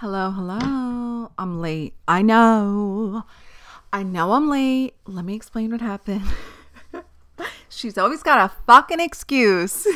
[0.00, 1.32] Hello, hello.
[1.36, 1.94] I'm late.
[2.06, 3.24] I know.
[3.92, 4.94] I know I'm late.
[5.06, 6.22] Let me explain what happened.
[7.68, 9.88] She's always got a fucking excuse.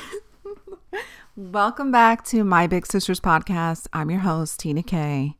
[1.37, 3.87] Welcome back to My Big Sisters podcast.
[3.93, 5.37] I'm your host, Tina K.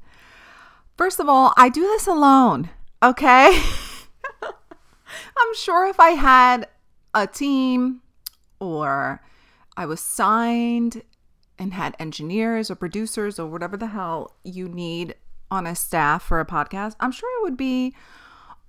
[0.97, 2.71] First of all, I do this alone,
[3.03, 3.61] okay?
[4.45, 6.69] I'm sure if I had
[7.13, 8.03] a team
[8.61, 9.25] or
[9.77, 11.03] I was signed
[11.63, 15.15] and had engineers or producers or whatever the hell you need
[15.51, 17.95] on a staff for a podcast, I'm sure it would be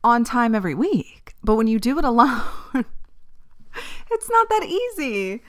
[0.04, 1.34] on time every week.
[1.44, 2.42] But when you do it alone,
[4.12, 5.42] it's not that easy.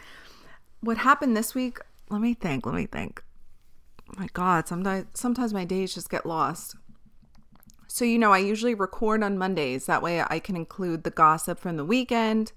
[0.80, 1.78] What happened this week?
[2.08, 2.64] Let me think.
[2.66, 3.22] Let me think.
[4.16, 6.76] My God, sometimes sometimes my days just get lost.
[7.86, 9.86] So you know, I usually record on Mondays.
[9.86, 12.52] That way, I can include the gossip from the weekend.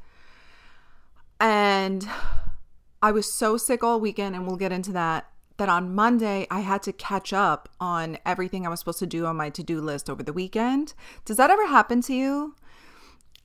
[1.40, 2.08] And
[3.02, 5.30] I was so sick all weekend, and we'll get into that.
[5.58, 9.26] That on Monday, I had to catch up on everything I was supposed to do
[9.26, 10.94] on my to do list over the weekend.
[11.26, 12.56] Does that ever happen to you?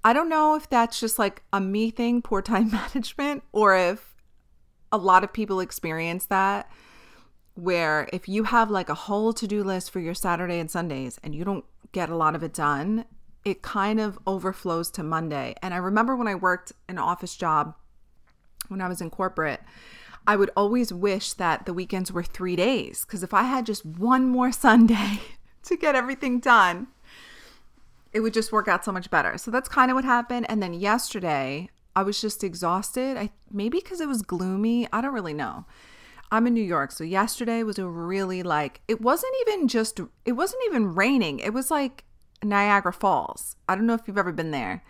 [0.05, 4.15] I don't know if that's just like a me thing, poor time management, or if
[4.91, 6.71] a lot of people experience that.
[7.55, 11.19] Where if you have like a whole to do list for your Saturday and Sundays
[11.23, 13.05] and you don't get a lot of it done,
[13.45, 15.55] it kind of overflows to Monday.
[15.63, 17.75] And I remember when I worked an office job
[18.69, 19.61] when I was in corporate,
[20.27, 23.05] I would always wish that the weekends were three days.
[23.05, 25.21] Because if I had just one more Sunday
[25.65, 26.89] to get everything done,
[28.13, 29.39] it would just work out so much better.
[29.39, 30.47] So that's kind of what happened.
[30.49, 33.17] And then yesterday, I was just exhausted.
[33.17, 34.89] I maybe because it was gloomy.
[34.93, 35.67] I don't really know.
[36.31, 40.33] I'm in New York, so yesterday was a really like it wasn't even just it
[40.33, 41.41] wasn't even raining.
[41.41, 42.05] It was like
[42.43, 43.57] Niagara Falls.
[43.69, 44.83] I don't know if you've ever been there.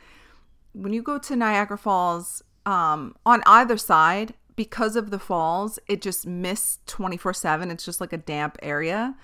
[0.72, 6.02] When you go to Niagara Falls, um, on either side, because of the falls, it
[6.02, 7.70] just mists 24 7.
[7.70, 9.16] It's just like a damp area.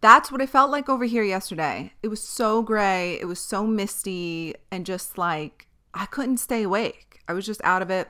[0.00, 1.92] That's what it felt like over here yesterday.
[2.02, 7.20] It was so gray, it was so misty, and just like I couldn't stay awake.
[7.26, 8.08] I was just out of it.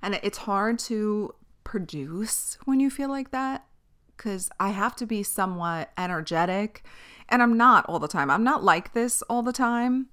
[0.00, 1.34] And it's hard to
[1.64, 3.66] produce when you feel like that
[4.16, 6.84] because I have to be somewhat energetic.
[7.28, 8.30] And I'm not all the time.
[8.30, 10.06] I'm not like this all the time.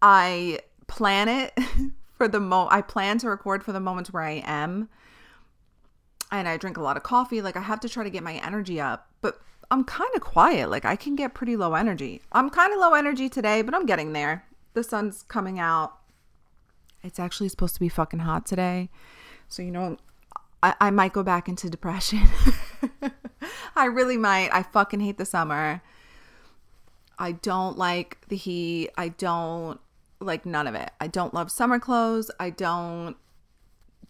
[0.00, 1.56] I plan it
[2.20, 4.90] for the mo I plan to record for the moments where I am.
[6.30, 7.40] And I drink a lot of coffee.
[7.40, 9.08] Like I have to try to get my energy up.
[9.22, 10.68] But I'm kind of quiet.
[10.68, 12.20] Like I can get pretty low energy.
[12.30, 14.44] I'm kind of low energy today, but I'm getting there.
[14.74, 15.96] The sun's coming out.
[17.02, 18.90] It's actually supposed to be fucking hot today.
[19.48, 19.96] So, you know,
[20.62, 22.28] I, I might go back into depression.
[23.76, 24.50] I really might.
[24.52, 25.80] I fucking hate the summer.
[27.18, 28.90] I don't like the heat.
[28.98, 29.80] I don't
[30.20, 30.90] like none of it.
[31.00, 32.30] I don't love summer clothes.
[32.38, 33.16] I don't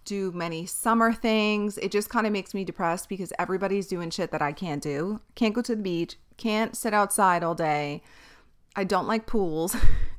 [0.04, 1.78] do many summer things.
[1.78, 5.20] It just kind of makes me depressed because everybody's doing shit that I can't do.
[5.34, 6.16] Can't go to the beach.
[6.36, 8.02] Can't sit outside all day.
[8.74, 9.76] I don't like pools.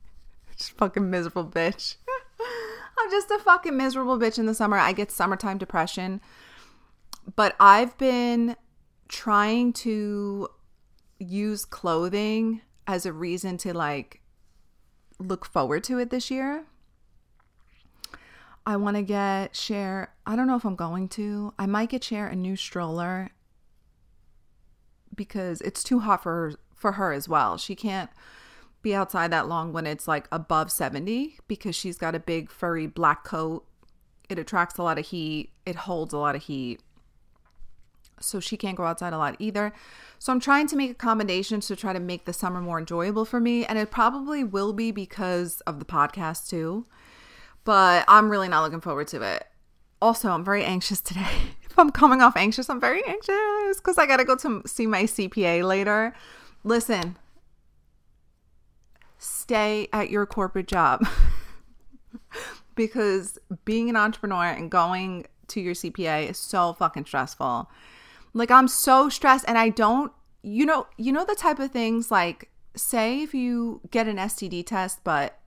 [0.57, 1.95] just fucking miserable bitch.
[2.99, 4.77] I'm just a fucking miserable bitch in the summer.
[4.77, 6.21] I get summertime depression.
[7.35, 8.55] But I've been
[9.07, 10.47] trying to
[11.19, 14.20] use clothing as a reason to like
[15.21, 16.65] look forward to it this year.
[18.65, 20.13] I want to get Cher.
[20.25, 21.53] I don't know if I'm going to.
[21.57, 23.29] I might get Cher a new stroller
[25.15, 27.57] because it's too hot for her, for her as well.
[27.57, 28.09] She can't
[28.81, 32.87] be outside that long when it's like above 70 because she's got a big furry
[32.87, 33.65] black coat.
[34.29, 36.81] It attracts a lot of heat, it holds a lot of heat.
[38.21, 39.73] So she can't go outside a lot either.
[40.19, 43.39] So I'm trying to make accommodations to try to make the summer more enjoyable for
[43.39, 43.65] me.
[43.65, 46.85] And it probably will be because of the podcast too.
[47.63, 49.47] But I'm really not looking forward to it.
[50.01, 51.27] Also, I'm very anxious today.
[51.63, 54.87] if I'm coming off anxious, I'm very anxious because I got to go to see
[54.87, 56.13] my CPA later.
[56.63, 57.17] Listen,
[59.17, 61.07] stay at your corporate job
[62.75, 67.69] because being an entrepreneur and going to your CPA is so fucking stressful.
[68.33, 70.11] Like I'm so stressed and I don't
[70.43, 74.65] you know you know the type of things like say if you get an STD
[74.65, 75.37] test but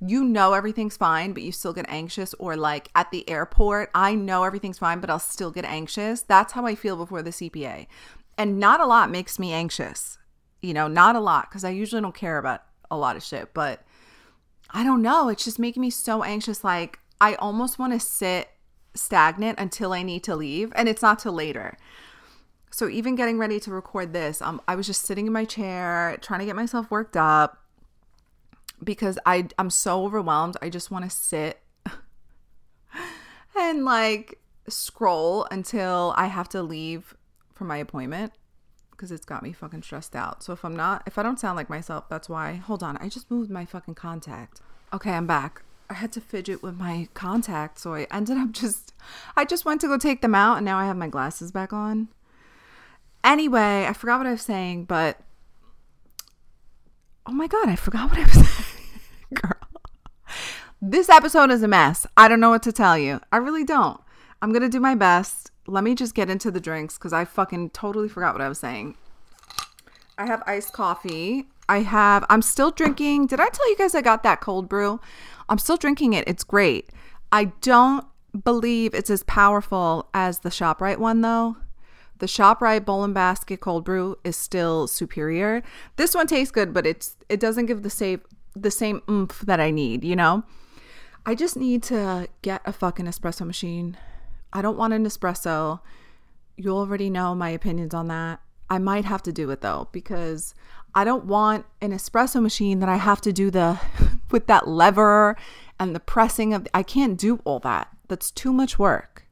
[0.00, 4.14] you know everything's fine but you still get anxious or like at the airport I
[4.14, 6.22] know everything's fine but I'll still get anxious.
[6.22, 7.86] That's how I feel before the CPA.
[8.38, 10.18] And not a lot makes me anxious.
[10.62, 13.54] You know, not a lot cuz I usually don't care about a lot of shit,
[13.54, 13.84] but
[14.72, 15.28] I don't know.
[15.28, 16.64] It's just making me so anxious.
[16.64, 18.48] Like, I almost want to sit
[18.94, 21.76] stagnant until I need to leave, and it's not till later.
[22.70, 26.16] So, even getting ready to record this, um, I was just sitting in my chair
[26.20, 27.58] trying to get myself worked up
[28.82, 30.56] because I, I'm so overwhelmed.
[30.62, 31.60] I just want to sit
[33.58, 34.38] and like
[34.68, 37.14] scroll until I have to leave
[37.54, 38.32] for my appointment
[38.92, 40.42] because it's got me fucking stressed out.
[40.42, 42.54] So if I'm not, if I don't sound like myself, that's why.
[42.54, 44.60] Hold on, I just moved my fucking contact.
[44.92, 45.62] Okay, I'm back.
[45.88, 48.92] I had to fidget with my contact, so I ended up just,
[49.36, 51.72] I just went to go take them out, and now I have my glasses back
[51.72, 52.08] on.
[53.22, 55.18] Anyway, I forgot what I was saying, but
[57.26, 58.90] oh my god, I forgot what I was saying,
[59.34, 59.52] girl.
[60.82, 62.06] This episode is a mess.
[62.16, 63.20] I don't know what to tell you.
[63.30, 64.00] I really don't.
[64.40, 65.50] I'm gonna do my best.
[65.66, 68.58] Let me just get into the drinks because I fucking totally forgot what I was
[68.58, 68.96] saying.
[70.16, 71.48] I have iced coffee.
[71.68, 73.28] I have, I'm still drinking.
[73.28, 75.00] Did I tell you guys I got that cold brew?
[75.48, 76.26] I'm still drinking it.
[76.26, 76.90] It's great.
[77.30, 78.04] I don't
[78.44, 81.56] believe it's as powerful as the ShopRite one though.
[82.20, 85.62] The ShopRite Bowl and Basket cold brew is still superior.
[85.96, 88.20] This one tastes good, but it's it doesn't give the same
[88.54, 90.44] the same oomph that I need, you know?
[91.24, 93.96] I just need to get a fucking espresso machine.
[94.52, 95.80] I don't want an espresso.
[96.56, 98.40] You already know my opinions on that.
[98.68, 100.54] I might have to do it though because
[100.94, 103.80] I don't want an espresso machine that I have to do the
[104.30, 105.36] with that lever
[105.78, 107.88] and the pressing of I can't do all that.
[108.08, 109.24] That's too much work.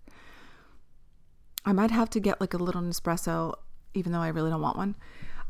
[1.68, 3.54] I might have to get like a little Nespresso
[3.92, 4.96] even though I really don't want one.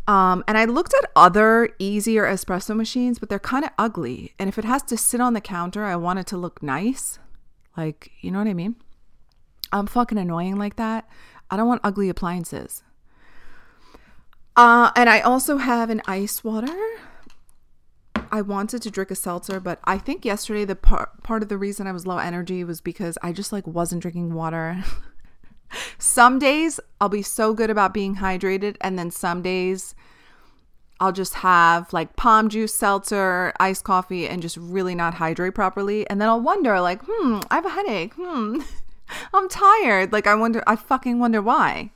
[0.09, 4.35] Um, and I looked at other easier espresso machines, but they're kind of ugly.
[4.39, 7.21] And if it has to sit on the counter, I want it to look nice.
[7.77, 8.77] Like, you know what I mean?
[9.73, 11.09] I'm fucking annoying like that.
[11.51, 12.83] I don't want ugly appliances.
[14.57, 16.75] Uh, and I also have an ice water.
[18.33, 21.57] I wanted to drink a seltzer, but I think yesterday the part part of the
[21.57, 24.83] reason I was low energy was because I just like wasn't drinking water.
[25.99, 29.95] some days I'll be so good about being hydrated, and then some days
[31.01, 36.09] I'll just have like POM juice, seltzer, iced coffee, and just really not hydrate properly.
[36.11, 38.15] And then I'll wonder, like, hmm, I have a headache.
[38.15, 38.61] Hmm,
[39.35, 40.13] I'm tired.
[40.13, 41.93] Like, I wonder, I fucking wonder why.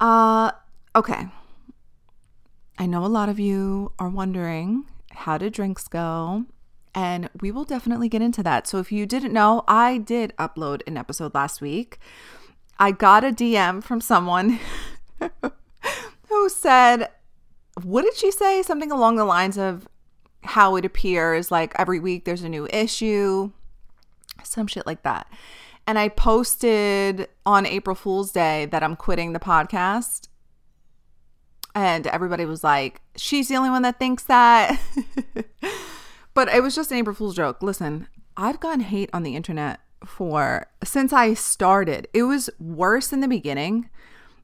[0.00, 0.50] Uh,
[0.96, 1.28] okay.
[2.78, 6.46] I know a lot of you are wondering how did drinks go?
[6.94, 8.66] And we will definitely get into that.
[8.66, 12.00] So, if you didn't know, I did upload an episode last week.
[12.78, 14.58] I got a DM from someone
[16.28, 17.08] who said,
[17.82, 18.62] What did she say?
[18.62, 19.88] Something along the lines of
[20.44, 23.52] how it appears like every week there's a new issue,
[24.42, 25.26] some shit like that.
[25.86, 30.28] And I posted on April Fool's Day that I'm quitting the podcast
[31.74, 34.80] and everybody was like, she's the only one that thinks that.
[36.34, 37.62] but it was just an April Fool's joke.
[37.62, 42.08] Listen, I've gotten hate on the internet for since I started.
[42.12, 43.88] It was worse in the beginning.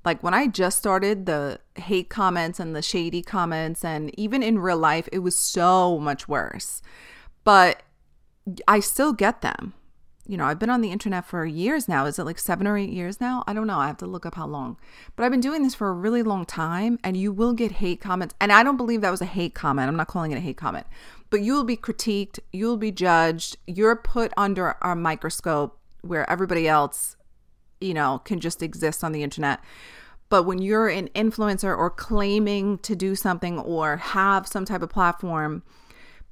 [0.05, 4.59] Like when I just started, the hate comments and the shady comments, and even in
[4.59, 6.83] real life, it was so much worse.
[7.45, 7.83] But
[8.67, 9.75] I still get them
[10.29, 12.05] you know, I've been on the internet for years now.
[12.05, 13.43] Is it like seven or eight years now?
[13.47, 13.79] I don't know.
[13.79, 14.77] I have to look up how long.
[15.17, 18.03] But I've been doing this for a really long time, and you will get hate
[18.03, 18.35] comments.
[18.39, 19.89] And I don't believe that was a hate comment.
[19.89, 20.87] I'm not calling it a hate comment.
[21.31, 26.29] But you will be critiqued, you will be judged, you're put under a microscope where
[26.31, 27.17] everybody else,
[27.81, 29.61] you know, can just exist on the internet.
[30.31, 34.91] But when you're an influencer or claiming to do something or have some type of
[34.91, 35.63] platform,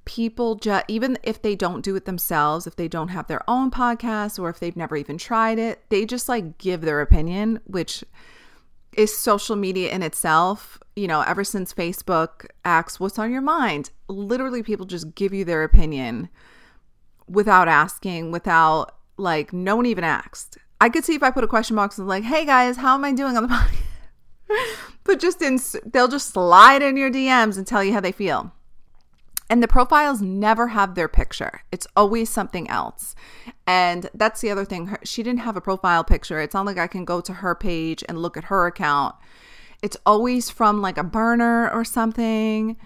[0.06, 3.70] people just even if they don't do it themselves if they don't have their own
[3.72, 8.04] podcast or if they've never even tried it they just like give their opinion which
[8.92, 13.90] is social media in itself you know ever since facebook asks what's on your mind
[14.08, 16.28] literally people just give you their opinion
[17.28, 21.48] without asking without like no one even asked i could see if i put a
[21.48, 23.82] question box and like hey guys how am i doing on the podcast
[25.04, 28.52] but just in they'll just slide in your dms and tell you how they feel
[29.48, 31.62] and the profiles never have their picture.
[31.70, 33.14] It's always something else.
[33.66, 34.96] And that's the other thing.
[35.04, 36.40] she didn't have a profile picture.
[36.40, 39.14] It's not like I can go to her page and look at her account.
[39.86, 42.76] It's always from like a burner or something.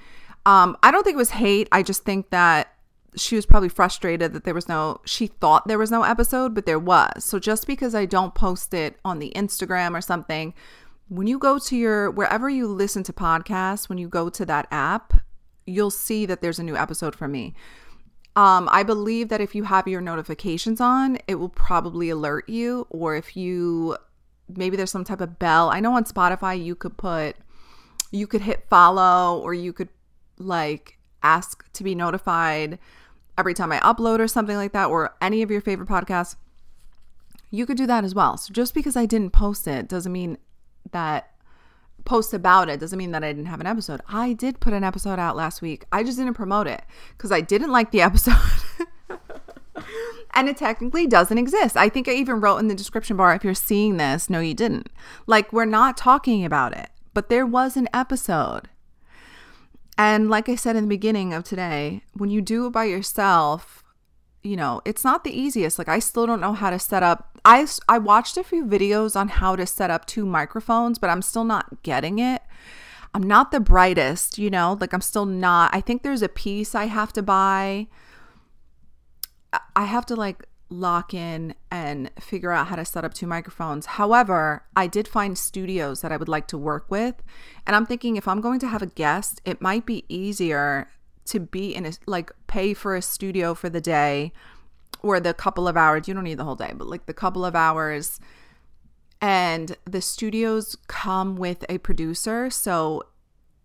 [0.44, 1.66] Um, I don't think it was hate.
[1.72, 2.74] I just think that
[3.16, 6.66] she was probably frustrated that there was no, she thought there was no episode, but
[6.66, 7.24] there was.
[7.24, 10.52] So just because I don't post it on the Instagram or something,
[11.08, 14.68] when you go to your, wherever you listen to podcasts, when you go to that
[14.70, 15.14] app,
[15.66, 17.54] you'll see that there's a new episode from me.
[18.36, 22.86] Um, I believe that if you have your notifications on, it will probably alert you,
[22.90, 23.96] or if you
[24.56, 25.70] maybe there's some type of bell.
[25.70, 27.36] I know on Spotify you could put,
[28.10, 29.88] you could hit follow, or you could
[30.38, 32.78] like ask to be notified
[33.36, 36.36] every time I upload or something like that, or any of your favorite podcasts.
[37.50, 38.36] You could do that as well.
[38.36, 40.38] So just because I didn't post it doesn't mean
[40.92, 41.30] that
[42.04, 44.00] post about it doesn't mean that I didn't have an episode.
[44.08, 45.84] I did put an episode out last week.
[45.92, 46.82] I just didn't promote it
[47.16, 48.34] because I didn't like the episode.
[50.34, 51.76] And it technically doesn't exist.
[51.76, 54.54] I think I even wrote in the description bar if you're seeing this, no, you
[54.54, 54.88] didn't.
[55.26, 56.90] Like, we're not talking about it.
[57.14, 58.68] but there was an episode.
[59.98, 63.82] And like I said in the beginning of today, when you do it by yourself,
[64.42, 65.78] you know, it's not the easiest.
[65.78, 67.38] Like I still don't know how to set up.
[67.44, 71.20] I I watched a few videos on how to set up two microphones, but I'm
[71.22, 72.42] still not getting it.
[73.12, 75.74] I'm not the brightest, you know, like I'm still not.
[75.74, 77.88] I think there's a piece I have to buy.
[79.74, 83.86] I have to like lock in and figure out how to set up two microphones.
[83.86, 87.16] However, I did find studios that I would like to work with.
[87.66, 90.88] And I'm thinking if I'm going to have a guest, it might be easier
[91.26, 94.32] to be in a like pay for a studio for the day
[95.02, 96.06] or the couple of hours.
[96.06, 98.20] You don't need the whole day, but like the couple of hours.
[99.20, 102.48] And the studios come with a producer.
[102.48, 103.02] So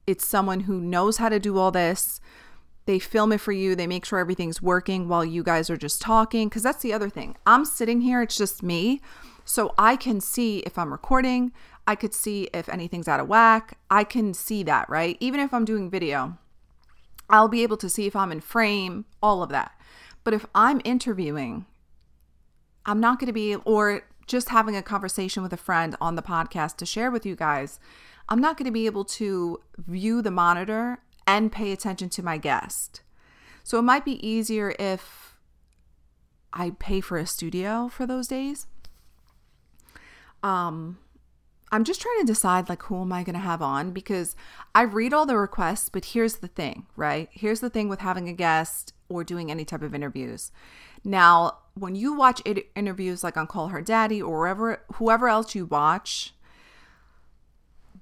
[0.08, 2.20] it's someone who knows how to do all this
[2.86, 3.76] they film it for you.
[3.76, 6.50] They make sure everything's working while you guys are just talking.
[6.50, 7.36] Because that's the other thing.
[7.46, 9.02] I'm sitting here, it's just me.
[9.44, 11.52] So I can see if I'm recording.
[11.88, 13.78] I could see if anything's out of whack.
[13.90, 15.18] I can see that, right?
[15.20, 16.38] Even if I'm doing video,
[17.30, 19.72] I'll be able to see if I'm in frame, all of that.
[20.24, 21.66] But if I'm interviewing,
[22.86, 26.22] I'm not going to be, or just having a conversation with a friend on the
[26.24, 27.80] podcast to share with you guys,
[28.30, 32.38] I'm not going to be able to view the monitor and pay attention to my
[32.38, 33.02] guest.
[33.64, 35.36] So it might be easier if
[36.54, 38.68] I pay for a studio for those days.
[40.44, 41.00] Um,
[41.72, 44.36] I'm just trying to decide like who am I going to have on because
[44.74, 47.28] I read all the requests, but here's the thing, right?
[47.32, 50.52] Here's the thing with having a guest or doing any type of interviews.
[51.04, 52.42] Now, when you watch
[52.76, 56.34] interviews like on Call Her Daddy or wherever whoever else you watch,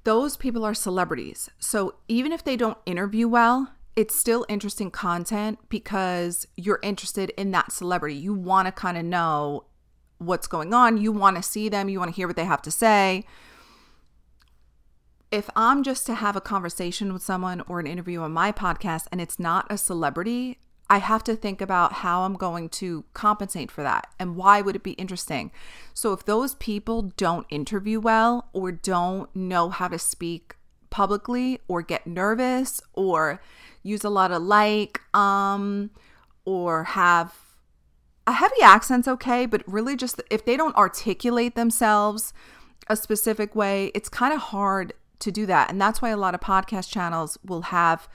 [0.03, 1.49] those people are celebrities.
[1.59, 7.51] So even if they don't interview well, it's still interesting content because you're interested in
[7.51, 8.15] that celebrity.
[8.15, 9.65] You want to kind of know
[10.17, 10.97] what's going on.
[10.97, 11.89] You want to see them.
[11.89, 13.23] You want to hear what they have to say.
[15.31, 19.07] If I'm just to have a conversation with someone or an interview on my podcast
[19.11, 20.59] and it's not a celebrity,
[20.93, 24.75] I have to think about how I'm going to compensate for that and why would
[24.75, 25.51] it be interesting.
[25.95, 30.55] So if those people don't interview well or don't know how to speak
[30.91, 33.41] publicly or get nervous or
[33.81, 35.89] use a lot of like um
[36.45, 37.33] or have
[38.27, 42.33] a heavy accent's okay, but really just if they don't articulate themselves
[42.87, 45.71] a specific way, it's kind of hard to do that.
[45.71, 48.07] And that's why a lot of podcast channels will have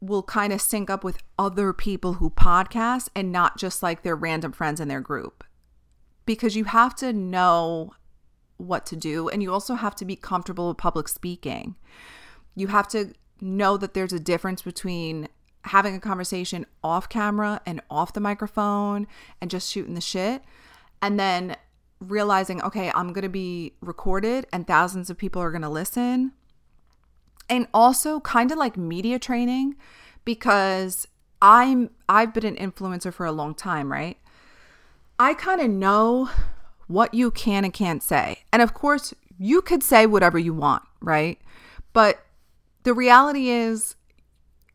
[0.00, 4.16] will kind of sync up with other people who podcast and not just like their
[4.16, 5.44] random friends in their group.
[6.24, 7.92] Because you have to know
[8.58, 11.76] what to do and you also have to be comfortable with public speaking.
[12.54, 15.28] You have to know that there's a difference between
[15.64, 19.06] having a conversation off camera and off the microphone
[19.40, 20.42] and just shooting the shit
[21.02, 21.56] and then
[22.00, 26.32] realizing okay, I'm going to be recorded and thousands of people are going to listen
[27.48, 29.76] and also kind of like media training
[30.24, 31.06] because
[31.40, 34.18] I'm I've been an influencer for a long time, right?
[35.18, 36.30] I kind of know
[36.88, 38.44] what you can and can't say.
[38.52, 41.40] And of course, you could say whatever you want, right?
[41.92, 42.24] But
[42.82, 43.96] the reality is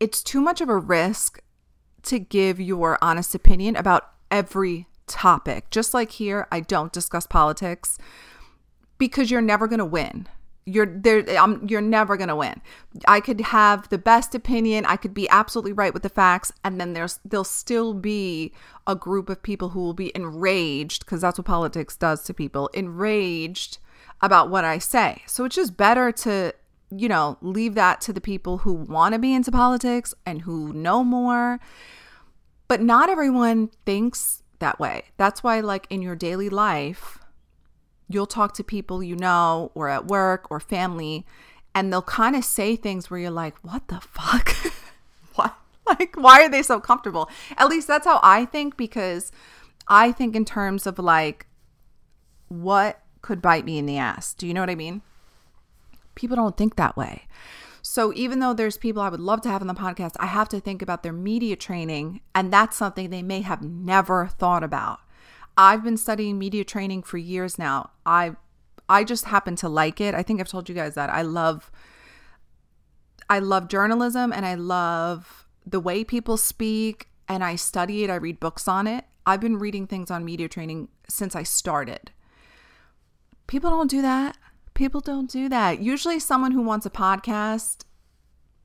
[0.00, 1.40] it's too much of a risk
[2.02, 5.70] to give your honest opinion about every topic.
[5.70, 7.98] Just like here, I don't discuss politics
[8.98, 10.28] because you're never going to win
[10.64, 12.60] you're there I'm, you're never going to win.
[13.08, 14.86] I could have the best opinion.
[14.86, 18.52] I could be absolutely right with the facts and then there's there'll still be
[18.86, 22.68] a group of people who will be enraged because that's what politics does to people
[22.68, 23.78] enraged
[24.20, 25.22] about what i say.
[25.26, 26.54] So it's just better to
[26.94, 30.72] you know leave that to the people who want to be into politics and who
[30.72, 31.58] know more.
[32.68, 35.06] But not everyone thinks that way.
[35.16, 37.18] That's why like in your daily life
[38.12, 41.26] you'll talk to people you know or at work or family
[41.74, 44.54] and they'll kind of say things where you're like what the fuck?
[45.34, 47.30] What like why are they so comfortable?
[47.56, 49.32] At least that's how i think because
[49.88, 51.46] i think in terms of like
[52.48, 54.34] what could bite me in the ass.
[54.34, 55.02] Do you know what i mean?
[56.14, 57.22] People don't think that way.
[57.82, 60.48] So even though there's people I would love to have on the podcast, I have
[60.50, 65.00] to think about their media training, and that's something they may have never thought about.
[65.56, 67.90] I've been studying media training for years now.
[68.06, 68.36] I
[68.88, 70.14] I just happen to like it.
[70.14, 71.10] I think I've told you guys that.
[71.10, 71.70] I love
[73.28, 78.10] I love journalism and I love the way people speak and I study it.
[78.10, 79.04] I read books on it.
[79.24, 82.10] I've been reading things on media training since I started.
[83.46, 84.36] People don't do that.
[84.74, 85.80] People don't do that.
[85.80, 87.84] Usually someone who wants a podcast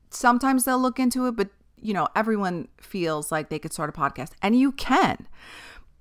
[0.10, 3.94] sometimes they'll look into it, but you know, everyone feels like they could start a
[3.94, 5.28] podcast and you can.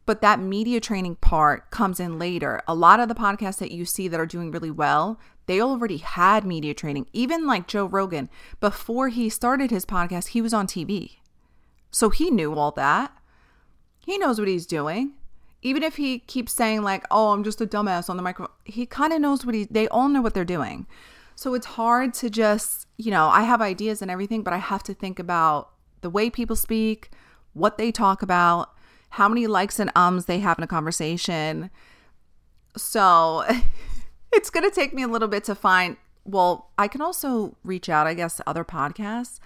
[0.06, 2.62] But that media training part comes in later.
[2.66, 5.98] A lot of the podcasts that you see that are doing really well, they already
[5.98, 7.08] had media training.
[7.12, 11.16] Even like Joe Rogan, before he started his podcast, he was on TV.
[11.90, 13.12] So he knew all that.
[13.98, 15.14] He knows what he's doing.
[15.62, 18.86] Even if he keeps saying like, "Oh, I'm just a dumbass on the microphone." He
[18.86, 20.86] kind of knows what he they all know what they're doing.
[21.34, 24.82] So it's hard to just, you know, I have ideas and everything, but I have
[24.84, 25.70] to think about
[26.00, 27.10] the way people speak,
[27.52, 28.75] what they talk about,
[29.16, 31.70] how many likes and ums they have in a conversation.
[32.76, 33.44] So
[34.32, 35.96] it's going to take me a little bit to find.
[36.26, 39.40] Well, I can also reach out, I guess, to other podcasts,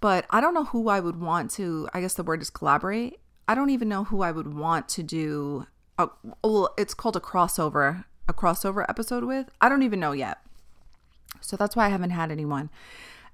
[0.00, 1.88] but I don't know who I would want to.
[1.94, 3.18] I guess the word is collaborate.
[3.46, 5.66] I don't even know who I would want to do.
[5.96, 6.10] A,
[6.44, 9.48] well, it's called a crossover, a crossover episode with.
[9.58, 10.38] I don't even know yet.
[11.40, 12.68] So that's why I haven't had anyone.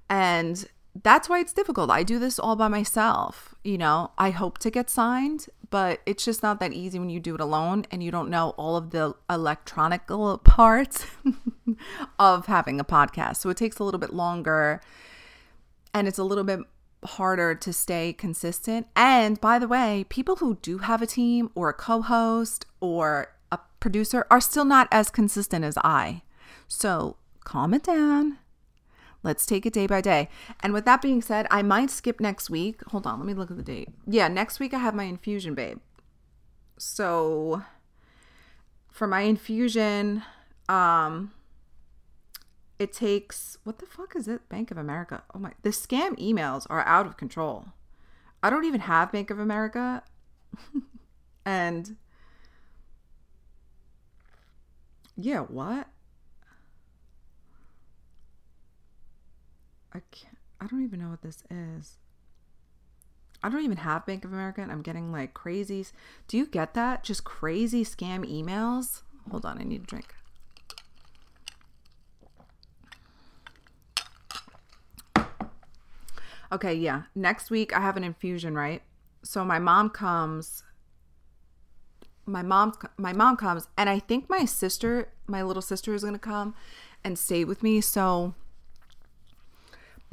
[0.09, 0.69] And
[1.03, 1.89] that's why it's difficult.
[1.89, 3.53] I do this all by myself.
[3.63, 7.19] You know, I hope to get signed, but it's just not that easy when you
[7.19, 10.07] do it alone and you don't know all of the electronic
[10.43, 11.05] parts
[12.19, 13.37] of having a podcast.
[13.37, 14.81] So it takes a little bit longer
[15.93, 16.59] and it's a little bit
[17.03, 18.87] harder to stay consistent.
[18.95, 23.33] And by the way, people who do have a team or a co host or
[23.51, 26.23] a producer are still not as consistent as I.
[26.67, 28.39] So calm it down
[29.25, 30.29] Let's take it day by day.
[30.59, 32.83] And with that being said, I might skip next week.
[32.89, 33.89] Hold on, let me look at the date.
[34.05, 35.79] Yeah, next week I have my infusion, babe.
[36.77, 37.63] So
[38.91, 40.21] for my infusion,
[40.69, 41.31] um
[42.77, 44.47] it takes what the fuck is it?
[44.47, 45.23] Bank of America.
[45.33, 47.69] Oh my the scam emails are out of control.
[48.43, 50.03] I don't even have Bank of America.
[51.45, 51.95] and
[55.15, 55.87] yeah, what?
[59.95, 61.99] I can't, I don't even know what this is.
[63.41, 65.85] I don't even have Bank of America and I'm getting like crazy.
[66.27, 67.05] Do you get that?
[67.05, 69.03] Just crazy scam emails?
[69.31, 70.13] Hold on, I need a drink.
[76.51, 77.03] Okay, yeah.
[77.15, 78.81] Next week I have an infusion, right?
[79.23, 80.63] So my mom comes
[82.25, 86.15] my mom my mom comes and I think my sister, my little sister is going
[86.15, 86.53] to come
[87.01, 87.79] and stay with me.
[87.79, 88.33] So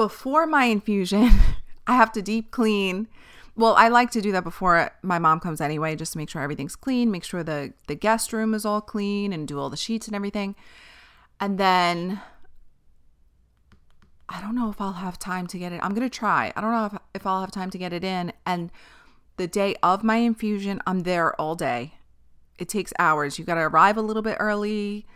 [0.03, 1.31] before my infusion,
[1.87, 3.07] I have to deep clean.
[3.55, 6.43] Well, I like to do that before my mom comes anyway, just to make sure
[6.43, 9.77] everything's clean, make sure the the guest room is all clean and do all the
[9.77, 10.57] sheets and everything.
[11.39, 12.21] And then
[14.29, 15.79] I don't know if I'll have time to get it.
[15.85, 16.53] I'm going to try.
[16.57, 18.73] I don't know if, if I'll have time to get it in and
[19.37, 21.95] the day of my infusion, I'm there all day.
[22.59, 23.39] It takes hours.
[23.39, 25.07] You got to arrive a little bit early.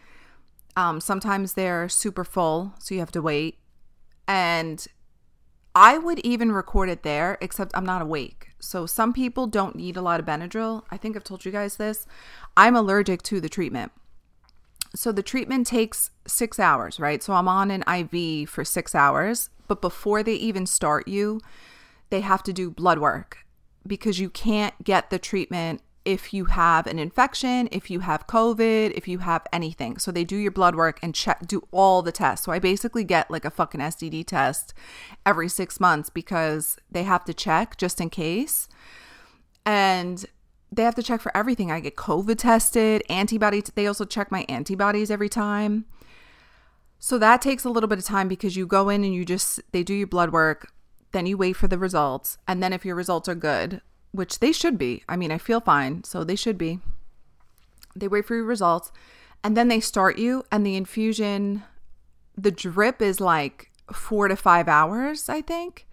[0.77, 3.59] Um, sometimes they're super full, so you have to wait.
[4.28, 4.86] And
[5.74, 8.52] I would even record it there, except I'm not awake.
[8.58, 10.82] So some people don't need a lot of Benadryl.
[10.90, 12.06] I think I've told you guys this.
[12.56, 13.92] I'm allergic to the treatment.
[14.94, 17.22] So the treatment takes six hours, right?
[17.22, 19.50] So I'm on an IV for six hours.
[19.68, 21.40] But before they even start you,
[22.10, 23.44] they have to do blood work
[23.86, 28.92] because you can't get the treatment if you have an infection, if you have COVID,
[28.95, 29.99] if you have anything.
[29.99, 32.47] So they do your blood work and check, do all the tests.
[32.47, 34.73] So I basically get like a fucking STD test
[35.27, 38.69] every six months because they have to check just in case.
[39.66, 40.25] And
[40.71, 41.73] they have to check for everything.
[41.73, 43.64] I get COVID tested, antibody.
[43.75, 45.87] They also check my antibodies every time.
[47.01, 49.61] So that takes a little bit of time because you go in and you just,
[49.73, 50.73] they do your blood work,
[51.11, 52.38] then you wait for the results.
[52.47, 53.81] And then if your results are good,
[54.16, 55.02] which they should be.
[55.09, 56.81] I mean, I feel fine, so they should be.
[57.94, 58.92] They wait for your results
[59.46, 61.62] and then they start you, and the infusion,
[62.37, 65.87] the drip is like four to five hours, I think.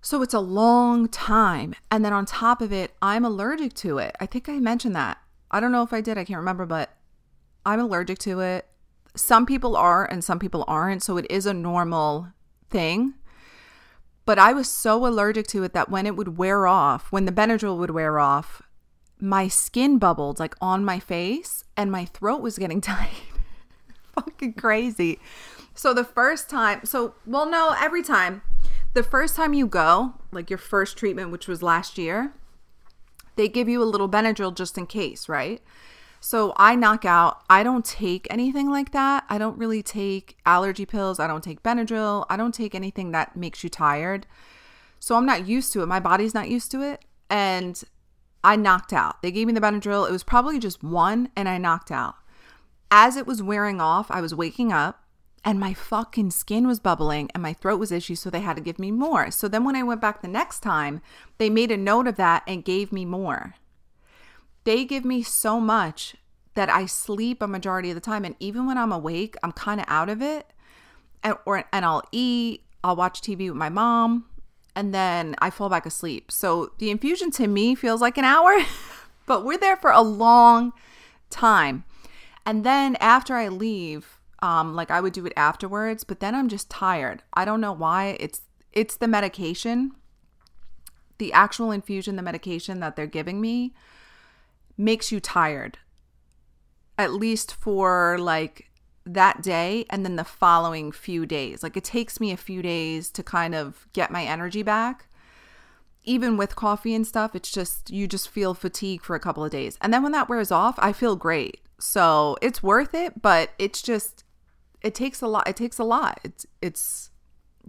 [0.00, 1.74] So it's a long time.
[1.90, 4.14] And then on top of it, I'm allergic to it.
[4.20, 5.18] I think I mentioned that.
[5.50, 6.90] I don't know if I did, I can't remember, but
[7.64, 8.66] I'm allergic to it.
[9.16, 11.02] Some people are and some people aren't.
[11.02, 12.28] So it is a normal
[12.70, 13.14] thing.
[14.26, 17.32] But I was so allergic to it that when it would wear off, when the
[17.32, 18.60] Benadryl would wear off,
[19.20, 23.22] my skin bubbled like on my face and my throat was getting tight.
[24.14, 25.20] Fucking crazy.
[25.74, 28.42] So the first time, so, well, no, every time,
[28.94, 32.32] the first time you go, like your first treatment, which was last year,
[33.36, 35.62] they give you a little Benadryl just in case, right?
[36.20, 37.42] So I knock out.
[37.48, 39.24] I don't take anything like that.
[39.28, 41.20] I don't really take allergy pills.
[41.20, 42.26] I don't take Benadryl.
[42.28, 44.26] I don't take anything that makes you tired.
[44.98, 45.86] So I'm not used to it.
[45.86, 47.04] My body's not used to it.
[47.30, 47.82] And
[48.42, 49.22] I knocked out.
[49.22, 50.08] They gave me the Benadryl.
[50.08, 52.14] It was probably just one, and I knocked out.
[52.90, 55.02] As it was wearing off, I was waking up
[55.46, 58.62] and my fucking skin was bubbling and my throat was itchy, so they had to
[58.62, 59.30] give me more.
[59.30, 61.00] So then when I went back the next time,
[61.38, 63.54] they made a note of that and gave me more.
[64.66, 66.16] They give me so much
[66.54, 68.24] that I sleep a majority of the time.
[68.24, 70.52] And even when I'm awake, I'm kind of out of it.
[71.22, 74.26] And, or, and I'll eat, I'll watch TV with my mom,
[74.74, 76.30] and then I fall back asleep.
[76.30, 78.58] So the infusion to me feels like an hour,
[79.26, 80.72] but we're there for a long
[81.30, 81.84] time.
[82.44, 86.48] And then after I leave, um, like I would do it afterwards, but then I'm
[86.48, 87.22] just tired.
[87.32, 88.16] I don't know why.
[88.20, 89.92] It's it's the medication.
[91.18, 93.72] The actual infusion, the medication that they're giving me
[94.76, 95.78] makes you tired
[96.98, 98.70] at least for like
[99.04, 101.62] that day and then the following few days.
[101.62, 105.08] Like it takes me a few days to kind of get my energy back.
[106.04, 109.50] Even with coffee and stuff, it's just you just feel fatigue for a couple of
[109.50, 109.76] days.
[109.80, 111.60] And then when that wears off, I feel great.
[111.78, 114.24] So, it's worth it, but it's just
[114.82, 115.48] it takes a lot.
[115.48, 116.20] It takes a lot.
[116.22, 117.10] It's it's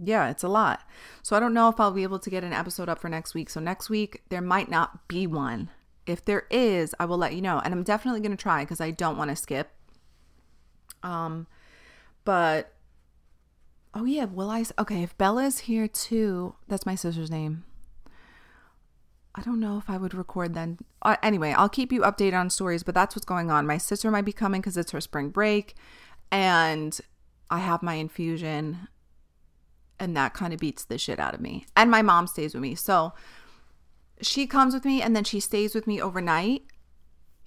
[0.02, 0.82] yeah, it's a lot.
[1.22, 3.34] So I don't know if I'll be able to get an episode up for next
[3.34, 3.50] week.
[3.50, 5.70] So next week there might not be one.
[6.08, 7.60] If there is, I will let you know.
[7.64, 9.70] And I'm definitely going to try because I don't want to skip.
[11.02, 11.46] Um,
[12.24, 12.72] but
[13.94, 14.64] oh yeah, will I?
[14.78, 17.64] Okay, if Bella's here too, that's my sister's name.
[19.34, 20.78] I don't know if I would record then.
[21.02, 23.66] Uh, anyway, I'll keep you updated on stories, but that's what's going on.
[23.66, 25.74] My sister might be coming because it's her spring break,
[26.32, 26.98] and
[27.48, 28.88] I have my infusion,
[30.00, 31.66] and that kind of beats the shit out of me.
[31.76, 33.12] And my mom stays with me, so
[34.20, 36.62] she comes with me and then she stays with me overnight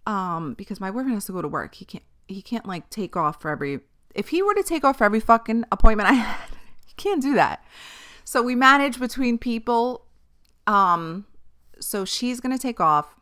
[0.08, 1.76] um because my boyfriend has to go to work.
[1.76, 3.82] He can't he can't like take off for every
[4.16, 6.50] if he were to take off for every fucking appointment i had
[6.86, 7.64] he can't do that.
[8.24, 10.06] So we manage between people
[10.68, 11.26] um
[11.80, 13.16] so she's gonna take off.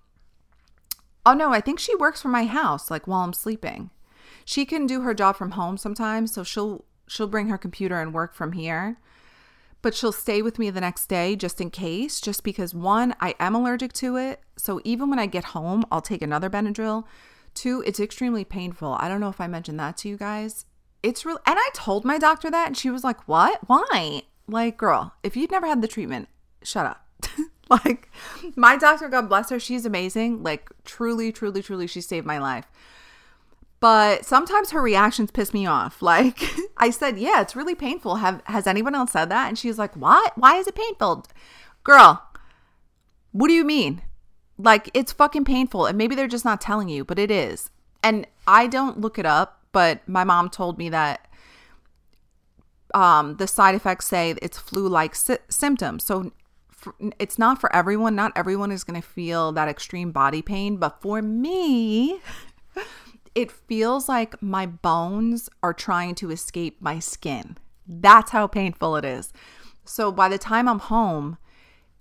[1.25, 3.89] Oh no i think she works from my house like while i'm sleeping.
[4.45, 8.13] She can do her job from home sometimes so she'll she'll bring her computer and
[8.13, 8.97] work from here
[9.81, 13.35] but she'll stay with me the next day just in case, just because one, I
[13.39, 14.41] am allergic to it.
[14.57, 17.05] So even when I get home, I'll take another Benadryl.
[17.53, 18.97] Two, it's extremely painful.
[18.99, 20.65] I don't know if I mentioned that to you guys.
[21.01, 21.39] It's real.
[21.45, 23.59] And I told my doctor that, and she was like, What?
[23.67, 24.23] Why?
[24.47, 26.27] Like, girl, if you've never had the treatment,
[26.63, 27.05] shut up.
[27.69, 28.09] like,
[28.55, 30.43] my doctor, God bless her, she's amazing.
[30.43, 32.67] Like, truly, truly, truly, she saved my life
[33.79, 36.01] but sometimes her reactions piss me off.
[36.09, 36.41] Like
[36.77, 38.15] I said, yeah, it's really painful.
[38.15, 39.47] Have has anyone else said that?
[39.47, 40.37] And she's like, "What?
[40.37, 41.25] Why is it painful?"
[41.83, 42.23] Girl,
[43.31, 44.01] what do you mean?
[44.57, 47.69] Like it's fucking painful and maybe they're just not telling you, but it is.
[48.03, 51.27] And I don't look it up, but my mom told me that
[52.93, 56.03] um the side effects say it's flu-like sy- symptoms.
[56.03, 56.31] So
[57.19, 58.15] it's not for everyone.
[58.15, 62.19] Not everyone is going to feel that extreme body pain, but for me,
[63.35, 67.57] it feels like my bones are trying to escape my skin.
[67.87, 69.33] That's how painful it is.
[69.85, 71.37] So by the time I'm home,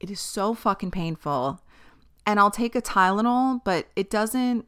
[0.00, 1.60] it is so fucking painful.
[2.26, 4.66] And I'll take a Tylenol, but it doesn't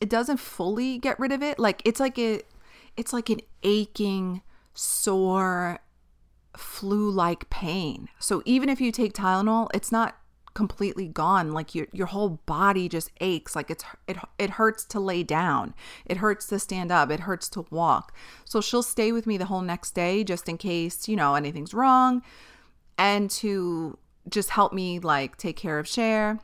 [0.00, 1.58] it doesn't fully get rid of it.
[1.58, 2.40] Like it's like a
[2.96, 4.42] it's like an aching,
[4.74, 5.80] sore,
[6.56, 8.08] flu-like pain.
[8.18, 10.16] So even if you take Tylenol, it's not
[10.60, 15.00] completely gone like your your whole body just aches like it's it it hurts to
[15.00, 15.72] lay down
[16.04, 18.14] it hurts to stand up it hurts to walk.
[18.44, 21.72] So she'll stay with me the whole next day just in case you know anything's
[21.72, 22.20] wrong
[22.98, 23.96] and to
[24.28, 26.40] just help me like take care of Cher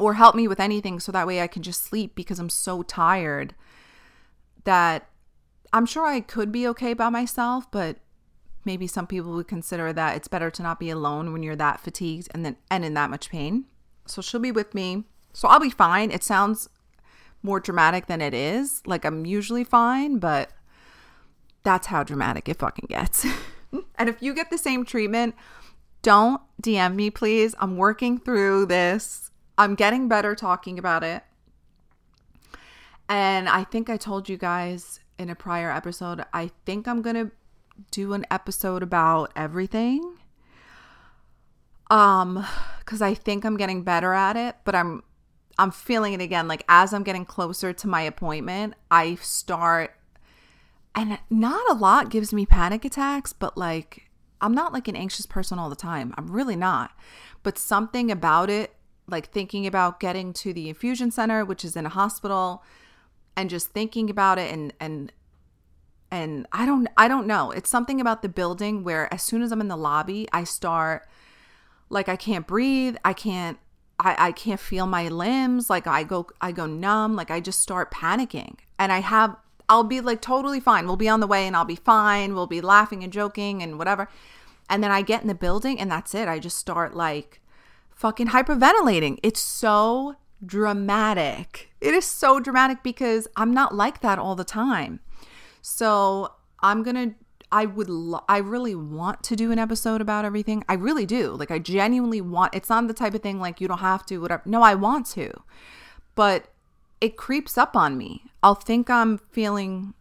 [0.00, 2.82] or help me with anything so that way I can just sleep because I'm so
[2.82, 3.54] tired
[4.64, 5.08] that
[5.72, 7.98] I'm sure I could be okay by myself but
[8.64, 11.80] maybe some people would consider that it's better to not be alone when you're that
[11.80, 13.64] fatigued and then and in that much pain.
[14.06, 15.04] So she'll be with me.
[15.32, 16.10] So I'll be fine.
[16.10, 16.68] It sounds
[17.42, 18.82] more dramatic than it is.
[18.86, 20.50] Like I'm usually fine, but
[21.62, 23.24] that's how dramatic it fucking gets.
[23.96, 25.34] and if you get the same treatment,
[26.02, 27.54] don't DM me, please.
[27.60, 29.30] I'm working through this.
[29.58, 31.22] I'm getting better talking about it.
[33.08, 37.16] And I think I told you guys in a prior episode, I think I'm going
[37.16, 37.30] to
[37.90, 40.18] do an episode about everything.
[41.90, 42.46] Um
[42.84, 45.02] cuz I think I'm getting better at it, but I'm
[45.58, 49.96] I'm feeling it again like as I'm getting closer to my appointment, I start
[50.94, 55.26] and not a lot gives me panic attacks, but like I'm not like an anxious
[55.26, 56.14] person all the time.
[56.16, 56.92] I'm really not.
[57.42, 58.74] But something about it,
[59.06, 62.62] like thinking about getting to the infusion center, which is in a hospital,
[63.36, 65.12] and just thinking about it and and
[66.10, 67.50] and I don't I don't know.
[67.50, 71.08] It's something about the building where as soon as I'm in the lobby, I start
[71.88, 73.58] like I can't breathe, I can't
[73.98, 77.60] I, I can't feel my limbs, like I go I go numb, like I just
[77.60, 78.56] start panicking.
[78.78, 79.36] And I have
[79.68, 80.86] I'll be like totally fine.
[80.86, 82.34] We'll be on the way and I'll be fine.
[82.34, 84.08] We'll be laughing and joking and whatever.
[84.68, 86.28] And then I get in the building and that's it.
[86.28, 87.40] I just start like
[87.94, 89.18] fucking hyperventilating.
[89.22, 91.70] It's so dramatic.
[91.80, 95.00] It is so dramatic because I'm not like that all the time.
[95.62, 97.14] So I'm to
[97.52, 100.64] I would lo- I really want to do an episode about everything.
[100.68, 101.32] I really do.
[101.32, 104.18] Like I genuinely want it's not the type of thing like you don't have to
[104.18, 104.42] whatever.
[104.44, 105.32] No, I want to.
[106.14, 106.48] But
[107.00, 108.24] it creeps up on me.
[108.42, 109.94] I'll think I'm feeling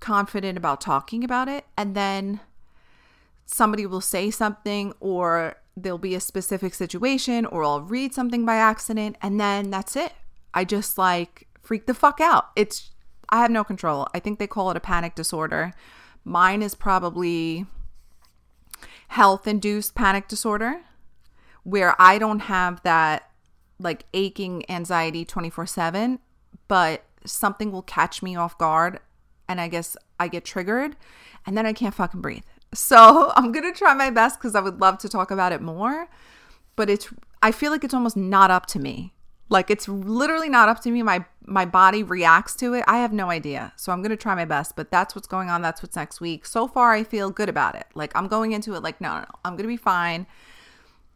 [0.00, 2.40] confident about talking about it and then
[3.46, 8.56] somebody will say something or there'll be a specific situation or I'll read something by
[8.56, 10.12] accident and then that's it.
[10.54, 12.50] I just like freak the fuck out.
[12.56, 12.90] It's
[13.32, 14.06] I have no control.
[14.14, 15.72] I think they call it a panic disorder.
[16.22, 17.66] Mine is probably
[19.08, 20.82] health induced panic disorder
[21.64, 23.30] where I don't have that
[23.78, 26.18] like aching anxiety 24/7,
[26.68, 29.00] but something will catch me off guard
[29.48, 30.96] and I guess I get triggered
[31.46, 32.44] and then I can't fucking breathe.
[32.74, 35.62] So I'm going to try my best because I would love to talk about it
[35.62, 36.08] more.
[36.76, 37.08] But it's,
[37.42, 39.11] I feel like it's almost not up to me.
[39.52, 41.02] Like it's literally not up to me.
[41.02, 42.84] My my body reacts to it.
[42.88, 43.74] I have no idea.
[43.76, 45.60] So I'm going to try my best, but that's what's going on.
[45.60, 46.46] That's what's next week.
[46.46, 47.86] So far I feel good about it.
[47.94, 49.26] Like I'm going into it like no, no, no.
[49.44, 50.26] I'm going to be fine.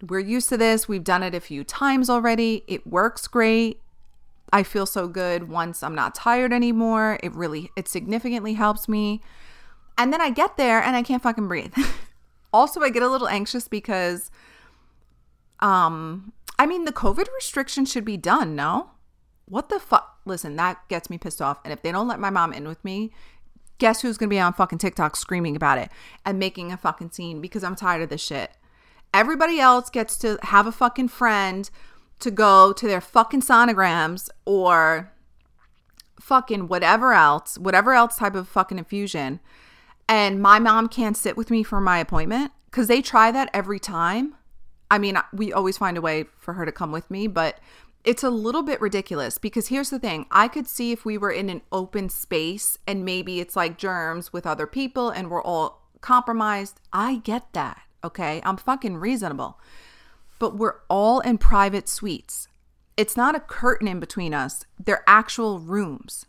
[0.06, 0.86] We're used to this.
[0.86, 2.62] We've done it a few times already.
[2.66, 3.80] It works great.
[4.52, 7.18] I feel so good once I'm not tired anymore.
[7.22, 9.22] It really it significantly helps me.
[9.96, 11.74] And then I get there and I can't fucking breathe.
[12.52, 14.30] also, I get a little anxious because
[15.60, 18.90] um I mean the COVID restriction should be done, no?
[19.46, 20.18] What the fuck?
[20.24, 21.60] Listen, that gets me pissed off.
[21.64, 23.12] And if they don't let my mom in with me,
[23.78, 25.90] guess who's gonna be on fucking TikTok screaming about it
[26.24, 28.50] and making a fucking scene because I'm tired of this shit.
[29.14, 31.70] Everybody else gets to have a fucking friend
[32.18, 35.12] to go to their fucking sonograms or
[36.18, 39.40] fucking whatever else, whatever else type of fucking infusion
[40.08, 43.78] and my mom can't sit with me for my appointment because they try that every
[43.78, 44.34] time.
[44.90, 47.58] I mean, we always find a way for her to come with me, but
[48.04, 51.32] it's a little bit ridiculous because here's the thing I could see if we were
[51.32, 55.82] in an open space and maybe it's like germs with other people and we're all
[56.00, 56.80] compromised.
[56.92, 57.80] I get that.
[58.04, 58.40] Okay.
[58.44, 59.58] I'm fucking reasonable.
[60.38, 62.46] But we're all in private suites.
[62.96, 66.26] It's not a curtain in between us, they're actual rooms.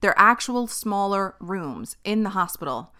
[0.00, 2.93] They're actual smaller rooms in the hospital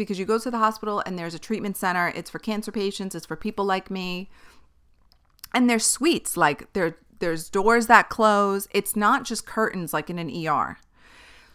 [0.00, 2.08] because you go to the hospital and there's a treatment center.
[2.14, 4.30] It's for cancer patients, it's for people like me.
[5.52, 8.66] And there's suites, like there there's doors that close.
[8.70, 10.78] It's not just curtains like in an ER.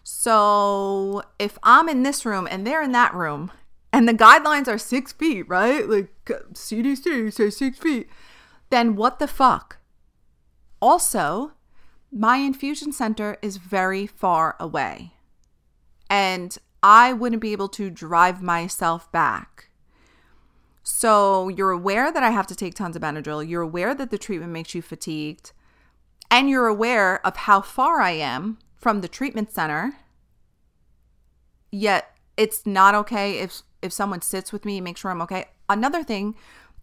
[0.03, 3.51] So if I'm in this room and they're in that room,
[3.91, 5.89] and the guidelines are six feet, right?
[5.89, 8.08] Like CDC says six feet,
[8.69, 9.77] then what the fuck?
[10.79, 11.53] Also,
[12.12, 15.13] my infusion center is very far away.
[16.10, 16.55] And
[16.88, 19.69] I wouldn't be able to drive myself back.
[20.84, 23.48] So you're aware that I have to take tons of Benadryl.
[23.50, 25.52] You're aware that the treatment makes you fatigued.
[26.30, 29.98] And you're aware of how far I am from the treatment center.
[31.71, 35.45] Yet it's not okay if if someone sits with me and makes sure I'm okay.
[35.67, 36.36] Another thing,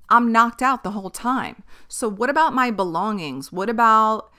[0.09, 1.63] I'm knocked out the whole time.
[1.87, 3.53] So what about my belongings?
[3.53, 4.33] What about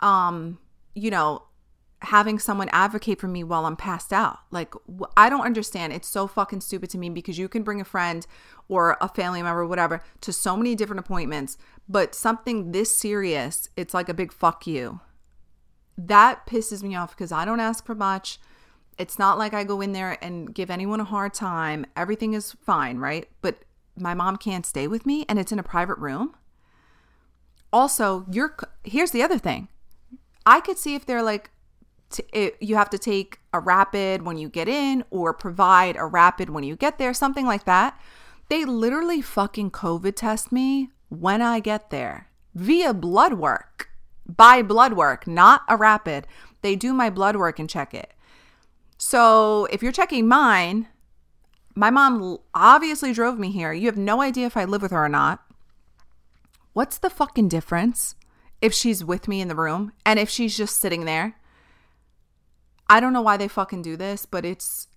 [0.00, 0.58] um
[0.94, 1.42] you know,
[2.02, 4.38] having someone advocate for me while I'm passed out.
[4.50, 4.72] Like,
[5.16, 5.92] I don't understand.
[5.92, 8.26] It's so fucking stupid to me because you can bring a friend
[8.68, 11.58] or a family member, whatever, to so many different appointments,
[11.88, 15.00] but something this serious, it's like a big fuck you.
[15.98, 18.38] That pisses me off because I don't ask for much.
[18.96, 21.84] It's not like I go in there and give anyone a hard time.
[21.96, 23.28] Everything is fine, right?
[23.42, 23.64] But
[23.96, 26.34] my mom can't stay with me and it's in a private room.
[27.72, 29.68] Also, you're here's the other thing.
[30.46, 31.50] I could see if they're like,
[32.32, 36.50] it, you have to take a rapid when you get in or provide a rapid
[36.50, 38.00] when you get there, something like that.
[38.48, 43.90] They literally fucking COVID test me when I get there via blood work,
[44.26, 46.26] by blood work, not a rapid.
[46.62, 48.12] They do my blood work and check it.
[48.98, 50.88] So if you're checking mine,
[51.74, 53.72] my mom obviously drove me here.
[53.72, 55.42] You have no idea if I live with her or not.
[56.72, 58.14] What's the fucking difference
[58.60, 61.36] if she's with me in the room and if she's just sitting there?
[62.90, 64.88] I don't know why they fucking do this, but it's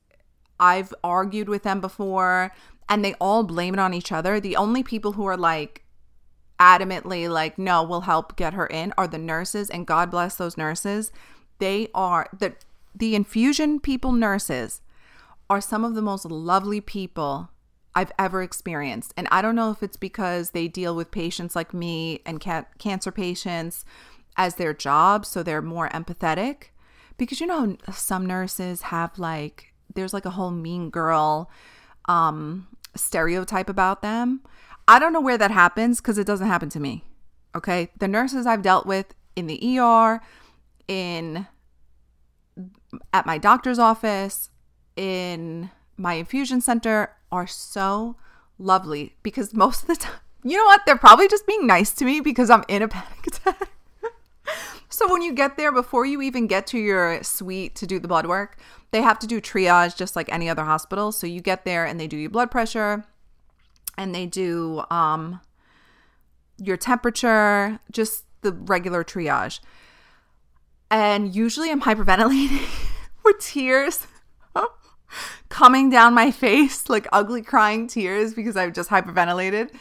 [0.59, 2.51] I've argued with them before
[2.89, 4.39] and they all blame it on each other.
[4.39, 5.83] The only people who are like
[6.59, 10.57] adamantly like no, we'll help get her in are the nurses and God bless those
[10.57, 11.11] nurses.
[11.59, 12.55] They are the
[12.95, 14.81] the infusion people nurses
[15.47, 17.51] are some of the most lovely people
[17.93, 19.13] I've ever experienced.
[19.15, 22.65] And I don't know if it's because they deal with patients like me and ca-
[22.79, 23.85] cancer patients
[24.35, 26.69] as their job, so they're more empathetic
[27.23, 31.49] because you know some nurses have like there's like a whole mean girl
[32.05, 34.41] um stereotype about them.
[34.87, 37.05] I don't know where that happens cuz it doesn't happen to me.
[37.55, 37.89] Okay.
[37.97, 40.21] The nurses I've dealt with in the ER,
[40.87, 41.47] in
[43.11, 44.49] at my doctor's office,
[44.95, 48.17] in my infusion center are so
[48.57, 50.81] lovely because most of the time, you know what?
[50.85, 53.69] They're probably just being nice to me because I'm in a panic attack.
[54.93, 58.07] So when you get there, before you even get to your suite to do the
[58.07, 58.57] blood work,
[58.91, 61.11] they have to do triage just like any other hospital.
[61.11, 63.03] So you get there and they do your blood pressure
[63.97, 65.41] and they do um,
[66.59, 69.61] your temperature, just the regular triage.
[70.91, 72.61] And usually I'm hyperventilating
[73.25, 74.05] with tears
[75.49, 79.71] coming down my face, like ugly crying tears because I've just hyperventilated.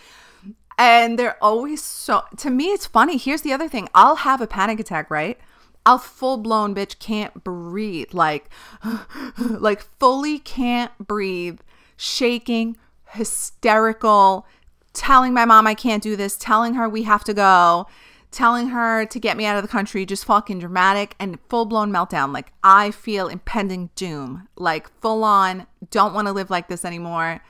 [0.82, 3.16] And they're always so, to me, it's funny.
[3.16, 5.38] Here's the other thing I'll have a panic attack, right?
[5.86, 8.50] I'll full blown bitch can't breathe, like,
[9.38, 11.60] like fully can't breathe,
[11.96, 12.76] shaking,
[13.10, 14.44] hysterical,
[14.92, 17.86] telling my mom I can't do this, telling her we have to go,
[18.32, 21.92] telling her to get me out of the country, just fucking dramatic and full blown
[21.92, 22.34] meltdown.
[22.34, 27.40] Like, I feel impending doom, like, full on, don't want to live like this anymore.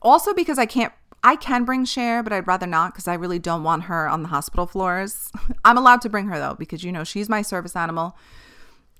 [0.00, 3.38] Also, because I can't, I can bring Cher, but I'd rather not because I really
[3.38, 5.30] don't want her on the hospital floors.
[5.64, 8.16] I'm allowed to bring her though, because, you know, she's my service animal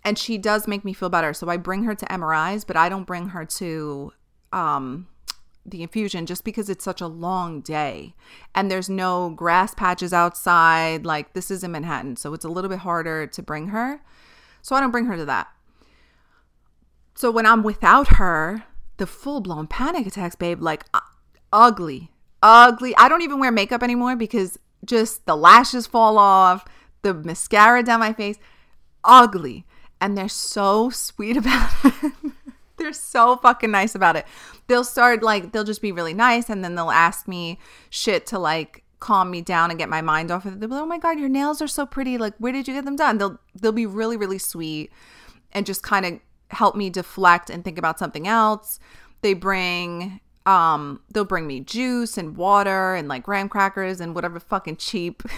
[0.04, 1.34] and she does make me feel better.
[1.34, 4.12] So I bring her to MRIs, but I don't bring her to,
[4.52, 5.08] um,
[5.64, 8.14] the infusion just because it's such a long day
[8.54, 11.06] and there's no grass patches outside.
[11.06, 14.00] Like this is in Manhattan, so it's a little bit harder to bring her.
[14.60, 15.48] So I don't bring her to that.
[17.14, 18.64] So when I'm without her,
[18.96, 21.00] the full blown panic attacks, babe, like uh,
[21.52, 22.11] ugly,
[22.42, 22.94] ugly.
[22.96, 26.66] I don't even wear makeup anymore because just the lashes fall off,
[27.02, 28.38] the mascara down my face,
[29.04, 29.64] ugly.
[30.00, 32.12] And they're so sweet about it.
[32.76, 34.26] They're so fucking nice about it.
[34.66, 37.58] They'll start like they'll just be really nice and then they'll ask me
[37.90, 40.60] shit to like calm me down and get my mind off of it.
[40.60, 42.18] They'll be like, "Oh my god, your nails are so pretty.
[42.18, 44.90] Like, where did you get them done?" They'll they'll be really really sweet
[45.52, 48.80] and just kind of help me deflect and think about something else.
[49.20, 54.40] They bring um they'll bring me juice and water and like graham crackers and whatever
[54.40, 55.22] fucking cheap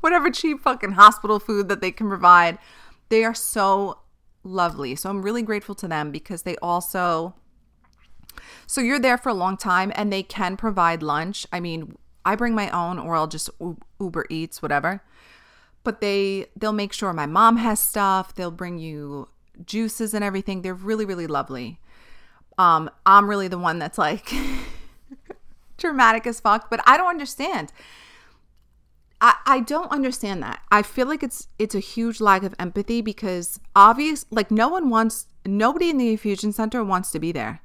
[0.00, 2.58] whatever cheap fucking hospital food that they can provide.
[3.08, 4.00] They are so
[4.42, 4.96] lovely.
[4.96, 7.34] So I'm really grateful to them because they also
[8.66, 11.46] so you're there for a long time and they can provide lunch.
[11.52, 13.50] I mean, I bring my own or I'll just
[14.00, 15.02] Uber Eats whatever.
[15.82, 18.34] But they they'll make sure my mom has stuff.
[18.34, 19.28] They'll bring you
[19.64, 20.62] juices and everything.
[20.62, 21.80] They're really really lovely.
[22.60, 24.30] Um I'm really the one that's like
[25.78, 27.72] dramatic as fuck, but I don't understand.
[29.22, 30.60] I, I don't understand that.
[30.70, 34.90] I feel like it's it's a huge lack of empathy because obvious like no one
[34.90, 37.62] wants nobody in the infusion center wants to be there.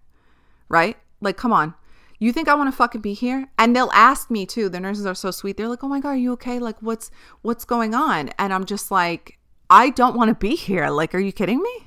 [0.69, 0.95] Right?
[1.19, 1.73] Like come on.
[2.17, 3.49] You think I want to fucking be here?
[3.59, 4.69] And they'll ask me too.
[4.69, 5.57] The nurses are so sweet.
[5.57, 6.59] They're like, "Oh my god, are you okay?
[6.59, 9.37] Like what's what's going on?" And I'm just like,
[9.69, 10.89] "I don't want to be here.
[10.89, 11.85] Like are you kidding me?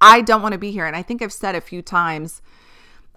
[0.00, 2.42] I don't want to be here." And I think I've said a few times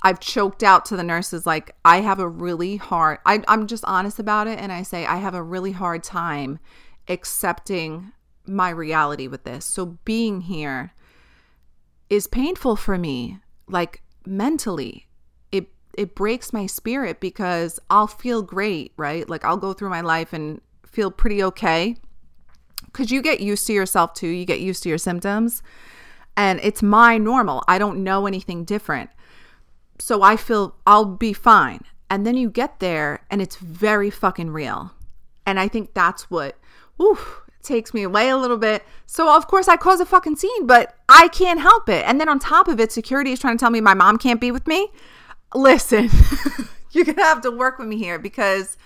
[0.03, 3.83] I've choked out to the nurses like I have a really hard I, I'm just
[3.85, 6.59] honest about it and I say I have a really hard time
[7.07, 8.11] accepting
[8.45, 9.65] my reality with this.
[9.65, 10.93] So being here
[12.09, 15.07] is painful for me, like mentally.
[15.51, 19.27] It it breaks my spirit because I'll feel great, right?
[19.27, 21.97] Like I'll go through my life and feel pretty okay.
[22.93, 24.27] Cuz you get used to yourself too.
[24.27, 25.61] You get used to your symptoms.
[26.37, 27.63] And it's my normal.
[27.67, 29.09] I don't know anything different
[29.99, 31.81] so I feel I'll be fine.
[32.09, 34.91] And then you get there and it's very fucking real.
[35.45, 36.57] And I think that's what
[36.97, 37.19] whew,
[37.61, 38.83] takes me away a little bit.
[39.05, 42.05] So of course I cause a fucking scene, but I can't help it.
[42.05, 44.41] And then on top of it, security is trying to tell me my mom can't
[44.41, 44.91] be with me.
[45.53, 46.09] Listen,
[46.91, 48.77] you're gonna have to work with me here because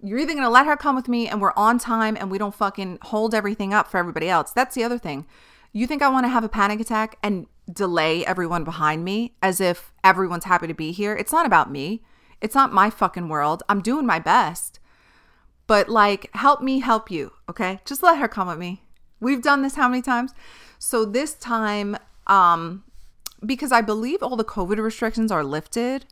[0.00, 2.54] you're either gonna let her come with me and we're on time and we don't
[2.54, 4.52] fucking hold everything up for everybody else.
[4.52, 5.26] That's the other thing.
[5.72, 9.60] You think I want to have a panic attack and delay everyone behind me as
[9.60, 11.14] if everyone's happy to be here.
[11.14, 12.02] It's not about me.
[12.40, 13.62] It's not my fucking world.
[13.68, 14.80] I'm doing my best.
[15.66, 17.80] But like, help me help you, okay?
[17.84, 18.82] Just let her come with me.
[19.20, 20.32] We've done this how many times?
[20.78, 21.96] So this time,
[22.26, 22.84] um,
[23.44, 26.06] because I believe all the COVID restrictions are lifted.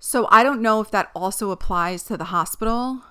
[0.00, 3.02] So I don't know if that also applies to the hospital.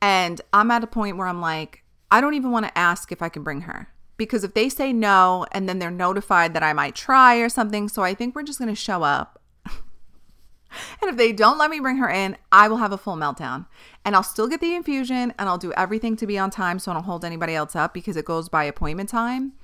[0.00, 3.20] And I'm at a point where I'm like, I don't even want to ask if
[3.20, 3.88] I can bring her
[4.20, 7.88] because if they say no and then they're notified that I might try or something,
[7.88, 9.40] so I think we're just going to show up.
[9.64, 13.64] and if they don't let me bring her in, I will have a full meltdown.
[14.04, 16.90] And I'll still get the infusion and I'll do everything to be on time so
[16.90, 19.54] I don't hold anybody else up because it goes by appointment time.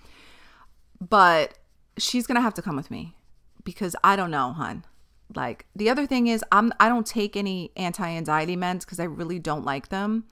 [1.07, 1.59] But
[1.99, 3.15] she's going to have to come with me
[3.63, 4.87] because I don't know, hun.
[5.35, 9.39] Like the other thing is I'm I don't take any anti-anxiety meds cuz I really
[9.39, 10.25] don't like them.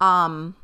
[0.00, 0.56] Um,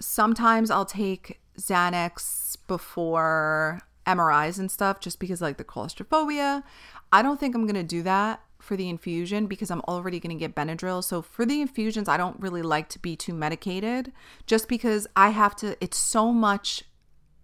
[0.00, 6.64] sometimes I'll take Xanax before MRIs and stuff just because like the claustrophobia.
[7.12, 10.36] I don't think I'm going to do that for the infusion because I'm already going
[10.36, 11.02] to get Benadryl.
[11.02, 14.12] So for the infusions, I don't really like to be too medicated
[14.46, 16.84] just because I have to it's so much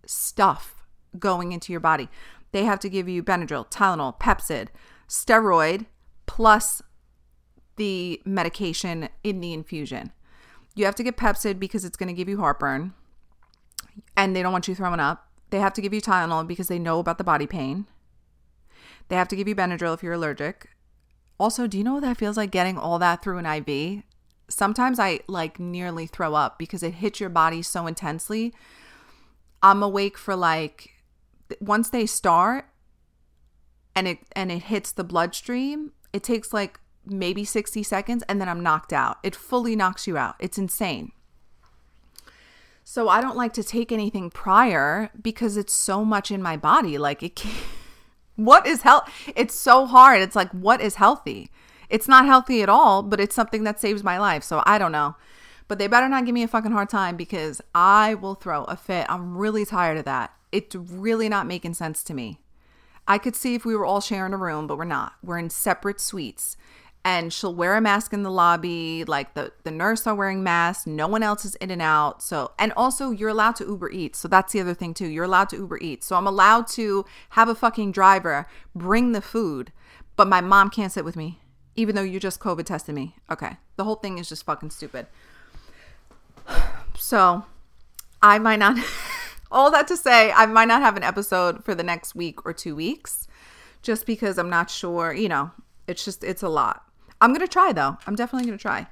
[0.07, 0.87] stuff
[1.19, 2.09] going into your body.
[2.53, 4.69] They have to give you Benadryl, Tylenol, Pepcid,
[5.09, 5.87] steroid
[6.27, 6.83] plus
[7.77, 10.13] the medication in the infusion.
[10.75, 12.95] You have to get Pepcid because it's going to give you heartburn
[14.17, 15.29] and they don't want you throwing up.
[15.51, 17.87] They have to give you Tylenol because they know about the body pain.
[19.09, 20.71] They have to give you Benadryl if you're allergic.
[21.39, 24.03] Also, do you know what that feels like getting all that through an IV?
[24.49, 28.53] Sometimes I like nearly throw up because it hits your body so intensely.
[29.63, 30.91] I'm awake for like
[31.61, 32.67] once they start
[33.95, 38.49] and it and it hits the bloodstream, it takes like maybe 60 seconds and then
[38.49, 39.19] I'm knocked out.
[39.23, 40.37] It fully knocks you out.
[40.39, 41.13] It's insane.
[42.91, 46.97] So I don't like to take anything prior because it's so much in my body.
[46.97, 47.55] Like it can't,
[48.37, 49.11] what is health?
[49.37, 50.23] It's so hard.
[50.23, 51.51] It's like what is healthy?
[51.91, 54.43] It's not healthy at all, but it's something that saves my life.
[54.43, 55.17] So I don't know.
[55.69, 58.75] But they better not give me a fucking hard time because I will throw a
[58.75, 59.05] fit.
[59.11, 60.33] I'm really tired of that.
[60.51, 62.41] It's really not making sense to me.
[63.07, 65.13] I could see if we were all sharing a room, but we're not.
[65.23, 66.57] We're in separate suites
[67.09, 70.87] and she'll wear a mask in the lobby like the the nurse are wearing masks
[70.87, 72.23] no one else is in and out.
[72.23, 74.19] So and also you're allowed to uber eats.
[74.19, 75.07] So that's the other thing too.
[75.07, 76.07] You're allowed to uber eats.
[76.07, 79.73] So i'm allowed to have a fucking driver bring the food
[80.17, 81.41] but my mom can't sit with me
[81.77, 83.17] even though you just covid tested me.
[83.31, 83.57] Okay.
[83.77, 85.07] The whole thing is just fucking stupid.
[86.99, 87.45] So
[88.21, 88.77] i might not
[89.51, 92.53] all that to say i might not have an episode for the next week or
[92.53, 93.29] two weeks
[93.81, 95.53] just because i'm not sure you know
[95.87, 96.88] it's just it's a lot
[97.21, 97.99] I'm to try though.
[98.07, 98.87] I'm definitely to try.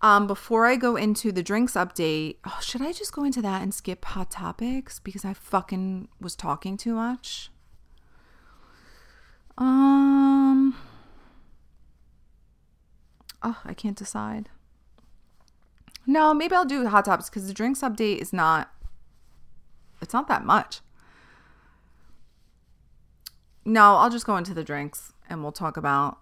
[0.00, 3.62] Um, before I go into the drinks update, oh, should I just go into that
[3.62, 7.50] and skip hot topics because I fucking was talking too much?
[9.56, 10.74] Um,
[13.42, 14.48] oh, I can't decide.
[16.04, 18.72] No, maybe I'll do hot topics because the drinks update is not.
[20.00, 20.80] It's not that much.
[23.64, 26.18] No, I'll just go into the drinks and we'll talk about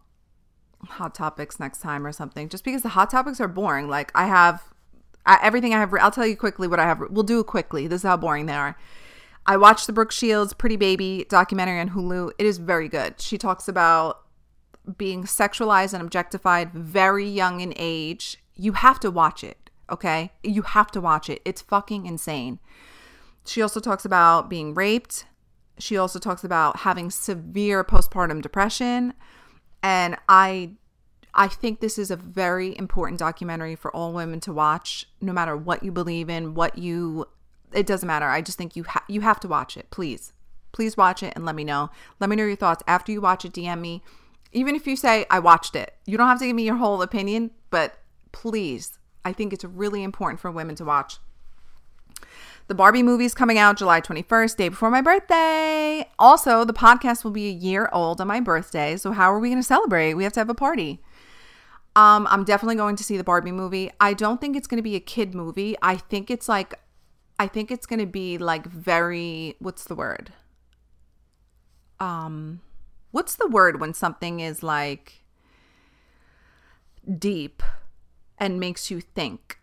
[0.89, 3.89] hot topics next time or something just because the hot topics are boring.
[3.89, 4.63] Like i have
[5.27, 7.87] I, everything i have i'll tell you quickly what i have we'll do it quickly.
[7.87, 8.77] This is how boring they are.
[9.47, 12.33] I watched the brooke shields pretty baby documentary on hulu.
[12.39, 13.21] It is very good.
[13.21, 14.23] She talks about
[14.97, 18.39] being sexualized and objectified very young in age.
[18.55, 19.61] You have to watch it
[19.91, 20.33] okay?
[20.43, 21.43] You have to watch it.
[21.45, 22.59] It's fucking insane.
[23.45, 25.27] She also talks about being raped.
[25.79, 29.15] She also talks about having severe postpartum depression
[29.83, 30.73] and I
[31.35, 35.57] I think this is a very important documentary for all women to watch no matter
[35.57, 37.27] what you believe in, what you
[37.73, 38.27] it doesn't matter.
[38.27, 39.91] I just think you ha- you have to watch it.
[39.91, 40.33] Please.
[40.73, 41.91] Please watch it and let me know.
[42.19, 43.53] Let me know your thoughts after you watch it.
[43.53, 44.03] DM me.
[44.53, 45.95] Even if you say I watched it.
[46.07, 47.99] You don't have to give me your whole opinion, but
[48.33, 48.99] please.
[49.25, 51.19] I think it's really important for women to watch.
[52.71, 56.09] The Barbie movie is coming out July 21st, day before my birthday.
[56.21, 58.97] Also, the podcast will be a year old on my birthday.
[58.97, 60.15] So, how are we going to celebrate?
[60.15, 61.03] We have to have a party.
[61.97, 63.91] Um, I'm definitely going to see the Barbie movie.
[63.99, 65.75] I don't think it's going to be a kid movie.
[65.83, 66.79] I think it's like,
[67.41, 70.33] I think it's going to be like very, what's the word?
[71.99, 72.61] Um,
[73.11, 75.25] what's the word when something is like
[77.19, 77.65] deep
[78.39, 79.60] and makes you think?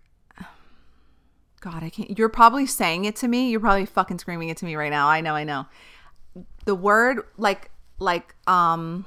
[1.69, 2.17] God, I can't.
[2.17, 3.49] You're probably saying it to me.
[3.49, 5.09] You're probably fucking screaming it to me right now.
[5.09, 5.65] I know, I know.
[6.63, 9.05] The word, like, like, um,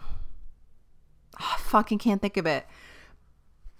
[1.40, 2.66] oh, fucking can't think of it.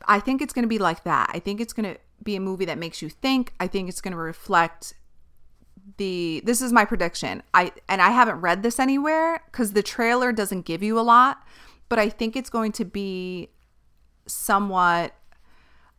[0.07, 1.31] I think it's going to be like that.
[1.35, 3.53] I think it's going to be a movie that makes you think.
[3.61, 4.95] I think it's going to reflect
[5.99, 7.43] the this is my prediction.
[7.53, 11.43] I and I haven't read this anywhere cuz the trailer doesn't give you a lot,
[11.89, 13.51] but I think it's going to be
[14.27, 15.15] somewhat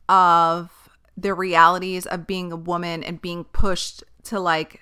[0.07, 0.80] of
[1.17, 4.81] the realities of being a woman and being pushed to like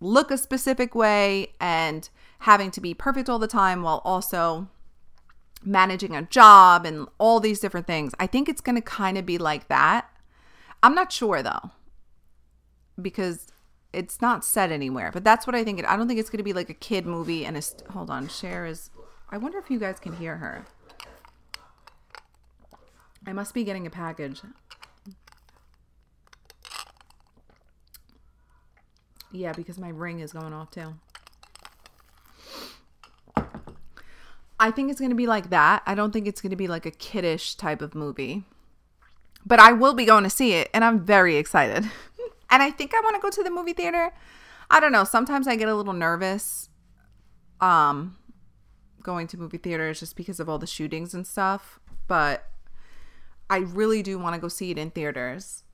[0.00, 2.08] look a specific way and
[2.40, 4.68] having to be perfect all the time while also
[5.62, 8.14] managing a job and all these different things.
[8.18, 10.08] I think it's going to kind of be like that.
[10.82, 11.70] I'm not sure though,
[13.00, 13.48] because
[13.92, 15.10] it's not said anywhere.
[15.12, 15.80] But that's what I think.
[15.80, 17.44] It, I don't think it's going to be like a kid movie.
[17.44, 17.62] And a
[17.92, 18.90] hold on, Cher is.
[19.30, 20.64] I wonder if you guys can hear her.
[23.26, 24.40] I must be getting a package.
[29.32, 30.94] Yeah, because my ring is going off too.
[34.60, 35.82] I think it's going to be like that.
[35.86, 38.44] I don't think it's going to be like a kiddish type of movie.
[39.46, 41.90] But I will be going to see it and I'm very excited.
[42.50, 44.12] and I think I want to go to the movie theater.
[44.70, 45.04] I don't know.
[45.04, 46.68] Sometimes I get a little nervous
[47.60, 48.16] um
[49.02, 52.46] going to movie theaters just because of all the shootings and stuff, but
[53.48, 55.64] I really do want to go see it in theaters.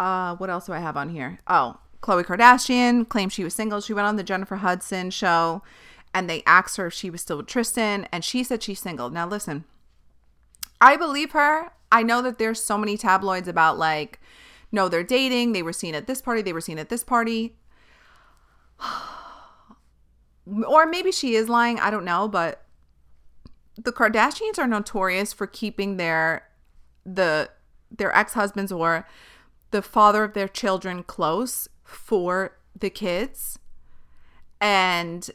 [0.00, 1.38] Uh what else do I have on here?
[1.46, 3.80] Oh, Khloe Kardashian claimed she was single.
[3.80, 5.62] She went on the Jennifer Hudson show
[6.12, 9.08] and they asked her if she was still with Tristan and she said she's single.
[9.08, 9.64] Now listen,
[10.80, 11.70] I believe her.
[11.92, 14.20] I know that there's so many tabloids about like,
[14.72, 15.52] no, they're dating.
[15.52, 16.42] They were seen at this party.
[16.42, 17.56] They were seen at this party.
[20.66, 21.78] or maybe she is lying.
[21.78, 22.26] I don't know.
[22.26, 22.64] But
[23.76, 26.48] the Kardashians are notorious for keeping their
[27.04, 27.50] the
[27.90, 29.06] their ex-husbands or
[29.70, 33.58] the father of their children close for the kids.
[34.60, 35.28] And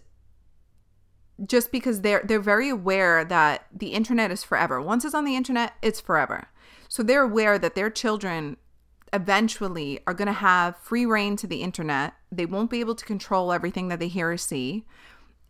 [1.45, 4.81] just because they're they're very aware that the internet is forever.
[4.81, 6.49] Once it's on the internet, it's forever.
[6.89, 8.57] So they're aware that their children
[9.13, 12.13] eventually are going to have free reign to the internet.
[12.31, 14.85] They won't be able to control everything that they hear or see.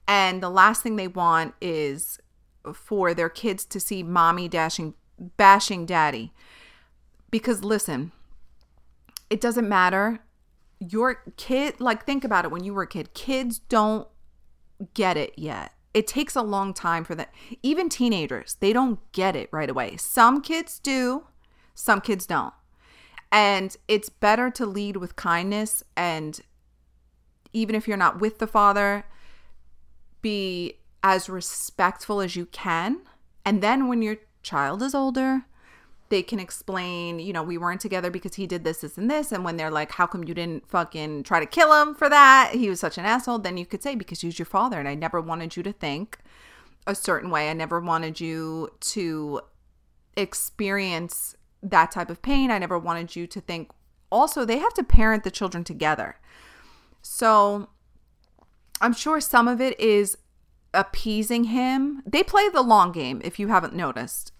[0.07, 2.19] And the last thing they want is
[2.73, 4.93] for their kids to see mommy dashing
[5.37, 6.33] bashing daddy.
[7.31, 8.11] Because listen,
[9.29, 10.19] it doesn't matter.
[10.79, 13.13] Your kid, like think about it when you were a kid.
[13.13, 14.07] Kids don't
[14.93, 17.25] get it yet it takes a long time for them.
[17.63, 19.97] Even teenagers, they don't get it right away.
[19.97, 21.23] Some kids do,
[21.73, 22.53] some kids don't.
[23.31, 26.39] And it's better to lead with kindness and
[27.51, 29.05] even if you're not with the father,
[30.21, 32.99] be as respectful as you can.
[33.43, 35.45] And then when your child is older,
[36.09, 39.31] they can explain, you know, we weren't together because he did this, this, and this.
[39.31, 42.51] And when they're like, how come you didn't fucking try to kill him for that?
[42.53, 43.39] He was such an asshole.
[43.39, 44.79] Then you could say, because he's your father.
[44.79, 46.19] And I never wanted you to think
[46.85, 47.49] a certain way.
[47.49, 49.41] I never wanted you to
[50.15, 52.51] experience that type of pain.
[52.51, 53.71] I never wanted you to think.
[54.09, 56.17] Also, they have to parent the children together.
[57.01, 57.69] So
[58.79, 60.17] I'm sure some of it is
[60.73, 62.03] appeasing him.
[62.05, 64.31] They play the long game, if you haven't noticed.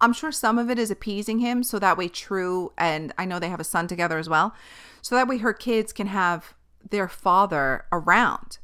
[0.00, 3.38] I'm sure some of it is appeasing him so that way True and I know
[3.38, 4.54] they have a son together as well.
[5.02, 6.54] So that way her kids can have
[6.90, 8.58] their father around.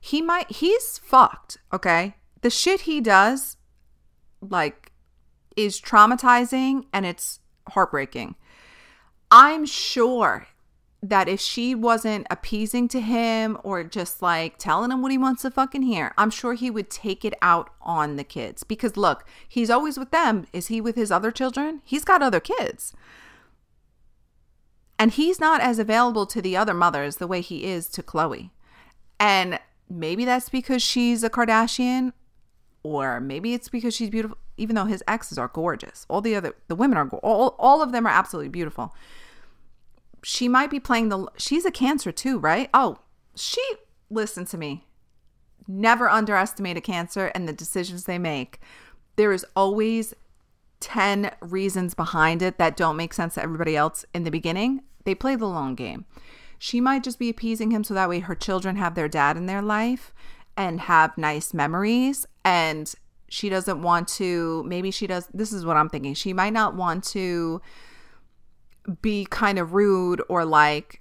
[0.00, 2.14] He might he's fucked, okay?
[2.42, 3.56] The shit he does
[4.40, 4.92] like
[5.56, 8.36] is traumatizing and it's heartbreaking.
[9.30, 10.46] I'm sure
[11.08, 15.42] that if she wasn't appeasing to him or just like telling him what he wants
[15.42, 18.64] to fucking hear, I'm sure he would take it out on the kids.
[18.64, 20.46] Because look, he's always with them.
[20.52, 21.82] Is he with his other children?
[21.84, 22.92] He's got other kids.
[24.98, 28.50] And he's not as available to the other mothers the way he is to Khloe.
[29.20, 32.12] And maybe that's because she's a Kardashian,
[32.82, 36.06] or maybe it's because she's beautiful, even though his exes are gorgeous.
[36.08, 38.94] All the other, the women are, all, all of them are absolutely beautiful
[40.28, 42.68] she might be playing the she's a cancer too, right?
[42.74, 42.98] Oh,
[43.36, 43.62] she
[44.10, 44.84] listen to me.
[45.68, 48.58] Never underestimate a cancer and the decisions they make.
[49.14, 50.14] There is always
[50.80, 54.82] 10 reasons behind it that don't make sense to everybody else in the beginning.
[55.04, 56.06] They play the long game.
[56.58, 59.46] She might just be appeasing him so that way her children have their dad in
[59.46, 60.12] their life
[60.56, 62.92] and have nice memories and
[63.28, 66.14] she doesn't want to maybe she does this is what I'm thinking.
[66.14, 67.62] She might not want to
[69.02, 71.00] be kind of rude or like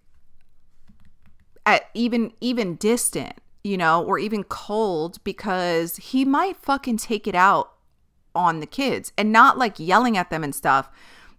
[1.66, 3.34] at even even distant,
[3.64, 7.74] you know, or even cold because he might fucking take it out
[8.34, 10.90] on the kids and not like yelling at them and stuff,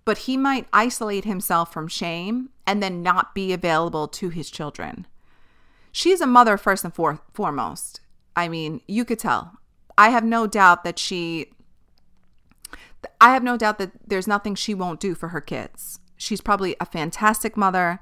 [0.05, 5.07] but he might isolate himself from shame and then not be available to his children.
[5.93, 8.01] She's a mother first and for- foremost.
[8.35, 9.59] I mean, you could tell.
[9.97, 11.53] I have no doubt that she
[13.21, 16.01] I have no doubt that there's nothing she won't do for her kids.
[16.17, 18.01] She's probably a fantastic mother.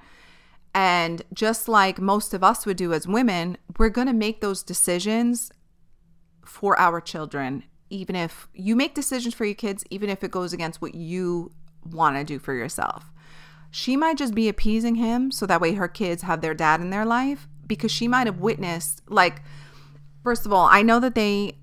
[0.74, 4.62] And just like most of us would do as women, we're going to make those
[4.62, 5.52] decisions
[6.44, 10.52] for our children, even if you make decisions for your kids, even if it goes
[10.52, 11.52] against what you
[11.84, 13.12] want to do for yourself.
[13.70, 16.90] She might just be appeasing him so that way her kids have their dad in
[16.90, 19.42] their life because she might have witnessed, like,
[20.22, 21.58] first of all, I know that they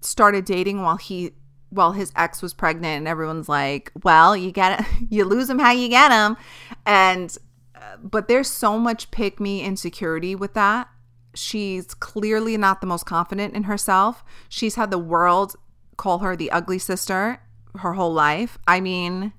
[0.00, 1.32] started dating while he
[1.70, 5.58] well, his ex was pregnant, and everyone's like, "Well, you get it, you lose him
[5.58, 6.36] how you get him,"
[6.84, 7.36] and
[7.74, 10.88] uh, but there's so much pick me insecurity with that.
[11.34, 14.24] She's clearly not the most confident in herself.
[14.48, 15.56] She's had the world
[15.96, 17.40] call her the ugly sister
[17.78, 18.58] her whole life.
[18.66, 19.32] I mean,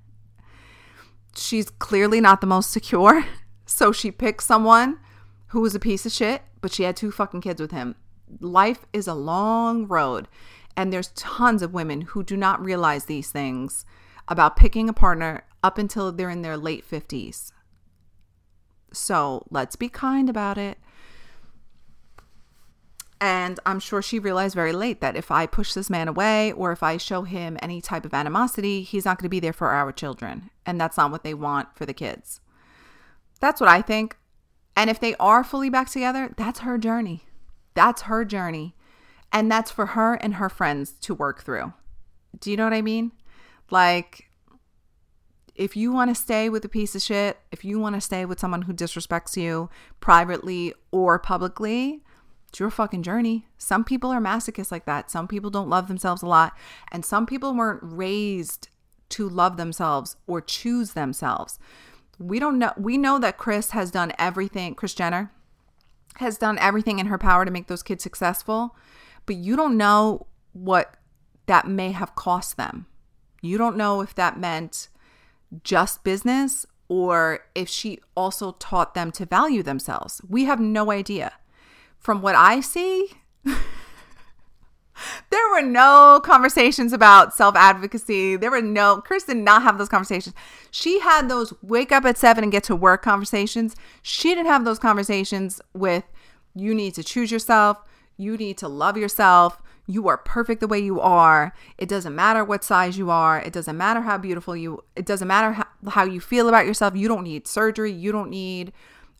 [1.36, 3.26] she's clearly not the most secure.
[3.66, 5.00] So she picked someone
[5.48, 7.96] who was a piece of shit, but she had two fucking kids with him.
[8.40, 10.28] Life is a long road.
[10.78, 13.84] And there's tons of women who do not realize these things
[14.28, 17.52] about picking a partner, up until they're in their late 50s.
[18.94, 20.78] So let's be kind about it.
[23.20, 26.72] And I'm sure she realized very late that if I push this man away or
[26.72, 29.72] if I show him any type of animosity, he's not going to be there for
[29.72, 30.52] our children.
[30.66, 32.40] And that's not what they want for the kids.
[33.42, 34.16] That's what I think.
[34.76, 37.26] And if they are fully back together, that's her journey.
[37.74, 38.76] That's her journey.
[39.32, 41.74] And that's for her and her friends to work through.
[42.40, 43.12] Do you know what I mean?
[43.70, 44.30] Like,
[45.56, 48.26] if you want to stay with a piece of shit, if you want to stay
[48.26, 49.70] with someone who disrespects you
[50.00, 52.04] privately or publicly,
[52.48, 53.48] it's your fucking journey.
[53.58, 55.12] Some people are masochists like that.
[55.12, 56.58] Some people don't love themselves a lot.
[56.92, 58.70] And some people weren't raised
[59.10, 61.60] to love themselves or choose themselves.
[62.20, 62.74] We don't know.
[62.78, 65.32] We know that Kris has done everything, Kris Jenner
[66.20, 68.76] has done everything in her power to make those kids successful,
[69.28, 70.96] but you don't know what
[71.46, 72.88] that may have cost them.
[73.42, 74.88] You don't know if that meant
[75.64, 80.22] just business or if she also taught them to value themselves.
[80.28, 81.34] We have no idea.
[82.00, 83.10] From what I see,
[85.30, 88.36] there were no conversations about self advocacy.
[88.38, 90.36] There were no, Kris did not have those conversations.
[90.72, 93.76] She had those wake up at seven and get to work conversations.
[94.02, 96.04] She didn't have those conversations with
[96.56, 97.78] you need to choose yourself,
[98.18, 99.62] you need to love yourself.
[99.86, 101.54] You are perfect the way you are.
[101.78, 103.40] It doesn't matter what size you are.
[103.40, 106.96] It doesn't matter how beautiful you it doesn't matter how, how you feel about yourself.
[106.96, 107.92] You don't need surgery.
[107.92, 108.74] You don't need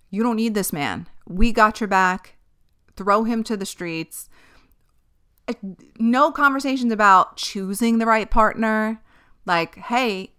[0.10, 1.08] you don't need this man.
[1.28, 2.36] We got your back.
[2.96, 4.30] Throw him to the streets
[5.98, 9.02] no conversations about choosing the right partner.
[9.46, 10.34] Like, hey,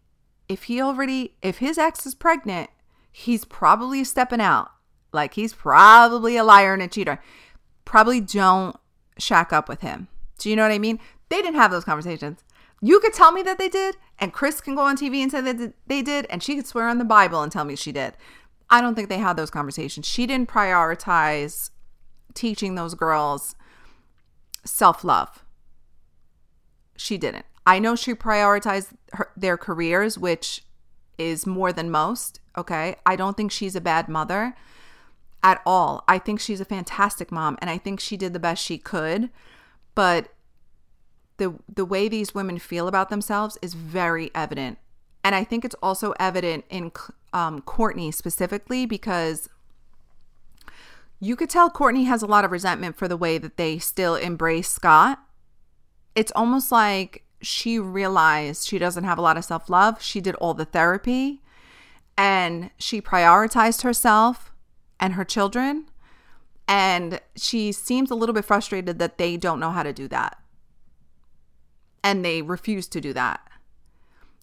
[0.48, 2.70] if he already, if his ex is pregnant,
[3.10, 4.70] he's probably stepping out.
[5.12, 7.20] Like, he's probably a liar and a cheater.
[7.88, 8.76] Probably don't
[9.16, 10.08] shack up with him.
[10.38, 11.00] Do you know what I mean?
[11.30, 12.44] They didn't have those conversations.
[12.82, 15.40] You could tell me that they did, and Kris can go on TV and say
[15.40, 18.12] that they did, and she could swear on the Bible and tell me she did.
[18.68, 20.04] I don't think they had those conversations.
[20.04, 21.70] She didn't prioritize
[22.34, 23.54] teaching those girls
[24.66, 25.42] self love.
[26.98, 27.46] She didn't.
[27.66, 30.62] I know she prioritized her, their careers, which
[31.16, 32.40] is more than most.
[32.54, 32.96] Okay.
[33.06, 34.54] I don't think she's a bad mother
[35.42, 36.04] at all.
[36.08, 39.30] I think she's a fantastic mom and I think she did the best she could.
[39.94, 40.32] But
[41.38, 44.78] the the way these women feel about themselves is very evident.
[45.24, 46.92] And I think it's also evident in
[47.32, 49.48] um, Kourtney specifically because
[51.20, 54.14] you could tell Kourtney has a lot of resentment for the way that they still
[54.14, 55.20] embrace Scott.
[56.14, 60.02] It's almost like she realized she doesn't have a lot of self love.
[60.02, 61.42] She did all the therapy
[62.16, 64.52] and she prioritized herself
[65.00, 65.86] and her children.
[66.66, 70.38] And she seems a little bit frustrated that they don't know how to do that.
[72.04, 73.40] And they refuse to do that.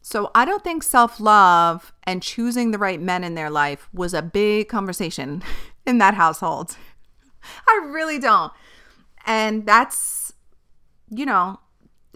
[0.02, 4.14] So I don't think self love and choosing the right men in their life was
[4.14, 5.44] a big conversation
[5.86, 6.78] in that household.
[7.68, 8.52] I really don't.
[9.26, 10.34] And that's,
[11.10, 11.60] you know,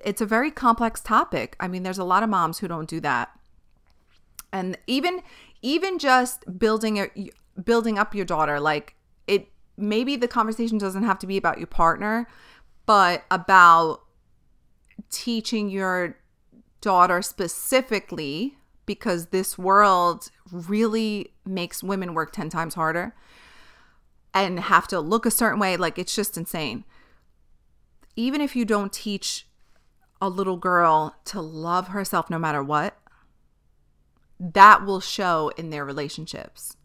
[0.05, 1.55] it's a very complex topic.
[1.59, 3.31] I mean, there's a lot of moms who don't do that.
[4.51, 5.21] And even
[5.61, 7.09] even just building a
[7.63, 8.95] building up your daughter like
[9.27, 12.27] it maybe the conversation doesn't have to be about your partner,
[12.85, 14.01] but about
[15.09, 16.17] teaching your
[16.81, 23.13] daughter specifically because this world really makes women work 10 times harder
[24.33, 25.77] and have to look a certain way.
[25.77, 26.85] Like it's just insane.
[28.15, 29.47] Even if you don't teach
[30.21, 32.97] a little girl to love herself no matter what,
[34.39, 36.75] that will show in their relationships.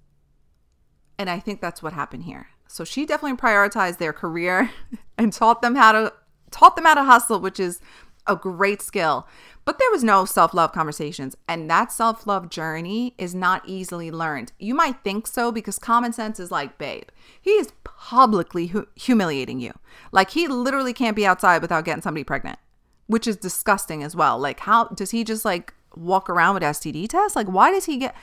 [1.19, 2.49] And I think that's what happened here.
[2.67, 4.71] So she definitely prioritized their career
[5.19, 6.13] and taught them how to
[6.51, 7.81] taught them how to hustle, which is
[8.27, 9.27] a great skill.
[9.65, 11.37] But there was no self love conversations.
[11.49, 14.53] And that self love journey is not easily learned.
[14.59, 17.09] You might think so because common sense is like, babe,
[17.41, 19.73] he is publicly hu- humiliating you.
[20.13, 22.59] Like, he literally can't be outside without getting somebody pregnant,
[23.07, 24.39] which is disgusting as well.
[24.39, 27.37] Like, how does he just like walk around with STD tests?
[27.37, 28.15] Like, why does he get,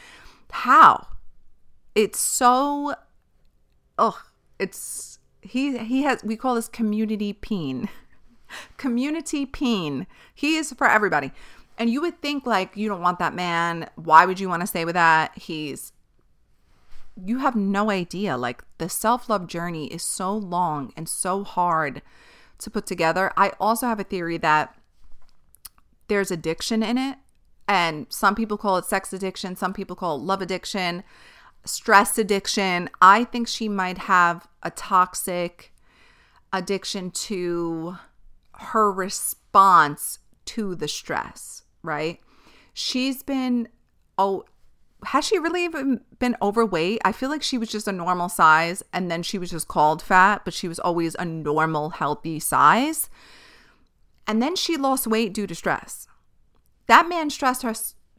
[0.51, 1.07] how?
[1.95, 2.95] It's so,
[3.97, 4.21] oh,
[4.59, 7.89] it's, he, he has, we call this community peen.
[8.77, 10.07] Community peen.
[10.35, 11.31] He is for everybody.
[11.77, 13.89] And you would think like you don't want that man.
[13.95, 15.37] Why would you want to stay with that?
[15.37, 15.93] He's
[17.25, 18.37] you have no idea.
[18.37, 22.01] Like the self-love journey is so long and so hard
[22.59, 23.31] to put together.
[23.35, 24.75] I also have a theory that
[26.07, 27.17] there's addiction in it.
[27.67, 31.03] And some people call it sex addiction, some people call it love addiction,
[31.66, 32.89] stress addiction.
[33.01, 35.74] I think she might have a toxic
[36.53, 37.97] addiction to
[38.53, 42.20] her response to the stress, right?
[42.74, 43.68] She's been
[44.18, 44.45] oh
[45.03, 47.01] has she really even been overweight?
[47.03, 50.01] I feel like she was just a normal size and then she was just called
[50.01, 53.09] fat, but she was always a normal, healthy size.
[54.28, 56.07] And then she lost weight due to stress.
[56.86, 57.74] That man stressed her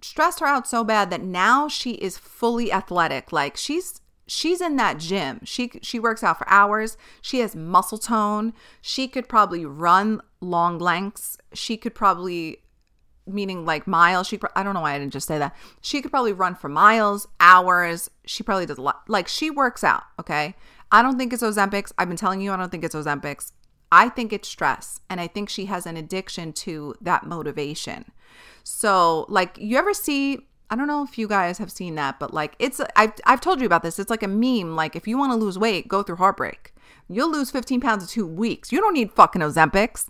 [0.05, 3.32] stressed her out so bad that now she is fully athletic.
[3.32, 5.40] Like she's she's in that gym.
[5.44, 6.96] She she works out for hours.
[7.20, 8.53] She has muscle tone.
[8.80, 11.38] She could probably run long lengths.
[11.53, 12.59] She could probably
[13.26, 14.26] meaning like miles.
[14.26, 15.55] She I don't know why I didn't just say that.
[15.80, 18.11] She could probably run for miles, hours.
[18.26, 19.03] She probably does a lot.
[19.09, 20.55] Like she works out, okay?
[20.90, 21.92] I don't think it's Ozempics.
[21.96, 23.53] I've been telling you I don't think it's Ozempics.
[23.93, 28.11] I think it's stress and I think she has an addiction to that motivation.
[28.64, 32.32] So, like you ever see I don't know if you guys have seen that, but
[32.32, 33.99] like it's I've I've told you about this.
[33.99, 36.74] It's like a meme like if you want to lose weight, go through heartbreak.
[37.09, 38.72] You'll lose 15 pounds in 2 weeks.
[38.72, 40.09] You don't need fucking Ozempics.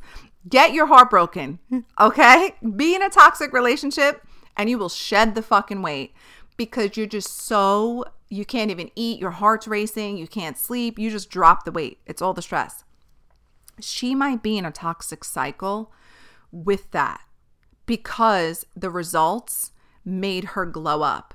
[0.49, 1.59] Get your heart broken,
[2.01, 2.55] okay?
[2.76, 4.24] Be in a toxic relationship
[4.57, 6.14] and you will shed the fucking weight
[6.57, 11.11] because you're just so, you can't even eat, your heart's racing, you can't sleep, you
[11.11, 11.99] just drop the weight.
[12.07, 12.85] It's all the stress.
[13.80, 15.92] She might be in a toxic cycle
[16.50, 17.22] with that
[17.86, 19.72] because the results
[20.04, 21.34] made her glow up.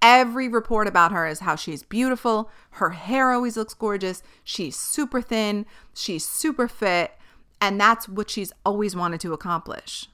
[0.00, 2.50] Every report about her is how she's beautiful.
[2.72, 4.22] Her hair always looks gorgeous.
[4.42, 5.64] She's super thin.
[5.94, 7.12] She's super fit.
[7.60, 10.08] And that's what she's always wanted to accomplish.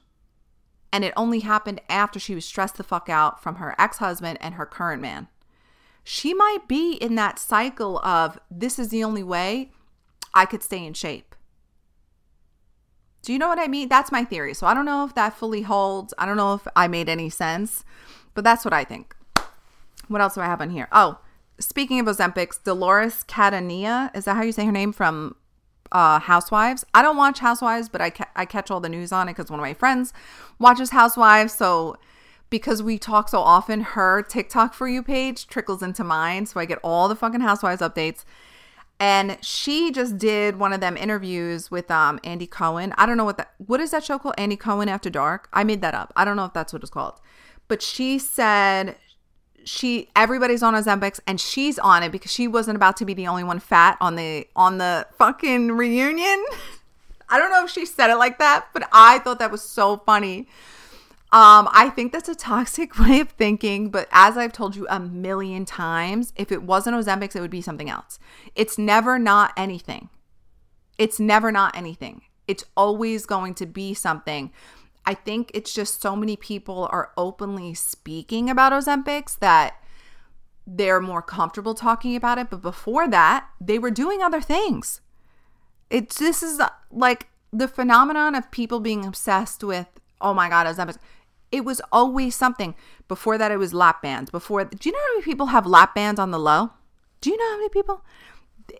[0.93, 4.37] And it only happened after she was stressed the fuck out from her ex husband
[4.41, 5.27] and her current man.
[6.03, 9.71] She might be in that cycle of this is the only way
[10.33, 11.28] I could stay in shape.
[13.29, 13.89] Do you know what I mean?
[13.89, 14.55] That's my theory.
[14.55, 16.15] So I don't know if that fully holds.
[16.17, 17.85] I don't know if I made any sense,
[18.33, 19.15] but that's what I think.
[20.07, 20.87] What else do I have on here?
[20.91, 21.19] Oh,
[21.59, 25.35] speaking of Ozempics, Dolores Catania, is that how you say her name from
[25.91, 26.83] uh, Housewives.
[26.95, 29.51] I don't watch Housewives, but I, ca- I catch all the news on it because
[29.51, 30.11] one of my friends
[30.57, 31.53] watches Housewives.
[31.53, 31.97] So
[32.49, 36.47] because we talk so often, her TikTok for you page trickles into mine.
[36.47, 38.25] So I get all the fucking Housewives updates.
[38.99, 42.93] And she just did one of them interviews with um Andy Cohen.
[42.97, 44.35] I don't know what that what is that show called?
[44.37, 45.47] Andy Cohen After Dark.
[45.53, 46.11] I made that up.
[46.15, 47.19] I don't know if that's what it's called.
[47.67, 48.95] But she said
[49.63, 53.27] she everybody's on Ozempics and she's on it because she wasn't about to be the
[53.27, 56.45] only one fat on the on the fucking reunion.
[57.29, 59.97] I don't know if she said it like that, but I thought that was so
[59.97, 60.47] funny.
[61.31, 64.99] Um, I think that's a toxic way of thinking, but as I've told you a
[64.99, 68.19] million times, if it wasn't Ozempics, it would be something else.
[68.55, 70.09] It's never not anything.
[70.97, 72.23] It's never not anything.
[72.47, 74.51] It's always going to be something.
[75.05, 79.75] I think it's just so many people are openly speaking about Ozempics that
[80.65, 82.49] they're more comfortable talking about it.
[82.49, 85.01] But before that, they were doing other things.
[85.89, 86.61] It's this is
[86.91, 89.87] like the phenomenon of people being obsessed with,
[90.21, 90.97] oh my God, Ozempic.
[91.51, 92.75] It was always something.
[93.07, 94.29] Before that, it was lap bands.
[94.29, 96.71] Before, do you know how many people have lap bands on the low?
[97.21, 98.03] Do you know how many people?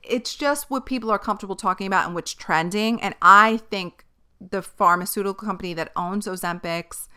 [0.04, 3.02] It's just what people are comfortable talking about and what's trending.
[3.02, 4.06] And I think
[4.40, 7.08] the pharmaceutical company that owns Ozempics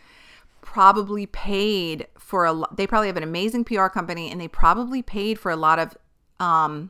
[0.61, 2.77] probably paid for a lot.
[2.77, 5.97] they probably have an amazing PR company and they probably paid for a lot of
[6.39, 6.89] um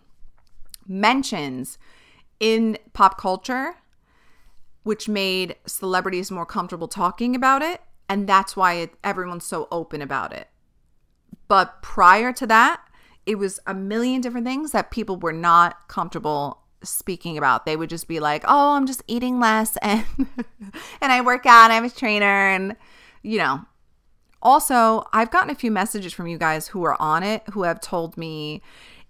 [0.87, 1.77] mentions
[2.39, 3.75] in pop culture
[4.83, 10.01] which made celebrities more comfortable talking about it and that's why it, everyone's so open
[10.01, 10.49] about it.
[11.47, 12.81] But prior to that,
[13.25, 17.65] it was a million different things that people were not comfortable speaking about.
[17.65, 20.05] They would just be like, "Oh, I'm just eating less and
[21.01, 22.75] and I work out, I have a trainer and
[23.21, 23.61] you know."
[24.41, 27.79] Also, I've gotten a few messages from you guys who are on it who have
[27.79, 28.61] told me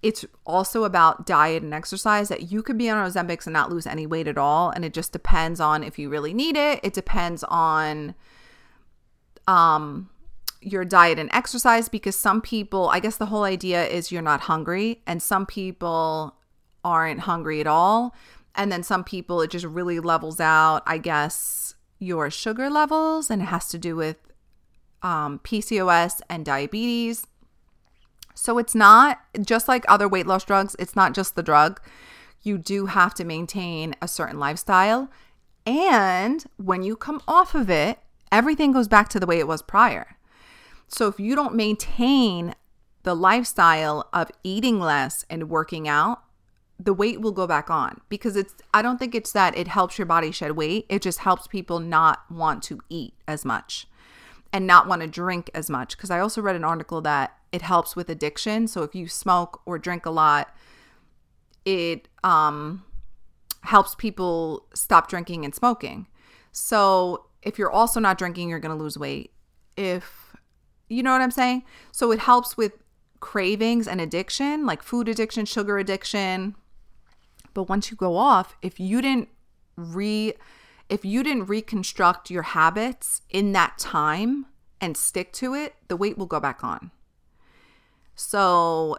[0.03, 3.87] it's also about diet and exercise that you could be on Ozempics and not lose
[3.87, 6.79] any weight at all and it just depends on if you really need it.
[6.83, 8.13] It depends on
[9.47, 10.09] um
[10.65, 14.41] your diet and exercise because some people, I guess the whole idea is you're not
[14.41, 16.35] hungry and some people
[16.83, 18.15] aren't hungry at all.
[18.55, 23.41] And then some people, it just really levels out, I guess, your sugar levels, and
[23.41, 24.17] it has to do with
[25.01, 27.25] um, PCOS and diabetes.
[28.35, 31.81] So it's not just like other weight loss drugs, it's not just the drug.
[32.41, 35.09] You do have to maintain a certain lifestyle.
[35.65, 37.99] And when you come off of it,
[38.33, 40.17] everything goes back to the way it was prior.
[40.87, 42.55] So if you don't maintain
[43.03, 46.23] the lifestyle of eating less and working out,
[46.79, 49.97] the weight will go back on because it's I don't think it's that it helps
[49.97, 50.85] your body shed weight.
[50.89, 53.87] It just helps people not want to eat as much
[54.51, 57.61] and not want to drink as much because I also read an article that it
[57.61, 58.67] helps with addiction.
[58.67, 60.53] So if you smoke or drink a lot,
[61.65, 62.83] it um
[63.61, 66.07] helps people stop drinking and smoking.
[66.51, 69.31] So if you're also not drinking, you're going to lose weight.
[69.77, 70.35] If
[70.89, 71.63] You know what I'm saying?
[71.91, 72.73] So it helps with
[73.19, 76.55] cravings and addiction, like food addiction, sugar addiction.
[77.53, 79.29] But once you go off, if you didn't
[79.75, 80.33] re
[80.89, 84.45] if you didn't reconstruct your habits in that time
[84.81, 86.91] and stick to it, the weight will go back on.
[88.15, 88.97] So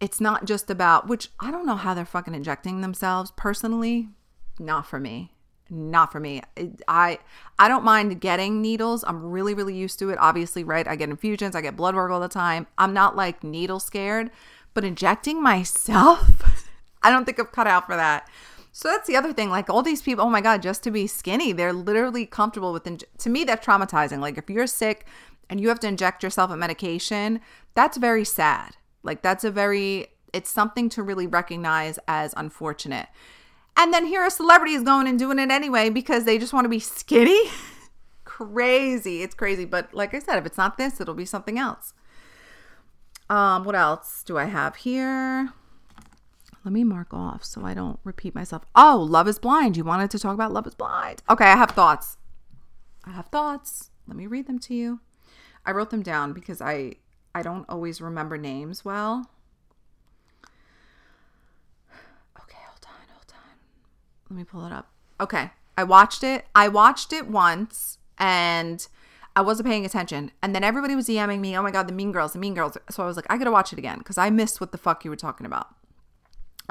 [0.00, 4.08] it's not just about which I don't know how they're fucking injecting themselves personally,
[4.58, 5.32] not for me
[5.70, 6.42] not for me.
[6.88, 7.18] I
[7.58, 9.04] I don't mind getting needles.
[9.06, 10.18] I'm really really used to it.
[10.18, 10.86] Obviously, right?
[10.86, 12.66] I get infusions, I get blood work all the time.
[12.76, 14.30] I'm not like needle scared,
[14.74, 16.68] but injecting myself,
[17.02, 18.28] I don't think I'm cut out for that.
[18.72, 19.50] So that's the other thing.
[19.50, 22.84] Like all these people, oh my god, just to be skinny, they're literally comfortable with.
[23.18, 24.20] To me, that's traumatizing.
[24.20, 25.06] Like if you're sick
[25.48, 27.40] and you have to inject yourself a medication,
[27.74, 28.76] that's very sad.
[29.02, 33.08] Like that's a very it's something to really recognize as unfortunate.
[33.76, 36.64] And then here a celebrity is going and doing it anyway because they just want
[36.64, 37.40] to be skinny.
[38.24, 39.22] crazy.
[39.22, 39.64] It's crazy.
[39.64, 41.92] But like I said, if it's not this, it'll be something else.
[43.28, 45.52] Um, what else do I have here?
[46.64, 48.64] Let me mark off so I don't repeat myself.
[48.74, 49.76] Oh, Love is Blind.
[49.76, 51.22] You wanted to talk about Love is Blind.
[51.28, 52.18] Okay, I have thoughts.
[53.04, 53.90] I have thoughts.
[54.06, 55.00] Let me read them to you.
[55.64, 56.94] I wrote them down because I
[57.34, 59.30] I don't always remember names well.
[64.30, 64.90] Let me pull it up.
[65.20, 65.50] Okay.
[65.76, 66.46] I watched it.
[66.54, 68.86] I watched it once and
[69.34, 70.30] I wasn't paying attention.
[70.42, 72.76] And then everybody was DMing me, oh my God, the Mean Girls, the Mean Girls.
[72.90, 75.04] So I was like, I gotta watch it again because I missed what the fuck
[75.04, 75.68] you were talking about.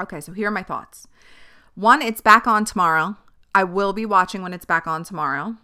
[0.00, 1.06] Okay, so here are my thoughts.
[1.74, 3.16] One, it's back on tomorrow.
[3.54, 5.56] I will be watching when it's back on tomorrow.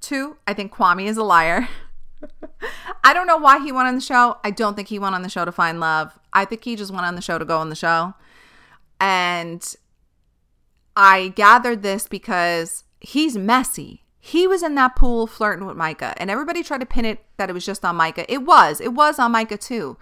[0.00, 1.68] Two, I think Kwame is a liar.
[3.04, 4.38] I don't know why he went on the show.
[4.44, 6.18] I don't think he went on the show to find love.
[6.32, 8.14] I think he just went on the show to go on the show.
[9.00, 9.64] And
[10.98, 14.02] I gathered this because he's messy.
[14.18, 17.48] He was in that pool flirting with Micah, and everybody tried to pin it that
[17.48, 18.30] it was just on Micah.
[18.30, 18.80] It was.
[18.80, 19.96] It was on Micah too.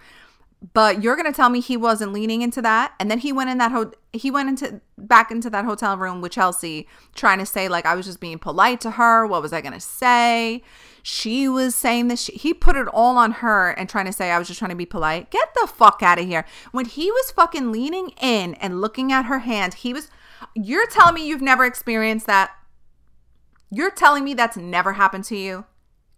[0.73, 3.59] But you're gonna tell me he wasn't leaning into that, and then he went in
[3.59, 7.67] that ho- he went into back into that hotel room with Chelsea, trying to say
[7.67, 9.27] like I was just being polite to her.
[9.27, 10.63] What was I gonna say?
[11.03, 12.23] She was saying this.
[12.23, 14.71] She, he put it all on her and trying to say I was just trying
[14.71, 15.29] to be polite.
[15.29, 16.43] Get the fuck out of here.
[16.71, 20.09] When he was fucking leaning in and looking at her hand, he was
[20.55, 22.51] you're telling me you've never experienced that?
[23.69, 25.65] You're telling me that's never happened to you?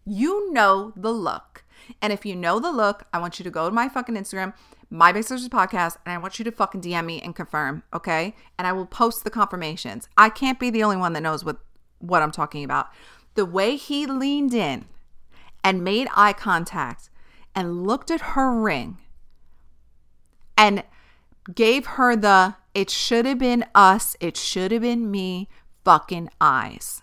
[0.05, 1.63] You know the look.
[2.01, 4.53] And if you know the look, I want you to go to my fucking Instagram,
[4.89, 8.35] my Big Sisters podcast, and I want you to fucking DM me and confirm, okay?
[8.57, 10.07] And I will post the confirmations.
[10.17, 11.57] I can't be the only one that knows what
[11.99, 12.89] what I'm talking about.
[13.35, 14.85] The way he leaned in
[15.63, 17.09] and made eye contact
[17.53, 18.97] and looked at her ring
[20.57, 20.83] and
[21.53, 25.49] gave her the it should have been us, it should have been me
[25.83, 27.01] fucking eyes.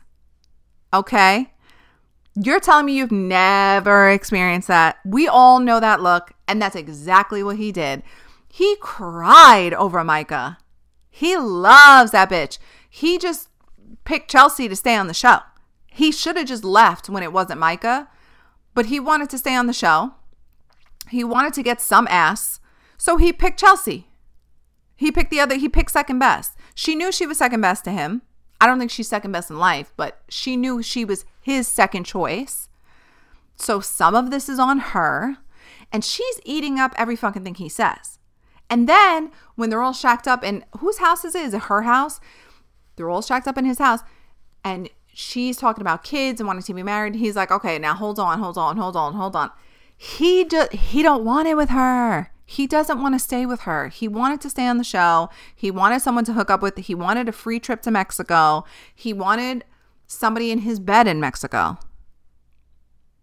[0.93, 1.53] Okay?
[2.35, 4.99] You're telling me you've never experienced that.
[5.05, 8.03] We all know that look, and that's exactly what he did.
[8.49, 10.59] He cried over Micah.
[11.11, 12.59] He loves that bitch.
[12.89, 13.49] He just
[14.05, 15.39] picked Chelsea to stay on the show.
[15.87, 18.09] He should have just left when it wasn't Micah,
[18.75, 20.13] but he wanted to stay on the show.
[21.09, 22.61] He wanted to get some ass,
[22.99, 24.09] so he picked Chelsea.
[24.97, 26.57] He picked the other, he picked second best.
[26.75, 28.23] She knew she was second best to him.
[28.61, 32.05] I don't think she's second best in life, but she knew she was his second
[32.05, 32.69] choice.
[33.57, 35.37] So some of this is on her,
[35.93, 38.19] and she's eating up every fucking thing he says.
[38.71, 41.43] And then when they're all shacked up in whose house is it?
[41.43, 42.19] Is it her house?
[42.97, 44.01] They're all shacked up in his house,
[44.65, 47.17] and she's talking about kids and wanting to be married.
[47.17, 49.51] He's like, okay, now hold on, hold on, hold on, hold on.
[49.97, 53.89] He just he don't want it with her he doesn't want to stay with her.
[53.89, 55.29] He wanted to stay on the show.
[55.55, 56.77] He wanted someone to hook up with.
[56.79, 58.65] He wanted a free trip to Mexico.
[58.95, 59.65] He wanted
[60.07, 61.77] somebody in his bed in Mexico.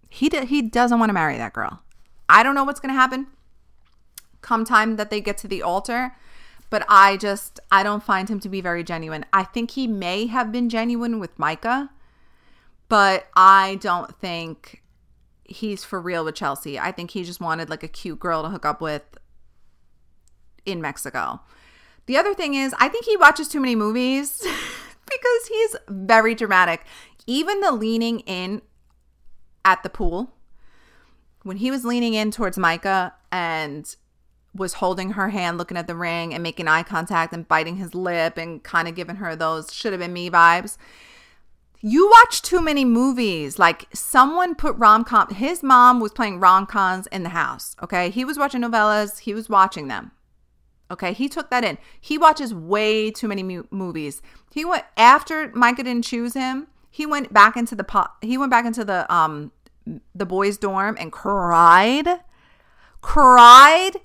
[0.10, 1.82] He d- he doesn't want to marry that girl.
[2.28, 3.28] I don't know what's going to happen
[4.44, 6.16] come time that they get to the altar,
[6.70, 9.26] but I just I don't find him to be very genuine.
[9.34, 11.90] I think he may have been genuine with Micah,
[12.90, 14.83] but I don't think
[15.46, 16.80] he's for real with Chelsea.
[16.80, 19.04] I think he just wanted like a cute girl to hook up with
[20.66, 21.42] in Mexico.
[22.06, 24.40] The other thing is, I think he watches too many movies
[25.06, 26.86] because he's very dramatic.
[27.26, 28.62] Even the leaning in
[29.64, 30.34] at the pool,
[31.44, 33.96] when he was leaning in towards Micah and
[34.54, 37.96] was holding her hand, looking at the ring and making eye contact and biting his
[37.96, 40.78] lip and kind of giving her those should have been me vibes
[41.86, 43.60] you watch too many movies.
[43.60, 45.28] Like someone put rom com.
[45.36, 47.76] His mom was playing rom coms in the house.
[47.84, 49.20] Okay, he was watching novellas.
[49.20, 50.12] He was watching them.
[50.90, 51.78] Okay, he took that in.
[52.00, 54.22] He watches way too many mu- movies.
[54.52, 56.68] He went after Micah didn't choose him.
[56.90, 58.16] He went back into the pot.
[58.22, 59.52] He went back into the um
[60.16, 62.08] the boys' dorm and cried.
[63.02, 63.98] Cried.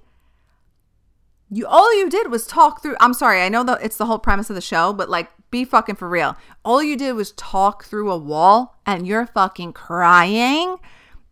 [1.49, 2.97] You all you did was talk through.
[2.99, 5.65] I'm sorry, I know that it's the whole premise of the show, but like be
[5.65, 6.37] fucking for real.
[6.65, 10.77] All you did was talk through a wall and you're fucking crying.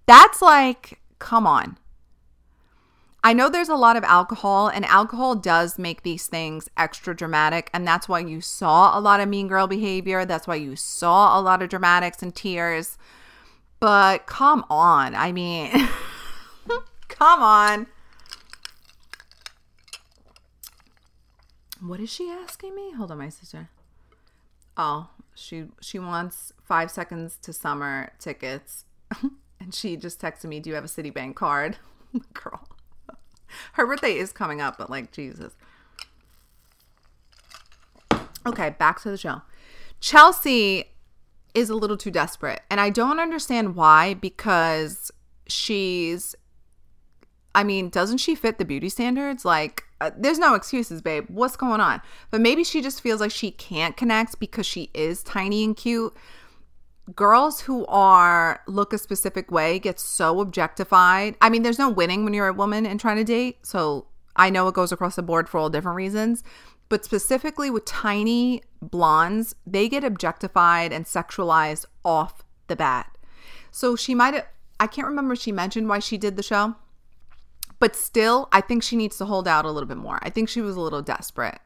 [0.07, 1.79] That's like, come on.
[3.27, 7.69] I know there's a lot of alcohol, and alcohol does make these things extra dramatic.
[7.75, 10.25] And that's why you saw a lot of mean girl behavior.
[10.25, 12.97] That's why you saw a lot of dramatics and tears.
[13.81, 15.17] But come on.
[15.17, 15.73] I mean,
[17.09, 17.89] come on.
[21.81, 22.93] What is she asking me?
[22.93, 23.71] Hold on, my sister.
[24.77, 28.85] Oh, she she wants five Seconds of Summer tickets,
[29.61, 31.79] and she just texted me, "Do you have a Citibank card?"
[32.33, 32.67] Girl,
[33.75, 35.55] her birthday is coming up, but like Jesus.
[38.47, 39.43] Okay, back to the show.
[40.01, 40.93] Chelsea
[41.55, 45.11] is a little too desperate, and I don't understand why because
[45.49, 46.35] she's
[47.57, 49.47] I mean, doesn't she fit the beauty standards?
[49.47, 51.25] Like, uh, there's no excuses, babe.
[51.29, 52.03] What's going on?
[52.31, 56.15] But maybe she just feels like she can't connect because she is tiny and cute.
[57.15, 61.37] Girls who are look a specific way get so objectified.
[61.41, 63.65] I mean, there's no winning when you're a woman and trying to date.
[63.65, 66.43] So I know it goes across the board for all different reasons.
[66.89, 73.17] But specifically with tiny blondes, they get objectified and sexualized off the bat.
[73.71, 74.47] So she might have,
[74.79, 76.77] I can't remember she mentioned why she did the show
[77.79, 80.19] but still, I think she needs to hold out a little bit more.
[80.23, 81.59] I think she was a little desperate.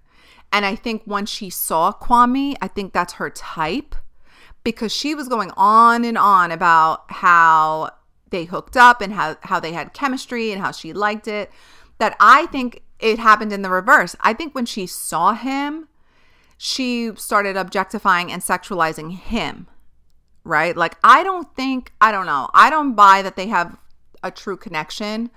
[0.52, 3.94] And I think once she saw Kwame, I think that's her type
[4.64, 7.90] because she was going on and on about how
[8.30, 11.50] they hooked up and how, how they had chemistry and how she liked it.
[11.98, 14.16] That I think it happened in the reverse.
[14.20, 15.88] I think when she saw him,
[16.58, 19.66] she started objectifying and sexualizing him,
[20.44, 20.76] right?
[20.76, 23.78] Like, I don't think, I don't know, I don't buy that they have
[24.22, 25.30] a true connection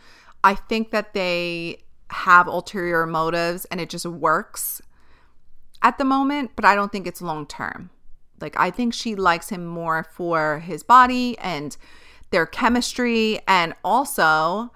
[0.43, 4.81] I think that they have ulterior motives and it just works
[5.81, 7.89] at the moment, but I don't think it's long term.
[8.39, 11.75] Like, I think she likes him more for his body and
[12.31, 14.71] their chemistry, and also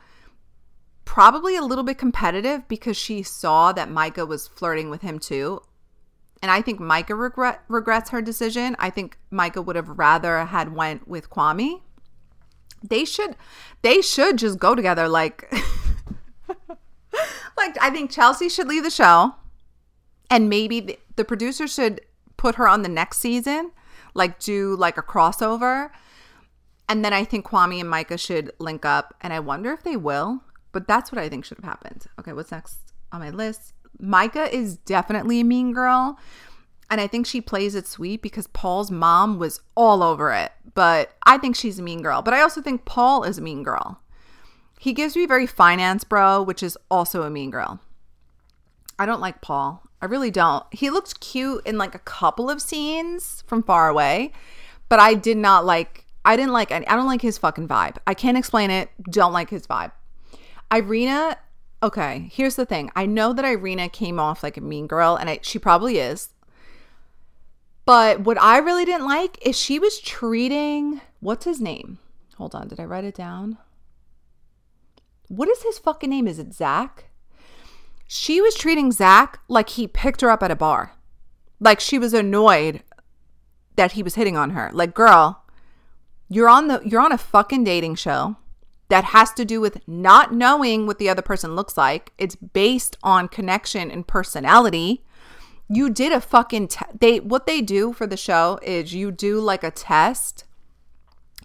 [1.06, 5.62] probably a little bit competitive because she saw that Micah was flirting with him too.
[6.42, 8.76] And I think Micah regret, regrets her decision.
[8.78, 11.82] I think Micah would have rather had went with Kwame
[12.84, 13.36] they should
[13.82, 15.52] they should just go together like
[17.58, 19.36] like I think Chelsea should leave the show
[20.30, 22.02] and maybe the, the producer should
[22.38, 23.72] put her on the next season
[24.14, 25.90] like do like a crossover.
[26.90, 29.98] And then I think Kwame and Micah should link up and I wonder if they
[29.98, 32.06] will but that's what I think should have happened.
[32.20, 32.78] Okay what's next
[33.12, 33.74] on my list?
[34.00, 36.20] Micah is definitely a mean girl
[36.90, 40.52] and I think she plays it sweet because Paul's mom was all over it.
[40.74, 42.22] But I think she's a mean girl.
[42.22, 44.00] But I also think Paul is a mean girl.
[44.80, 47.80] He gives me very finance bro, which is also a mean girl.
[49.00, 49.84] I don't like Paul.
[50.02, 50.64] I really don't.
[50.72, 54.32] He looks cute in like a couple of scenes from far away,
[54.90, 57.98] but I did not like I didn't like I don't like his fucking vibe.
[58.06, 58.90] I can't explain it.
[59.10, 59.92] Don't like his vibe.
[60.72, 61.38] Irina,
[61.82, 62.92] okay, here's the thing.
[62.96, 66.30] I know that Irina came off like a mean girl and I, she probably is.
[67.88, 72.00] But what I really didn't like is she was treating what's his name?
[72.36, 73.60] Hold on, did I write it down?
[75.30, 76.28] What is his fucking name?
[76.28, 77.06] Is it Zach?
[78.06, 80.98] She was treating Zach like he picked her up at a bar.
[81.62, 82.84] Like she was annoyed
[83.78, 84.70] that he was hitting on her.
[84.74, 85.46] Like, girl,
[86.28, 88.36] you're on the you're on a fucking dating show
[88.90, 92.12] that has to do with not knowing what the other person looks like.
[92.18, 95.06] It's based on connection and personality
[95.70, 99.40] you did a fucking te- they what they do for the show is you do
[99.40, 100.46] like a test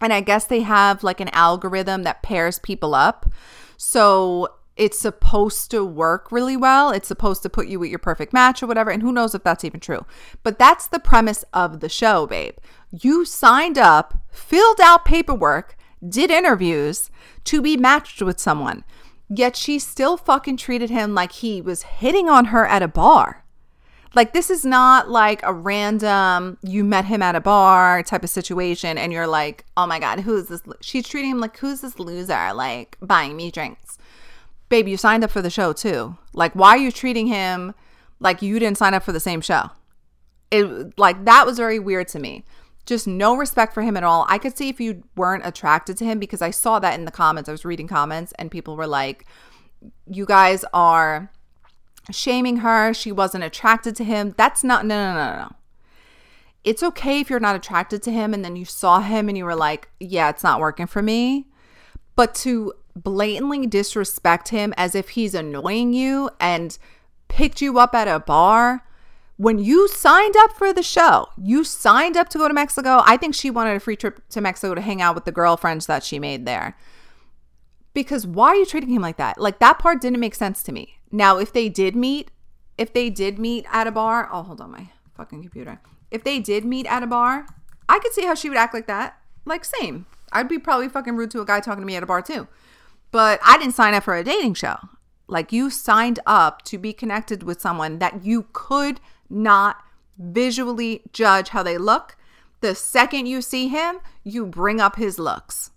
[0.01, 3.31] and i guess they have like an algorithm that pairs people up.
[3.77, 6.91] So it's supposed to work really well.
[6.91, 9.43] It's supposed to put you with your perfect match or whatever and who knows if
[9.43, 10.07] that's even true.
[10.43, 12.55] But that's the premise of the show babe.
[12.91, 15.77] You signed up filled out paperwork
[16.09, 17.11] did interviews
[17.45, 18.83] to be matched with someone
[19.29, 23.42] yet she still fucking treated him like he was hitting on her at a bar
[24.15, 28.31] like this is not like a random you met him at a bar type of
[28.31, 31.99] situation and you're like, "Oh my god, who's this?" She's treating him like, "Who's this
[31.99, 33.99] loser like buying me drinks?"
[34.69, 36.17] Babe, you signed up for the show too.
[36.33, 37.75] Like why are you treating him
[38.21, 39.71] like you didn't sign up for the same show?
[40.51, 42.45] It like that was very weird to me.
[42.85, 44.27] Just no respect for him at all.
[44.29, 47.13] I could see if you weren't attracted to him because I saw that in the
[47.13, 47.49] comments.
[47.49, 49.25] I was reading comments and people were like,
[50.07, 51.31] "You guys are
[52.11, 52.93] shaming her.
[52.93, 54.35] She wasn't attracted to him.
[54.37, 55.53] That's not, no, no, no, no.
[56.65, 59.45] it's okay if you're not attracted to him and then you saw him and you
[59.45, 61.47] were like, yeah, it's not working for me.
[62.15, 66.77] But to blatantly disrespect him as if he's annoying you and
[67.29, 68.85] picked you up at a bar
[69.37, 73.03] when you signed up for the show, you signed up to go to Mexico.
[73.05, 75.87] I think she wanted a free trip to Mexico to hang out with the girlfriends
[75.87, 76.77] that she made there.
[77.95, 79.39] Because why are you treating him like that?
[79.41, 80.99] Like that part didn't make sense to me.
[81.13, 82.31] Now, if they did meet,
[82.79, 85.81] if they did meet at a bar, oh, hold on my fucking computer.
[86.11, 87.47] If they did meet at a bar,
[87.89, 89.19] I could see how she would act like that.
[89.45, 90.07] Like, same.
[90.33, 92.49] I'd be probably fucking rude to a guy talking to me at a bar too.
[93.11, 94.77] But I didn't sign up for a dating show.
[95.29, 98.99] Like, you signed up to be connected with someone that you could
[99.29, 99.83] not
[100.19, 102.17] visually judge how they look.
[102.61, 105.71] The second you see him, you bring up his looks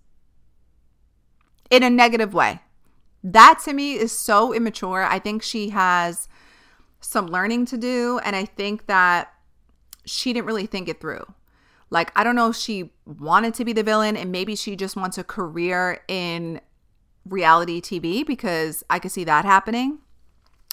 [1.70, 2.62] in a negative way.
[3.26, 5.04] That to me is so immature.
[5.04, 6.30] I think she has
[7.02, 8.20] some learning to do.
[8.24, 9.34] And I think that
[10.06, 11.26] she didn't really think it through.
[11.90, 14.96] Like, I don't know if she wanted to be the villain and maybe she just
[14.96, 16.62] wants a career in
[17.28, 20.00] reality TV because I could see that happening.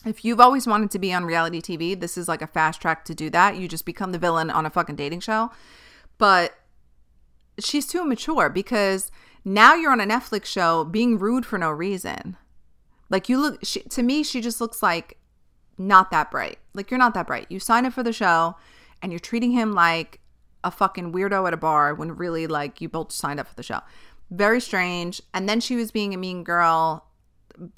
[0.05, 3.07] If you've always wanted to be on reality TV, this is like a fast track
[3.07, 3.57] to do that.
[3.57, 5.51] You just become the villain on a fucking dating show.
[6.19, 6.53] But
[7.59, 9.11] she's too immature because
[9.43, 12.37] now you're on a Netflix show being rude for no reason.
[13.13, 15.19] Like you look she, to me she just looks like
[15.79, 16.59] not that bright.
[16.75, 17.47] Like you're not that bright.
[17.51, 18.57] You sign up for the show
[19.03, 20.21] and you're treating him like
[20.65, 23.63] a fucking weirdo at a bar when really like you both signed up for the
[23.63, 23.81] show.
[24.31, 25.21] Very strange.
[25.35, 27.05] And then she was being a mean girl,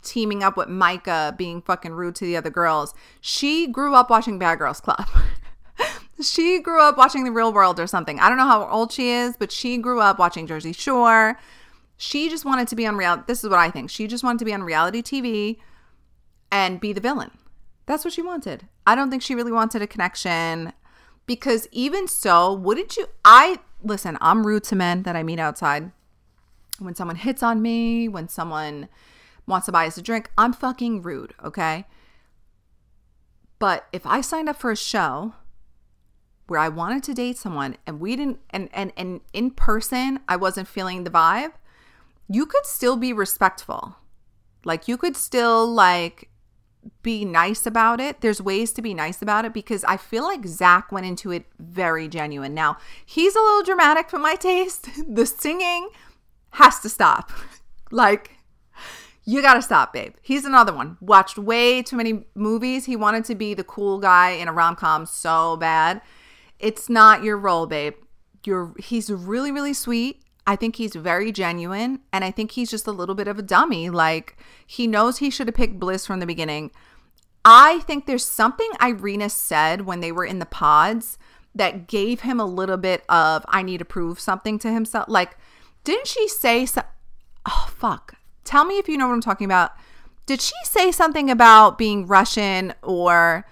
[0.02, 2.94] teaming up with Micah, being fucking rude to the other girls.
[3.20, 5.08] She grew up watching Bad Girls Club.
[6.22, 8.20] she grew up watching The Real World or something.
[8.20, 11.38] I don't know how old she is, but she grew up watching Jersey Shore.
[12.04, 13.22] She just wanted to be on reality.
[13.26, 13.88] This is what I think.
[13.88, 15.56] She just wanted to be on reality TV
[16.52, 17.30] and be the villain.
[17.86, 18.68] That's what she wanted.
[18.86, 20.74] I don't think she really wanted a connection
[21.24, 23.06] because even so, wouldn't you?
[23.24, 25.92] I listen, I'm rude to men that I meet outside.
[26.78, 28.90] When someone hits on me, when someone
[29.46, 31.86] wants to buy us a drink, I'm fucking rude, okay?
[33.58, 35.34] But if I signed up for a show
[36.48, 40.36] where I wanted to date someone and we didn't and and and in person I
[40.36, 41.52] wasn't feeling the vibe,
[42.28, 43.96] you could still be respectful.
[44.64, 46.30] Like you could still like
[47.02, 48.20] be nice about it.
[48.20, 51.46] There's ways to be nice about it because I feel like Zach went into it
[51.58, 52.54] very genuine.
[52.54, 54.88] Now, he's a little dramatic for my taste.
[55.08, 55.88] The singing
[56.50, 57.30] has to stop.
[57.90, 58.32] like,
[59.24, 60.14] you gotta stop, babe.
[60.20, 60.98] He's another one.
[61.00, 62.84] Watched way too many movies.
[62.84, 66.02] He wanted to be the cool guy in a rom com so bad.
[66.58, 67.94] It's not your role, babe.
[68.44, 70.22] You're he's really, really sweet.
[70.46, 73.42] I think he's very genuine and I think he's just a little bit of a
[73.42, 73.88] dummy.
[73.90, 74.36] Like
[74.66, 76.70] he knows he should have picked Bliss from the beginning.
[77.44, 81.18] I think there's something Irina said when they were in the pods
[81.54, 85.06] that gave him a little bit of I need to prove something to himself.
[85.08, 85.36] Like
[85.82, 86.82] didn't she say so-
[87.46, 88.14] Oh fuck.
[88.44, 89.72] Tell me if you know what I'm talking about.
[90.26, 93.46] Did she say something about being Russian or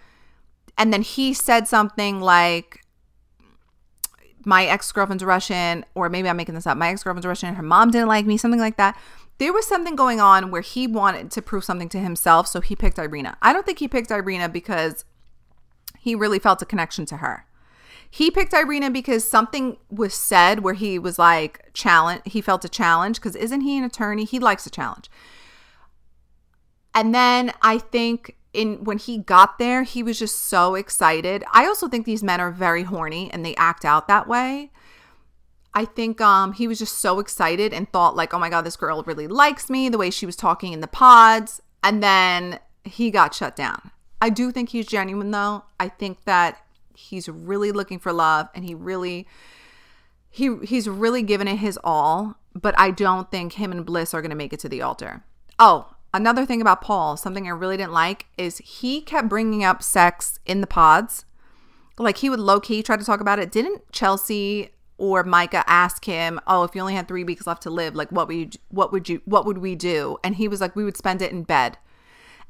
[0.77, 2.82] and then he said something like
[4.45, 6.77] my ex girlfriend's Russian, or maybe I'm making this up.
[6.77, 7.55] My ex girlfriend's Russian.
[7.55, 8.99] Her mom didn't like me, something like that.
[9.39, 12.77] There was something going on where he wanted to prove something to himself, so he
[12.77, 13.37] picked Irina.
[13.43, 15.05] I don't think he picked Irina because
[15.99, 17.47] he really felt a connection to her.
[18.11, 22.21] He picked Irina because something was said where he was like challenge.
[22.27, 24.25] He felt a challenge because isn't he an attorney?
[24.25, 25.11] He likes a challenge.
[26.95, 31.45] And then I think in when he got there, he was just so excited.
[31.53, 34.71] I also think these men are very horny and they act out that way.
[35.75, 38.77] I think um he was just so excited and thought like, "Oh my god, this
[38.77, 43.11] girl really likes me." The way she was talking in the pods, and then he
[43.11, 43.91] got shut down.
[44.21, 45.65] I do think he's genuine though.
[45.81, 46.59] I think that
[46.95, 49.27] he's really looking for love and he really
[50.31, 54.23] he he's really given it his all, but I don't think him and Bliss are
[54.23, 55.25] going to make it to the altar.
[55.59, 59.83] Oh, another thing about Paul, something I really didn't like, is he kept bringing up
[59.83, 61.25] sex in the pods.
[61.99, 63.53] Like he would low key try to talk about it.
[63.53, 67.71] Didn't Chelsea or Micah ask him, "Oh, if you only had three weeks left to
[67.71, 70.61] live, like what would you, what would you, what would we do?" And he was
[70.61, 71.79] like, "We would spend it in bed."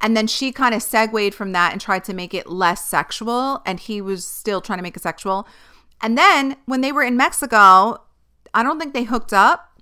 [0.00, 3.62] And then she kind of segued from that and tried to make it less sexual,
[3.64, 5.46] and he was still trying to make it sexual.
[6.00, 8.02] And then when they were in Mexico,
[8.52, 9.80] I don't think they hooked up,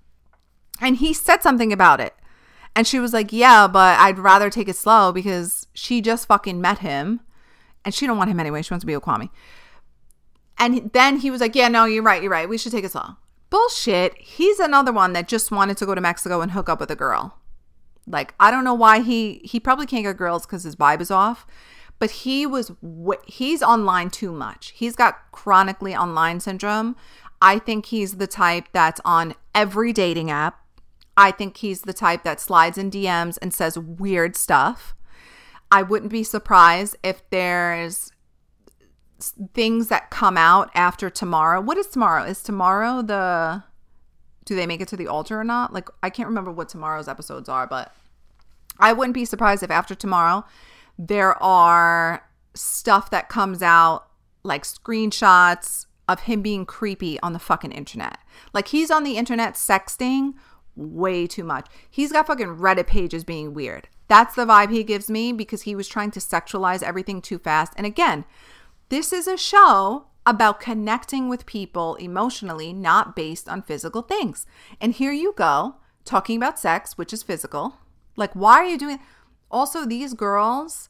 [0.80, 2.14] and he said something about it.
[2.76, 6.60] And she was like, "Yeah, but I'd rather take it slow because she just fucking
[6.60, 7.20] met him,
[7.84, 8.62] and she don't want him anyway.
[8.62, 9.30] She wants to be with Kwame."
[10.58, 12.22] And then he was like, "Yeah, no, you're right.
[12.22, 12.48] You're right.
[12.48, 13.16] We should take it slow."
[13.50, 14.16] Bullshit.
[14.18, 16.96] He's another one that just wanted to go to Mexico and hook up with a
[16.96, 17.40] girl.
[18.06, 21.10] Like I don't know why he he probably can't get girls because his vibe is
[21.10, 21.46] off,
[21.98, 22.72] but he was
[23.26, 24.72] he's online too much.
[24.76, 26.96] He's got chronically online syndrome.
[27.42, 30.59] I think he's the type that's on every dating app.
[31.20, 34.94] I think he's the type that slides in DMs and says weird stuff.
[35.70, 38.10] I wouldn't be surprised if there's
[39.52, 41.60] things that come out after tomorrow.
[41.60, 42.24] What is tomorrow?
[42.24, 43.62] Is tomorrow the
[44.46, 45.74] do they make it to the altar or not?
[45.74, 47.94] Like I can't remember what tomorrow's episodes are, but
[48.78, 50.46] I wouldn't be surprised if after tomorrow
[50.98, 52.24] there are
[52.54, 54.06] stuff that comes out
[54.42, 58.16] like screenshots of him being creepy on the fucking internet.
[58.54, 60.32] Like he's on the internet sexting
[60.80, 61.68] way too much.
[61.90, 63.88] He's got fucking Reddit pages being weird.
[64.08, 67.72] That's the vibe he gives me because he was trying to sexualize everything too fast.
[67.76, 68.24] And again,
[68.88, 74.46] this is a show about connecting with people emotionally, not based on physical things.
[74.80, 77.76] And here you go, talking about sex, which is physical.
[78.16, 78.98] Like, why are you doing?
[79.50, 80.88] Also, these girls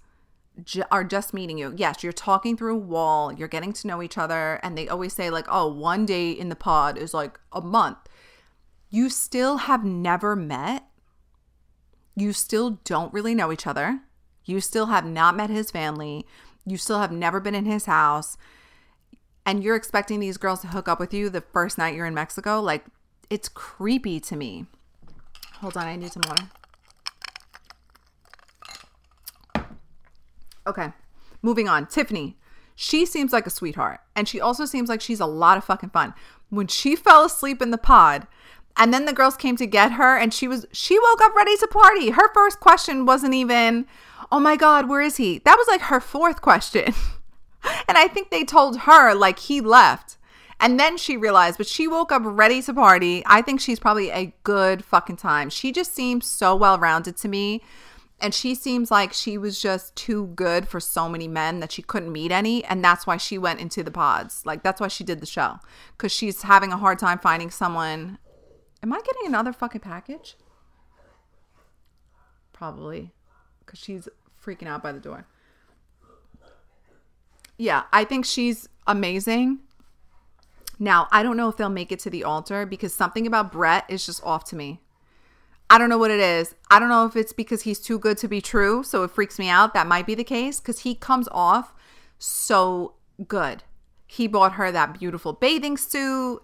[0.90, 1.72] are just meeting you.
[1.76, 5.12] Yes, you're talking through a wall, you're getting to know each other, and they always
[5.12, 7.98] say, like, oh, one day in the pod is like a month.
[8.90, 10.84] You still have never met.
[12.16, 14.00] You still don't really know each other.
[14.44, 16.26] You still have not met his family
[16.66, 18.36] you still have never been in his house
[19.46, 22.14] and you're expecting these girls to hook up with you the first night you're in
[22.14, 22.84] Mexico, like
[23.30, 24.66] it's creepy to me.
[25.56, 26.44] Hold on, I need some water.
[30.66, 30.92] Okay,
[31.42, 31.86] moving on.
[31.86, 32.36] Tiffany,
[32.76, 35.90] she seems like a sweetheart, and she also seems like she's a lot of fucking
[35.90, 36.12] fun.
[36.50, 38.26] When she fell asleep in the pod,
[38.76, 41.56] and then the girls came to get her, and she was she woke up ready
[41.58, 42.10] to party.
[42.10, 43.86] Her first question wasn't even,
[44.32, 45.38] oh my God, where is he?
[45.40, 46.94] That was like her fourth question.
[47.88, 50.16] and I think they told her like he left.
[50.62, 53.22] And then she realized, but she woke up ready to party.
[53.24, 55.48] I think she's probably a good fucking time.
[55.48, 57.62] She just seems so well rounded to me.
[58.20, 61.80] And she seems like she was just too good for so many men that she
[61.80, 62.62] couldn't meet any.
[62.64, 64.44] And that's why she went into the pods.
[64.44, 65.58] Like, that's why she did the show.
[65.96, 68.18] Because she's having a hard time finding someone.
[68.82, 70.36] Am I getting another fucking package?
[72.52, 73.12] Probably.
[73.60, 74.08] Because she's
[74.42, 75.26] freaking out by the door.
[77.58, 79.58] Yeah, I think she's amazing.
[80.78, 83.84] Now, I don't know if they'll make it to the altar because something about Brett
[83.90, 84.80] is just off to me.
[85.68, 86.54] I don't know what it is.
[86.70, 89.38] I don't know if it's because he's too good to be true, so it freaks
[89.38, 89.74] me out.
[89.74, 91.74] That might be the case because he comes off
[92.18, 92.94] so
[93.28, 93.62] good.
[94.06, 96.40] He bought her that beautiful bathing suit.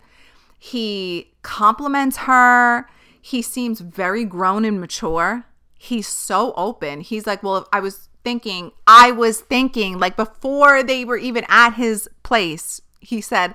[0.58, 2.88] He compliments her.
[3.20, 5.46] He seems very grown and mature
[5.78, 7.00] he's so open.
[7.00, 11.74] He's like, well, I was thinking, I was thinking, like before they were even at
[11.74, 13.54] his place, he said,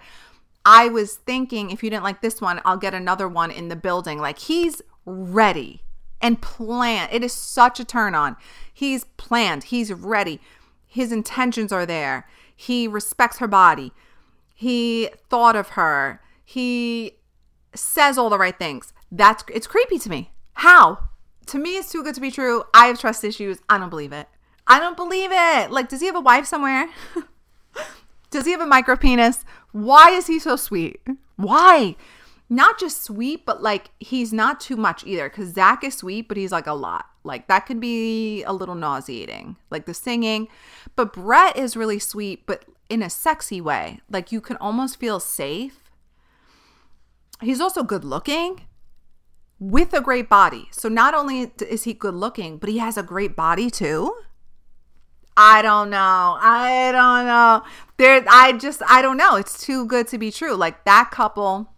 [0.65, 3.75] I was thinking if you didn't like this one, I'll get another one in the
[3.75, 4.19] building.
[4.19, 5.83] Like he's ready
[6.21, 7.11] and planned.
[7.11, 8.37] It is such a turn on.
[8.71, 10.39] He's planned, he's ready.
[10.87, 12.27] His intentions are there.
[12.55, 13.91] He respects her body.
[14.53, 16.21] He thought of her.
[16.51, 17.17] He
[17.73, 18.93] says all the right things.
[19.11, 20.31] That's it's creepy to me.
[20.53, 21.09] How?
[21.47, 22.63] to me, it's too good to be true.
[22.73, 23.59] I have trust issues.
[23.69, 24.27] I don't believe it.
[24.67, 25.71] I don't believe it.
[25.71, 26.89] Like, does he have a wife somewhere?
[28.29, 29.43] does he have a micro penis?
[29.71, 31.01] Why is he so sweet?
[31.35, 31.95] Why?
[32.49, 35.29] Not just sweet, but like he's not too much either.
[35.29, 37.05] Because Zach is sweet, but he's like a lot.
[37.23, 40.47] Like that could be a little nauseating, like the singing.
[40.95, 43.99] But Brett is really sweet, but in a sexy way.
[44.09, 45.80] Like you can almost feel safe.
[47.41, 48.61] He's also good looking
[49.59, 50.67] with a great body.
[50.71, 54.15] So not only is he good looking, but he has a great body too.
[55.37, 56.37] I don't know.
[56.39, 57.63] I don't know.
[57.97, 59.35] There I just I don't know.
[59.35, 60.55] It's too good to be true.
[60.55, 61.71] Like that couple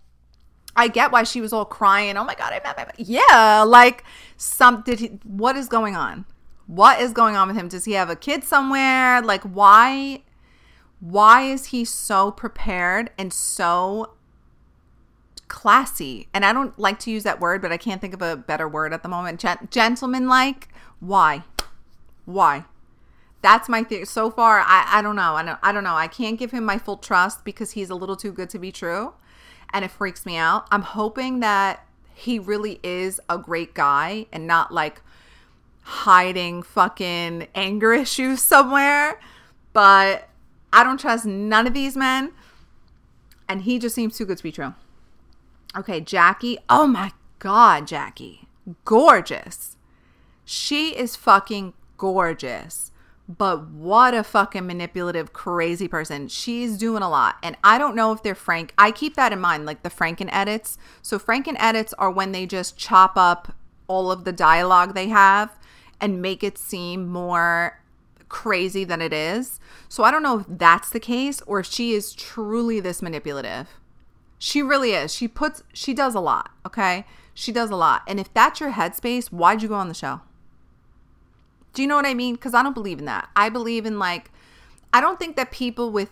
[0.75, 2.17] I get why she was all crying.
[2.17, 4.03] Oh my god, I met my Yeah, like
[4.37, 6.25] some did he what is going on?
[6.65, 7.67] What is going on with him?
[7.67, 9.21] Does he have a kid somewhere?
[9.21, 10.23] Like why
[10.99, 14.13] why is he so prepared and so
[15.53, 16.27] classy.
[16.33, 18.67] And I don't like to use that word, but I can't think of a better
[18.67, 19.39] word at the moment.
[19.39, 20.67] Gent- gentlemanlike.
[20.99, 21.43] Why?
[22.25, 22.65] Why?
[23.43, 24.05] That's my theory.
[24.05, 25.35] So far, I, I don't know.
[25.35, 25.93] I don't, I don't know.
[25.93, 28.71] I can't give him my full trust because he's a little too good to be
[28.71, 29.13] true.
[29.71, 30.67] And it freaks me out.
[30.71, 31.85] I'm hoping that
[32.15, 35.01] he really is a great guy and not like
[35.81, 39.19] hiding fucking anger issues somewhere.
[39.71, 40.29] But
[40.71, 42.31] I don't trust none of these men.
[43.47, 44.73] And he just seems too good to be true.
[45.75, 46.57] Okay, Jackie.
[46.69, 48.47] Oh my God, Jackie.
[48.85, 49.77] Gorgeous.
[50.45, 52.91] She is fucking gorgeous.
[53.27, 56.27] But what a fucking manipulative, crazy person.
[56.27, 57.37] She's doing a lot.
[57.41, 58.73] And I don't know if they're Frank.
[58.77, 60.77] I keep that in mind, like the Franken edits.
[61.01, 63.55] So, Franken edits are when they just chop up
[63.87, 65.57] all of the dialogue they have
[66.01, 67.79] and make it seem more
[68.33, 69.59] crazy than it is.
[69.87, 73.69] So I don't know if that's the case or if she is truly this manipulative.
[74.45, 75.15] She really is.
[75.15, 77.05] She puts she does a lot, okay?
[77.33, 78.01] She does a lot.
[78.09, 80.19] And if that's your headspace, why'd you go on the show?
[81.71, 82.35] Do you know what I mean?
[82.35, 83.29] Cuz I don't believe in that.
[83.37, 84.31] I believe in like
[84.93, 86.09] I don't think that people with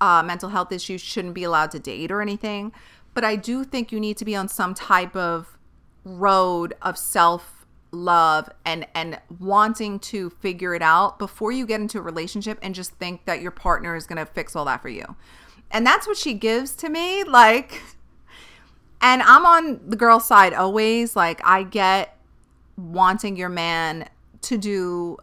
[0.00, 2.72] uh, mental health issues shouldn't be allowed to date or anything,
[3.12, 5.58] but I do think you need to be on some type of
[6.02, 11.98] road of self love and and wanting to figure it out before you get into
[11.98, 14.88] a relationship and just think that your partner is going to fix all that for
[14.88, 15.14] you.
[15.70, 17.82] And that's what she gives to me like
[19.00, 22.16] and I'm on the girl side always like I get
[22.76, 24.08] wanting your man
[24.42, 25.16] to do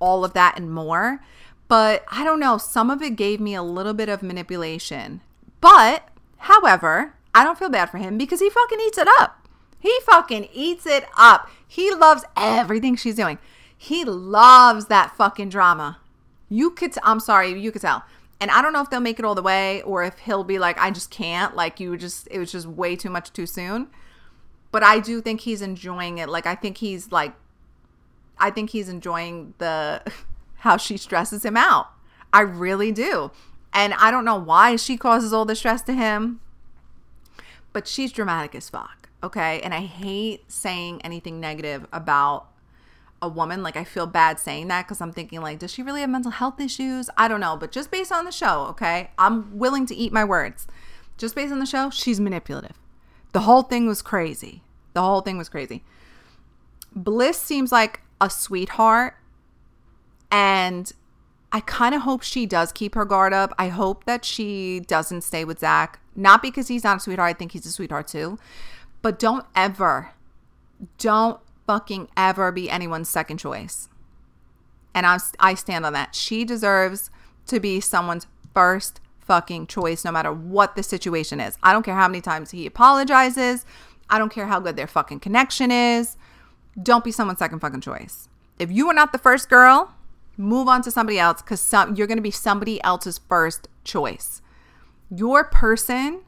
[0.00, 1.22] all of that and more.
[1.68, 5.22] But I don't know, some of it gave me a little bit of manipulation.
[5.60, 6.08] But,
[6.38, 9.46] however, I don't feel bad for him because he fucking eats it up.
[9.78, 11.48] He fucking eats it up.
[11.66, 13.38] He loves everything she's doing.
[13.76, 15.98] He loves that fucking drama.
[16.48, 18.04] You could, I'm sorry, you could tell.
[18.42, 20.58] And I don't know if they'll make it all the way or if he'll be
[20.58, 21.54] like, I just can't.
[21.54, 23.86] Like, you just, it was just way too much too soon.
[24.72, 26.28] But I do think he's enjoying it.
[26.28, 27.34] Like, I think he's like,
[28.38, 30.02] I think he's enjoying the,
[30.56, 31.90] how she stresses him out.
[32.32, 33.30] I really do.
[33.72, 36.40] And I don't know why she causes all the stress to him,
[37.72, 39.60] but she's dramatic as fuck okay?
[39.60, 42.48] And I hate saying anything negative about
[43.22, 43.62] a woman.
[43.62, 46.32] Like I feel bad saying that because I'm thinking like, does she really have mental
[46.32, 47.08] health issues?
[47.16, 49.10] I don't know, but just based on the show, okay?
[49.16, 50.66] I'm willing to eat my words.
[51.16, 52.78] Just based on the show, she's manipulative.
[53.32, 54.62] The whole thing was crazy.
[54.92, 55.84] The whole thing was crazy.
[56.94, 59.14] Bliss seems like a sweetheart
[60.30, 60.92] and
[61.52, 63.54] I kind of hope she does keep her guard up.
[63.58, 66.00] I hope that she doesn't stay with Zach.
[66.16, 67.30] Not because he's not a sweetheart.
[67.30, 68.38] I think he's a sweetheart too.
[69.02, 70.12] But don't ever,
[70.98, 71.40] don't
[71.72, 73.88] fucking ever be anyone's second choice.
[74.94, 76.14] And I, I stand on that.
[76.14, 77.10] She deserves
[77.46, 81.56] to be someone's first fucking choice, no matter what the situation is.
[81.62, 83.64] I don't care how many times he apologizes.
[84.10, 86.18] I don't care how good their fucking connection is.
[86.82, 88.28] Don't be someone's second fucking choice.
[88.58, 89.94] If you are not the first girl,
[90.36, 94.42] move on to somebody else because some, you're going to be somebody else's first choice.
[95.10, 96.20] Your person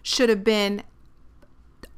[0.00, 0.84] should have been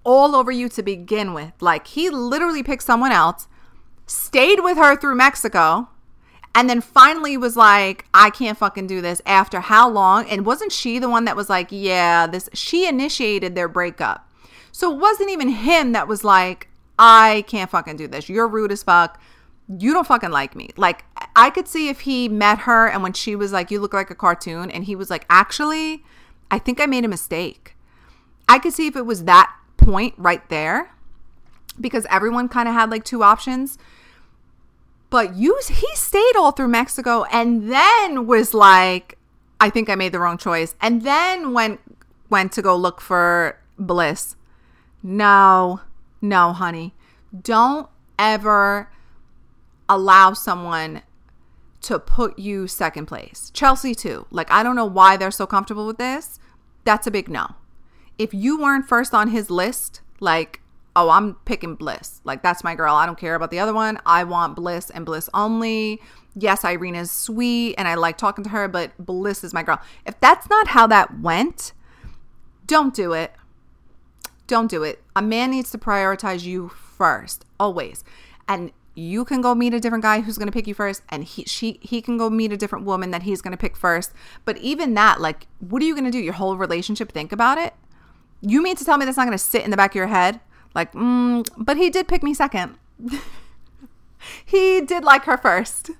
[0.04, 1.52] all over you to begin with.
[1.60, 3.48] Like he literally picked someone else,
[4.06, 5.88] stayed with her through Mexico,
[6.54, 10.28] and then finally was like, I can't fucking do this after how long?
[10.28, 14.30] And wasn't she the one that was like, yeah, this, she initiated their breakup.
[14.70, 18.28] So it wasn't even him that was like, I can't fucking do this.
[18.28, 19.20] You're rude as fuck.
[19.68, 20.70] You don't fucking like me.
[20.76, 21.04] Like,
[21.34, 24.10] I could see if he met her and when she was like, You look like
[24.10, 26.04] a cartoon, and he was like, Actually,
[26.50, 27.74] I think I made a mistake.
[28.48, 29.50] I could see if it was that
[29.84, 30.90] point right there
[31.80, 33.78] because everyone kind of had like two options.
[35.10, 39.18] But you, he stayed all through Mexico and then was like,
[39.60, 40.74] I think I made the wrong choice.
[40.80, 41.80] And then went
[42.30, 44.34] went to go look for bliss.
[45.02, 45.80] No,
[46.20, 46.94] no, honey.
[47.42, 47.88] Don't
[48.18, 48.90] ever
[49.88, 51.02] allow someone
[51.82, 53.50] to put you second place.
[53.54, 54.26] Chelsea too.
[54.30, 56.40] Like I don't know why they're so comfortable with this.
[56.84, 57.54] That's a big no
[58.18, 60.60] if you weren't first on his list, like,
[60.96, 62.20] oh, I'm picking Bliss.
[62.24, 62.94] Like, that's my girl.
[62.94, 63.98] I don't care about the other one.
[64.06, 66.00] I want Bliss and Bliss only.
[66.36, 69.80] Yes, Irina's sweet and I like talking to her, but Bliss is my girl.
[70.04, 71.72] If that's not how that went,
[72.66, 73.32] don't do it.
[74.46, 75.02] Don't do it.
[75.16, 78.04] A man needs to prioritize you first, always.
[78.48, 81.24] And you can go meet a different guy who's going to pick you first and
[81.24, 84.12] he she he can go meet a different woman that he's going to pick first
[84.44, 87.58] but even that like what are you going to do your whole relationship think about
[87.58, 87.74] it
[88.50, 90.06] you mean to tell me that's not going to sit in the back of your
[90.06, 90.40] head?
[90.74, 92.76] Like, mm, but he did pick me second.
[94.44, 95.90] he did like her first.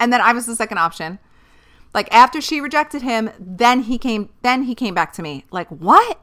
[0.00, 1.18] And then I was the second option.
[1.94, 5.44] Like after she rejected him, then he came then he came back to me.
[5.50, 6.20] Like, "What?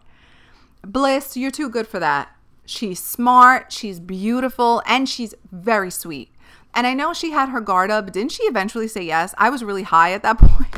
[0.83, 2.29] Bliss, you're too good for that."
[2.65, 6.31] She's smart, she's beautiful, and she's very sweet.
[6.73, 9.33] And I know she had her guard up, didn't she eventually say yes?
[9.37, 10.75] I was really high at that point.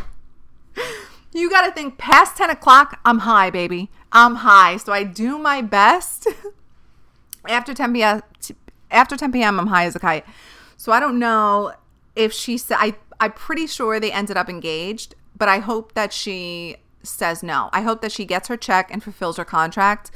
[1.37, 3.89] You got to think past 10 o'clock, I'm high, baby.
[4.11, 4.77] I'm high.
[4.77, 6.27] So I do my best.
[7.49, 8.21] after 10 p.m.
[8.89, 10.25] After 10 p.m., I'm high as a kite.
[10.77, 11.73] So I don't know
[12.15, 16.13] if she said, I, I'm pretty sure they ended up engaged, but I hope that
[16.13, 17.69] she says no.
[17.73, 20.11] I hope that she gets her check and fulfills her contract.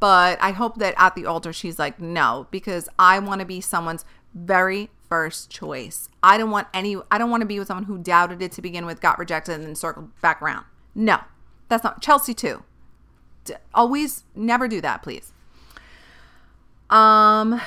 [0.00, 3.60] But I hope that at the altar, she's like, no, because I want to be
[3.60, 4.04] someone's
[4.34, 6.08] very first choice.
[6.22, 8.62] I don't want any, I don't want to be with someone who doubted it to
[8.62, 10.64] begin with, got rejected, and then circled back around.
[10.94, 11.20] No,
[11.68, 12.62] that's not Chelsea, too
[13.74, 15.32] always never do that, please.
[16.90, 17.60] Um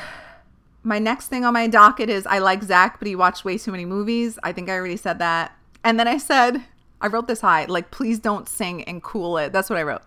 [0.84, 3.72] my next thing on my docket is I like Zach, but he watched way too
[3.72, 4.40] many movies.
[4.42, 5.54] I think I already said that.
[5.84, 6.64] And then I said,
[7.02, 9.52] I wrote this high, like, please don't sing and cool it.
[9.52, 10.04] That's what I wrote.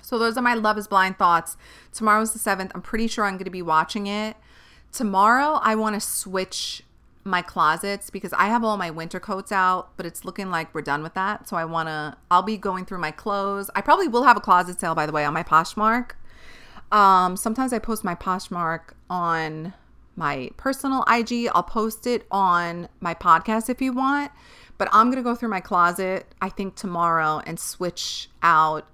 [0.00, 1.58] So those are my Love is Blind thoughts.
[1.92, 2.70] Tomorrow's the 7th.
[2.74, 4.38] I'm pretty sure I'm going to be watching it.
[4.94, 6.84] Tomorrow, I want to switch
[7.24, 10.82] my closets because I have all my winter coats out, but it's looking like we're
[10.82, 11.48] done with that.
[11.48, 13.68] So I want to, I'll be going through my clothes.
[13.74, 16.12] I probably will have a closet sale, by the way, on my Poshmark.
[16.92, 19.74] Um, sometimes I post my Poshmark on
[20.14, 21.48] my personal IG.
[21.52, 24.30] I'll post it on my podcast if you want.
[24.78, 28.86] But I'm going to go through my closet, I think, tomorrow and switch out,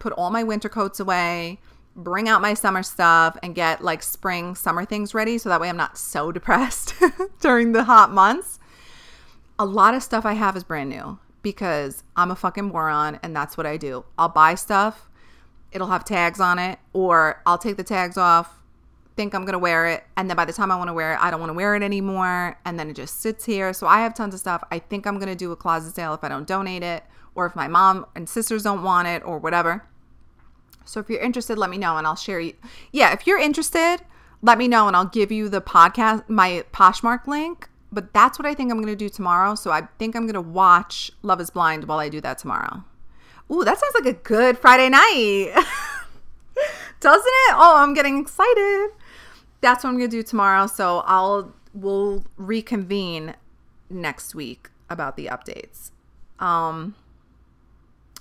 [0.00, 1.60] put all my winter coats away,
[2.02, 5.38] bring out my summer stuff, and get like spring, summer things ready.
[5.38, 6.94] So that way I'm not so depressed
[7.40, 8.58] during the hot months.
[9.58, 13.34] A lot of stuff I have is brand new because I'm a fucking moron and
[13.34, 14.04] that's what I do.
[14.18, 15.08] I'll buy stuff,
[15.72, 18.60] it'll have tags on it, or I'll take the tags off,
[19.16, 20.04] think I'm to wear it.
[20.16, 21.74] And then by the time I want to wear it, I don't want to wear
[21.74, 22.58] it anymore.
[22.64, 23.72] And then it just sits here.
[23.72, 24.64] So I have tons of stuff.
[24.70, 27.04] I think I'm to do a closet sale if I don't donate it
[27.34, 29.84] or if my mom and sisters don't want it or whatever.
[30.84, 32.54] So if you're interested, let me know and I'll share you.
[32.92, 33.98] Yeah, if you're interested,
[34.42, 37.68] let me know and I'll give you the podcast, my Poshmark link.
[37.92, 39.54] But that's what I think I'm going to do tomorrow.
[39.54, 42.84] So I think I'm going to watch Love is Blind while I do that tomorrow.
[43.50, 45.52] Ooh, that sounds like a good Friday night.
[47.00, 47.54] Doesn't it?
[47.54, 48.90] Oh, I'm getting excited
[49.60, 50.66] that's what I'm gonna do tomorrow.
[50.66, 53.34] So I'll we'll reconvene
[53.88, 55.90] next week about the updates.
[56.38, 56.94] Um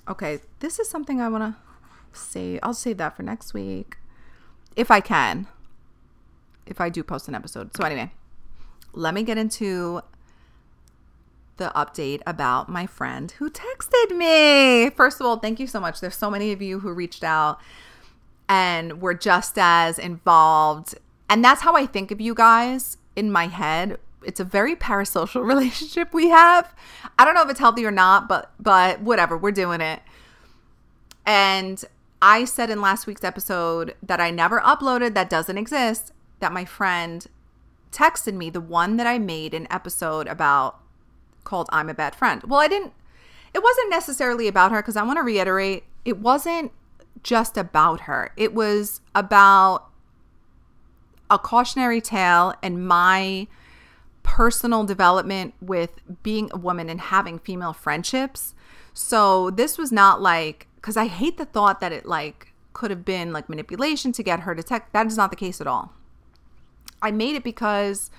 [0.08, 1.58] okay, this is something I wanna
[2.64, 3.98] I'll save that for next week.
[4.76, 5.48] If I can.
[6.66, 7.76] If I do post an episode.
[7.76, 8.12] So anyway,
[8.94, 10.02] let me get into
[11.58, 14.90] the update about my friend who texted me.
[14.92, 16.00] First of all, thank you so much.
[16.00, 17.60] There's so many of you who reached out
[18.48, 20.96] and were just as involved
[21.30, 24.00] and that's how I think of you guys in my head.
[24.24, 26.74] It's a very parasocial relationship we have.
[27.18, 30.02] I don't know if it's healthy or not, but but whatever, we're doing it.
[31.26, 31.84] And
[32.22, 36.66] I said in last week's episode that I never uploaded that doesn't exist that my
[36.66, 37.26] friend
[37.92, 40.80] texted me the one that I made an episode about
[41.44, 42.44] called I'm a bad friend.
[42.44, 42.94] Well, I didn't
[43.54, 46.72] it wasn't necessarily about her because I want to reiterate it wasn't
[47.24, 48.32] just about her.
[48.38, 49.90] It was about
[51.30, 53.48] a cautionary tale and my
[54.24, 58.54] personal development with being a woman and having female friendships.
[58.94, 63.04] So this was not like because I hate the thought that it like could have
[63.04, 64.94] been like manipulation to get her to text.
[64.94, 65.94] That is not the case at all.
[67.02, 68.10] I made it because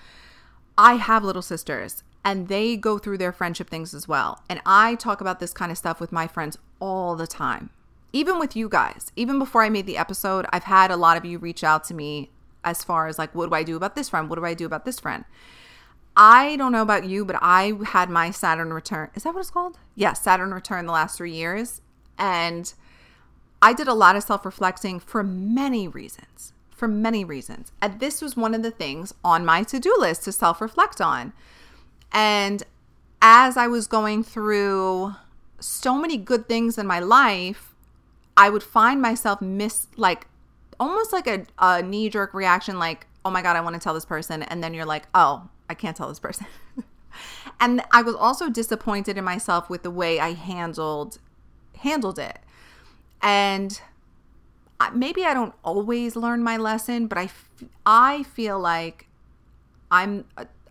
[0.76, 4.42] I have little sisters and they go through their friendship things as well.
[4.48, 7.70] And I talk about this kind of stuff with my friends all the time.
[8.12, 11.24] Even with you guys, even before I made the episode, I've had a lot of
[11.24, 12.30] you reach out to me
[12.64, 14.28] as far as like, what do I do about this friend?
[14.28, 15.24] What do I do about this friend?
[16.16, 19.10] I don't know about you, but I had my Saturn return.
[19.14, 19.78] Is that what it's called?
[19.94, 21.80] Yes, yeah, Saturn return the last three years.
[22.20, 22.72] And
[23.62, 26.52] I did a lot of self reflecting for many reasons.
[26.70, 27.72] For many reasons.
[27.82, 31.00] And this was one of the things on my to do list to self reflect
[31.00, 31.32] on.
[32.12, 32.62] And
[33.22, 35.14] as I was going through
[35.58, 37.74] so many good things in my life,
[38.36, 40.26] I would find myself miss like
[40.78, 43.92] almost like a, a knee jerk reaction, like, oh my God, I want to tell
[43.94, 44.42] this person.
[44.44, 46.46] And then you're like, oh, I can't tell this person.
[47.60, 51.18] and I was also disappointed in myself with the way I handled
[51.80, 52.38] handled it.
[53.22, 53.80] And
[54.94, 57.30] maybe I don't always learn my lesson, but I,
[57.84, 59.08] I feel like
[59.90, 60.24] I'm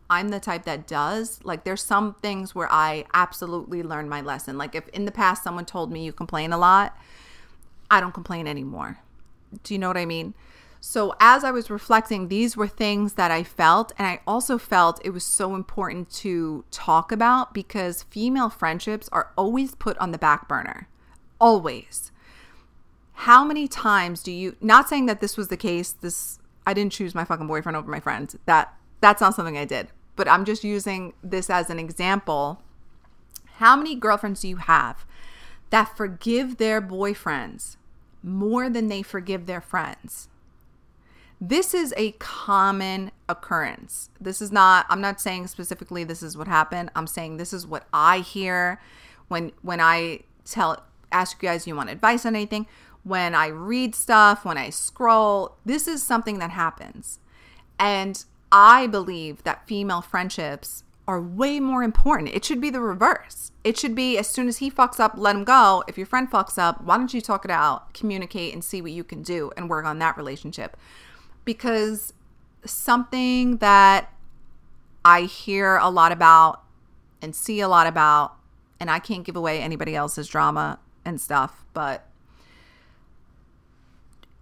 [0.09, 1.39] I'm the type that does.
[1.43, 4.57] Like there's some things where I absolutely learn my lesson.
[4.57, 6.97] Like if in the past someone told me you complain a lot,
[7.91, 8.99] I don't complain anymore.
[9.63, 10.33] Do you know what I mean?
[10.81, 13.91] So, as I was reflecting, these were things that I felt.
[13.97, 19.31] And I also felt it was so important to talk about because female friendships are
[19.37, 20.87] always put on the back burner.
[21.39, 22.11] Always.
[23.13, 26.93] How many times do you, not saying that this was the case, this, I didn't
[26.93, 28.35] choose my fucking boyfriend over my friends.
[28.45, 29.89] That, that's not something I did.
[30.15, 32.61] But I'm just using this as an example.
[33.57, 35.05] How many girlfriends do you have
[35.69, 37.77] that forgive their boyfriends
[38.23, 40.27] more than they forgive their friends.
[41.39, 44.09] This is a common occurrence.
[44.19, 46.91] This is not I'm not saying specifically this is what happened.
[46.95, 48.81] I'm saying this is what I hear
[49.29, 52.67] when when I tell ask you guys you want advice on anything,
[53.03, 57.19] when I read stuff, when I scroll, this is something that happens.
[57.79, 62.29] And I believe that female friendships are way more important.
[62.29, 63.51] It should be the reverse.
[63.63, 65.83] It should be as soon as he fucks up, let him go.
[65.87, 68.91] If your friend fucks up, why don't you talk it out, communicate, and see what
[68.91, 70.77] you can do and work on that relationship?
[71.45, 72.13] Because
[72.63, 74.13] something that
[75.03, 76.61] I hear a lot about
[77.21, 78.35] and see a lot about,
[78.79, 80.79] and I can't give away anybody else's drama
[81.09, 82.05] and stuff, but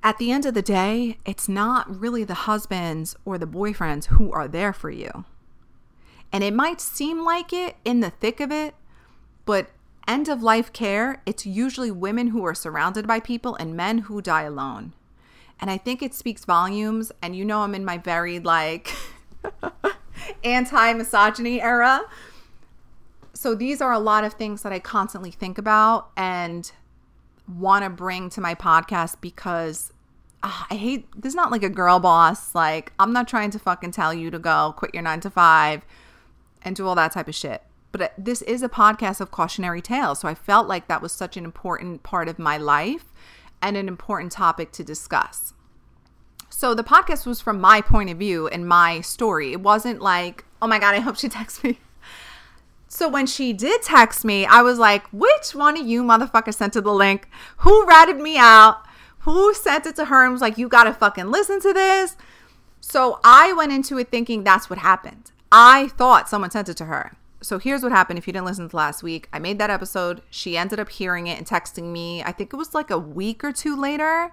[0.04, 4.32] at the end of the day, it's not really the husbands or the boyfriends who
[4.32, 5.26] are there for you.
[6.32, 8.76] And it might seem like it in the thick of it,
[9.46, 9.72] but
[10.08, 14.22] end of life care, it's usually women who are surrounded by people and men who
[14.22, 14.94] die alone.
[15.60, 17.12] And I think it speaks volumes.
[17.22, 18.94] And you know, I'm in my very like
[20.44, 22.02] anti misogyny era.
[23.38, 26.72] So these are a lot of things that I constantly think about and
[27.48, 29.94] want to bring to my podcast because
[30.42, 32.56] uh, I hate this is not like a girl boss.
[32.56, 35.86] Like, I'm not trying to fucking tell you to go quit your nine to five
[36.64, 37.62] and do all that type of shit.
[37.92, 40.22] But uh, this is a podcast of cautionary tales.
[40.22, 43.06] So I felt like that was such an important part of my life
[43.62, 45.54] and an important topic to discuss.
[46.50, 49.52] So the podcast was from my point of view and my story.
[49.52, 51.78] It wasn't like, oh my God, I hope she texts me.
[52.88, 56.76] So when she did text me, I was like, which one of you motherfuckers sent
[56.76, 57.28] her the link?
[57.58, 58.82] Who ratted me out?
[59.20, 62.16] Who sent it to her and was like, you gotta fucking listen to this?
[62.80, 65.32] So I went into it thinking that's what happened.
[65.52, 67.18] I thought someone sent it to her.
[67.42, 69.28] So here's what happened if you didn't listen to last week.
[69.32, 70.22] I made that episode.
[70.30, 72.24] She ended up hearing it and texting me.
[72.24, 74.32] I think it was like a week or two later.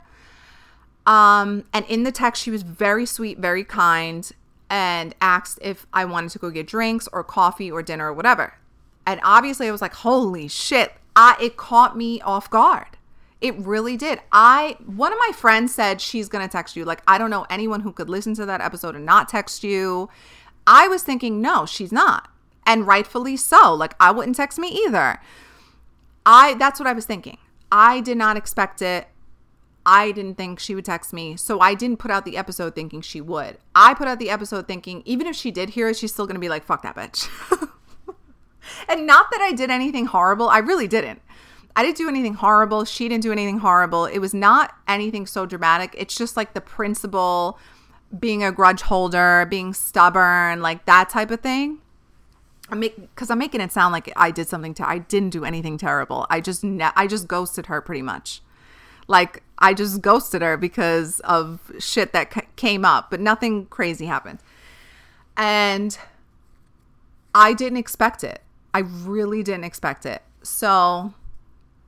[1.06, 4.30] Um, and in the text, she was very sweet, very kind,
[4.74, 8.54] and asked if I wanted to go get drinks or coffee or dinner or whatever.
[9.06, 12.98] And obviously, I was like, "Holy shit!" I it caught me off guard.
[13.40, 14.18] It really did.
[14.32, 16.84] I one of my friends said she's gonna text you.
[16.84, 20.08] Like, I don't know anyone who could listen to that episode and not text you.
[20.66, 22.28] I was thinking, no, she's not,
[22.66, 23.72] and rightfully so.
[23.72, 25.20] Like, I wouldn't text me either.
[26.26, 27.38] I that's what I was thinking.
[27.70, 29.06] I did not expect it.
[29.86, 31.36] I didn't think she would text me.
[31.36, 33.58] So I didn't put out the episode thinking she would.
[33.74, 36.36] I put out the episode thinking even if she did hear it, she's still going
[36.36, 37.28] to be like, fuck that bitch.
[38.88, 40.48] and not that I did anything horrible.
[40.48, 41.20] I really didn't.
[41.76, 42.84] I didn't do anything horrible.
[42.84, 44.06] She didn't do anything horrible.
[44.06, 45.94] It was not anything so dramatic.
[45.98, 47.58] It's just like the principle
[48.18, 51.78] being a grudge holder, being stubborn, like that type of thing.
[52.70, 54.88] I make because I'm making it sound like I did something to.
[54.88, 56.26] I didn't do anything terrible.
[56.30, 58.40] I just ne- I just ghosted her pretty much.
[59.06, 64.06] Like I just ghosted her because of shit that c- came up, but nothing crazy
[64.06, 64.40] happened.
[65.36, 65.96] And
[67.34, 68.42] I didn't expect it.
[68.72, 70.22] I really didn't expect it.
[70.42, 71.14] So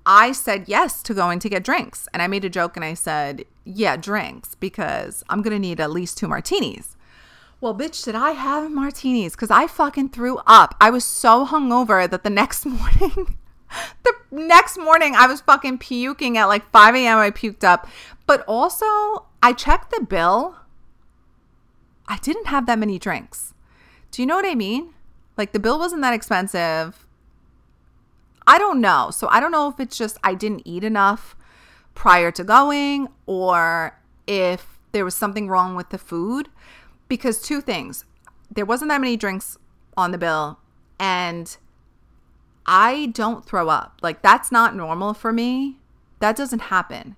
[0.04, 2.08] I said yes to going to get drinks.
[2.12, 5.80] And I made a joke and I said, yeah, drinks, because I'm going to need
[5.80, 6.96] at least two martinis.
[7.60, 9.32] Well, bitch, did I have martinis?
[9.32, 10.76] Because I fucking threw up.
[10.80, 13.38] I was so hungover that the next morning
[14.04, 17.18] the next morning I was fucking puking at like 5 a.m.
[17.18, 17.88] I puked up.
[18.26, 20.56] But also, I checked the bill.
[22.08, 23.54] I didn't have that many drinks.
[24.10, 24.94] Do you know what I mean?
[25.36, 27.06] Like the bill wasn't that expensive.
[28.46, 29.10] I don't know.
[29.10, 31.36] So I don't know if it's just I didn't eat enough
[31.94, 36.48] prior to going or if there was something wrong with the food.
[37.08, 38.04] Because two things
[38.50, 39.58] there wasn't that many drinks
[39.96, 40.58] on the bill.
[40.98, 41.56] And
[42.66, 43.98] I don't throw up.
[44.02, 45.78] Like that's not normal for me.
[46.18, 47.16] That doesn't happen.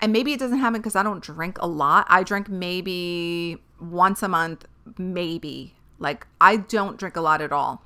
[0.00, 2.06] And maybe it doesn't happen because I don't drink a lot.
[2.08, 4.64] I drink maybe once a month,
[4.96, 5.74] maybe.
[5.98, 7.82] Like I don't drink a lot at all.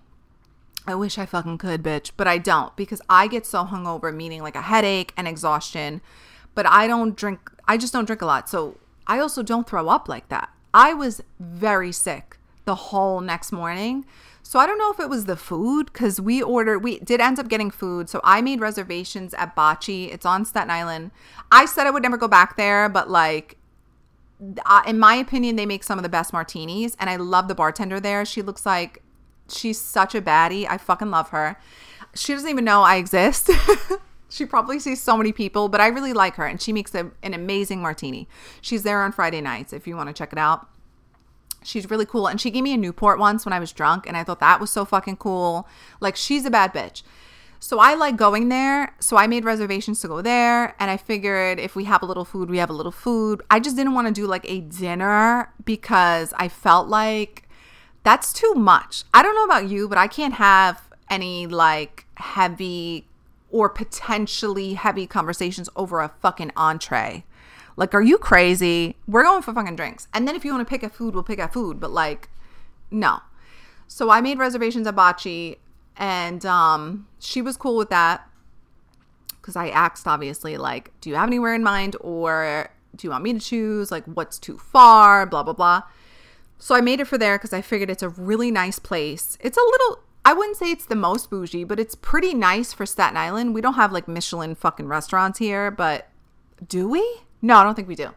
[0.87, 4.43] I wish I fucking could, bitch, but I don't because I get so hungover, meaning
[4.43, 6.03] like a headache and exhaustion.
[6.55, 8.49] But I don't drink, I just don't drink a lot.
[8.49, 10.51] So I also don't throw up like that.
[10.73, 14.05] I was very sick the whole next morning.
[14.47, 17.39] So I don't know if it was the food because we ordered, we did end
[17.39, 18.11] up getting food.
[18.11, 20.13] So I made reservations at Bocce.
[20.13, 21.13] It's on Staten Island.
[21.51, 23.57] I said I would never go back there, but like,
[24.87, 26.95] in my opinion, they make some of the best martinis.
[27.01, 28.27] And I love the bartender there.
[28.27, 29.03] She looks like
[29.49, 30.67] she's such a baddie.
[30.69, 31.57] I fucking love her.
[32.15, 33.51] She doesn't even know I exist.
[34.29, 36.47] she probably sees so many people, but I really like her.
[36.47, 38.29] And she makes a, an amazing martini.
[38.61, 40.69] She's there on Friday nights if you want to check it out.
[41.65, 42.27] She's really cool.
[42.27, 44.61] And she gave me a Newport once when I was drunk, and I thought that
[44.61, 45.67] was so fucking cool.
[46.01, 47.03] Like, she's a bad bitch.
[47.65, 48.95] So I like going there.
[49.01, 50.77] So I made reservations to go there.
[50.79, 53.43] And I figured if we have a little food, we have a little food.
[53.51, 57.49] I just didn't want to do like a dinner because I felt like
[58.03, 59.05] that's too much.
[59.15, 63.07] I don't know about you, but I can't have any like heavy
[63.51, 67.25] or potentially heavy conversations over a fucking entree.
[67.77, 68.97] Like, are you crazy?
[69.07, 70.09] We're going for fucking drinks.
[70.15, 71.81] And then if you want to pick a food, we'll pick a food.
[71.81, 72.29] But like,
[72.91, 73.21] no.
[73.89, 75.59] So I made reservations at Bocce
[75.97, 78.29] and um, she was cool with that.
[79.41, 81.97] Because I asked, obviously, like, do you have anywhere in mind?
[82.01, 83.91] Or do you want me to choose?
[83.91, 85.27] Like, what's too far?
[85.27, 85.83] Blah, blah, blah.
[86.59, 89.37] So I made it for there because I figured it's a really nice place.
[89.41, 92.87] It's a little, I wouldn't say it's the most bougie, but it's pretty nice for
[92.87, 93.55] Staten Island.
[93.55, 96.09] We don't have like Michelin fucking restaurants here, but
[96.67, 97.21] do we?
[97.45, 98.09] No, I don't think we do.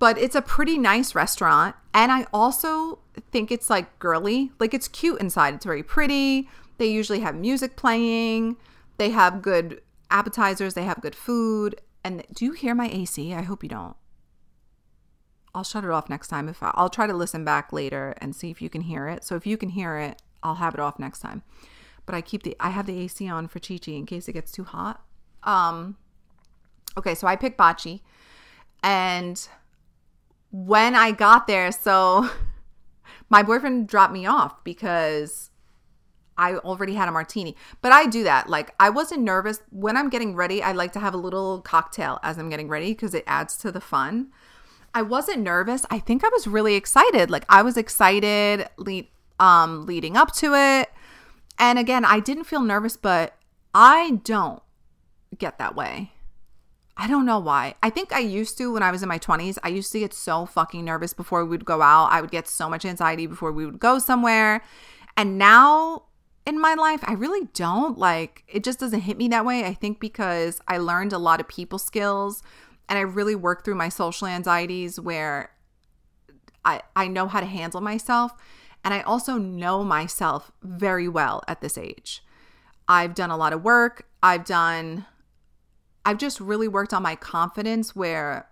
[0.00, 1.76] But it's a pretty nice restaurant.
[1.94, 2.98] And I also
[3.30, 4.50] think it's like girly.
[4.58, 5.54] Like it's cute inside.
[5.54, 6.48] It's very pretty.
[6.78, 8.56] They usually have music playing.
[8.96, 10.74] They have good appetizers.
[10.74, 11.80] They have good food.
[12.02, 13.32] And do you hear my AC?
[13.32, 13.96] I hope you don't.
[15.54, 18.34] I'll shut it off next time if I, I'll try to listen back later and
[18.34, 19.22] see if you can hear it.
[19.22, 21.42] So if you can hear it, I'll have it off next time.
[22.04, 24.32] But I keep the I have the AC on for Chi Chi in case it
[24.32, 25.04] gets too hot.
[25.44, 25.96] Um
[26.98, 28.00] okay, so I picked Bocce
[28.82, 29.48] and
[30.50, 32.28] when I got there, so
[33.28, 35.50] my boyfriend dropped me off because
[36.36, 37.56] I already had a martini.
[37.82, 38.48] But I do that.
[38.48, 40.62] Like I wasn't nervous when I'm getting ready.
[40.62, 43.72] I like to have a little cocktail as I'm getting ready because it adds to
[43.72, 44.28] the fun.
[44.94, 45.84] I wasn't nervous.
[45.90, 47.30] I think I was really excited.
[47.30, 48.68] Like I was excited
[49.38, 50.90] um, leading up to it.
[51.58, 53.34] And again, I didn't feel nervous, but
[53.74, 54.62] I don't
[55.36, 56.12] get that way.
[57.00, 57.76] I don't know why.
[57.80, 59.56] I think I used to when I was in my 20s.
[59.62, 62.08] I used to get so fucking nervous before we would go out.
[62.10, 64.62] I would get so much anxiety before we would go somewhere.
[65.16, 66.02] And now
[66.44, 67.96] in my life, I really don't.
[67.96, 69.64] Like, it just doesn't hit me that way.
[69.64, 72.42] I think because I learned a lot of people skills
[72.88, 75.52] and I really worked through my social anxieties where
[76.64, 78.32] I, I know how to handle myself.
[78.84, 82.24] And I also know myself very well at this age.
[82.88, 84.08] I've done a lot of work.
[84.22, 85.04] I've done,
[86.08, 88.48] I've just really worked on my confidence where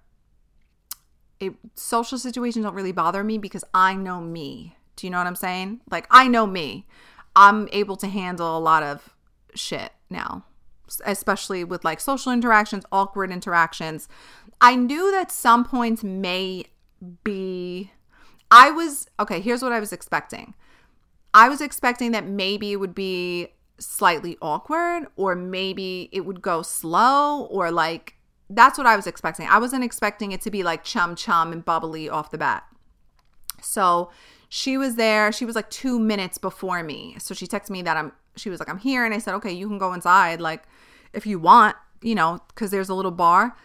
[1.41, 4.77] it, social situations don't really bother me because I know me.
[4.95, 5.81] Do you know what I'm saying?
[5.91, 6.87] Like, I know me.
[7.35, 9.15] I'm able to handle a lot of
[9.55, 10.45] shit now,
[11.07, 14.07] especially with like social interactions, awkward interactions.
[14.61, 16.67] I knew that some points may
[17.25, 17.91] be.
[18.51, 20.53] I was, okay, here's what I was expecting.
[21.33, 26.63] I was expecting that maybe it would be slightly awkward or maybe it would go
[26.63, 28.15] slow or like
[28.49, 29.47] that's what I was expecting.
[29.49, 32.65] I wasn't expecting it to be like chum chum and bubbly off the bat.
[33.61, 34.11] So
[34.49, 35.33] she was there.
[35.33, 37.17] She was like two minutes before me.
[37.19, 39.05] So she texted me that I'm, she was like, I'm here.
[39.05, 40.41] And I said, okay, you can go inside.
[40.41, 40.65] Like,
[41.13, 43.57] if you want, you know, because there's a little bar,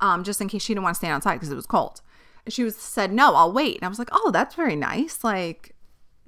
[0.00, 2.00] um, just in case she didn't want to stand outside because it was cold.
[2.44, 3.76] And she was said, no, I'll wait.
[3.76, 5.24] And I was like, oh, that's very nice.
[5.24, 5.74] Like,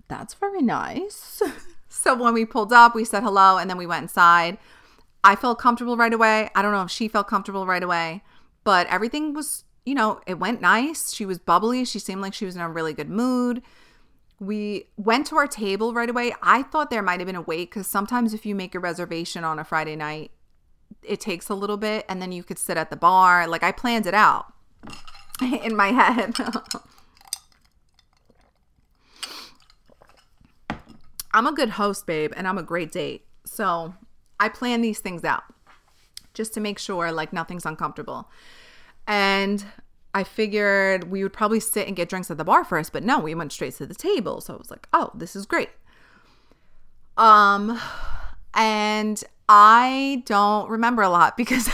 [0.09, 1.43] that's very nice.
[1.93, 4.57] so when we pulled up, we said hello and then we went inside.
[5.23, 6.49] I felt comfortable right away.
[6.55, 8.23] I don't know if she felt comfortable right away,
[8.65, 11.13] but everything was, you know, it went nice.
[11.13, 11.85] She was bubbly.
[11.85, 13.63] She seemed like she was in a really good mood.
[14.41, 16.35] We went to our table right away.
[16.43, 19.45] I thought there might have been a wait because sometimes if you make a reservation
[19.45, 20.31] on a Friday night,
[21.03, 23.47] it takes a little bit and then you could sit at the bar.
[23.47, 24.53] Like I planned it out
[25.43, 26.35] in my head.
[31.35, 33.25] I'm a good host, babe, and I'm a great date.
[33.45, 33.95] So
[34.39, 35.45] I plan these things out
[36.35, 38.31] just to make sure like nothing's uncomfortable.
[39.07, 39.65] And
[40.15, 43.19] I figured we would probably sit and get drinks at the bar first, but no,
[43.19, 44.41] we went straight to the table.
[44.41, 45.71] So I was like, oh, this is great.
[47.17, 47.79] Um,
[48.55, 51.69] and I don't remember a lot because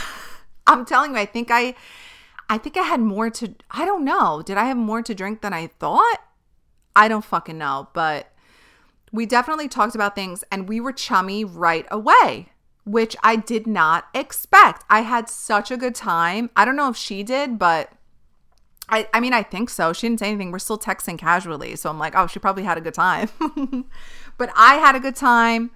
[0.67, 1.75] I'm telling you, I think I,
[2.49, 4.41] I think I had more to, I don't know.
[4.41, 6.19] Did I have more to drink than I thought?
[6.95, 8.33] I don't fucking know, but
[9.11, 12.49] we definitely talked about things and we were chummy right away,
[12.85, 14.83] which I did not expect.
[14.89, 16.49] I had such a good time.
[16.55, 17.91] I don't know if she did, but
[18.89, 19.93] I, I mean, I think so.
[19.93, 20.51] She didn't say anything.
[20.51, 21.75] We're still texting casually.
[21.75, 23.29] So I'm like, oh, she probably had a good time.
[24.37, 25.71] but I had a good time.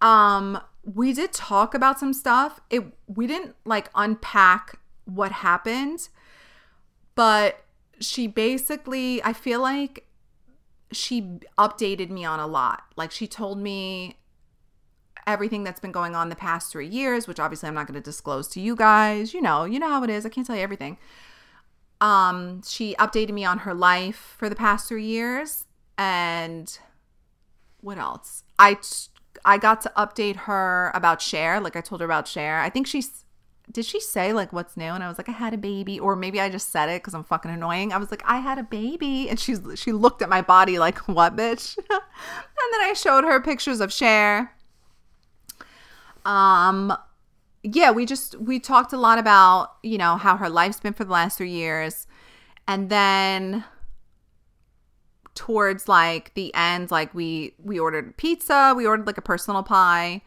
[0.00, 2.60] Um, we did talk about some stuff.
[2.70, 6.08] It we didn't like unpack what happened,
[7.14, 7.64] but
[8.00, 10.06] she basically, I feel like
[10.92, 12.84] she updated me on a lot.
[12.96, 14.16] Like she told me
[15.26, 18.04] everything that's been going on the past three years, which obviously I'm not going to
[18.04, 19.34] disclose to you guys.
[19.34, 20.26] You know, you know how it is.
[20.26, 20.98] I can't tell you everything.
[22.00, 25.66] Um, she updated me on her life for the past three years,
[25.96, 26.76] and
[27.80, 28.42] what else?
[28.58, 28.78] I
[29.44, 31.60] I got to update her about Cher.
[31.60, 32.60] Like I told her about Cher.
[32.60, 33.21] I think she's
[33.70, 34.84] did she say like what's new?
[34.84, 37.14] And I was like, I had a baby, or maybe I just said it because
[37.14, 37.92] I'm fucking annoying.
[37.92, 40.98] I was like, I had a baby, and she's she looked at my body like,
[41.08, 41.76] what, bitch?
[41.90, 42.00] and
[42.72, 44.52] then I showed her pictures of Cher.
[46.24, 46.96] Um,
[47.62, 51.04] yeah, we just we talked a lot about you know how her life's been for
[51.04, 52.06] the last three years,
[52.66, 53.64] and then
[55.34, 60.22] towards like the end, like we we ordered pizza, we ordered like a personal pie.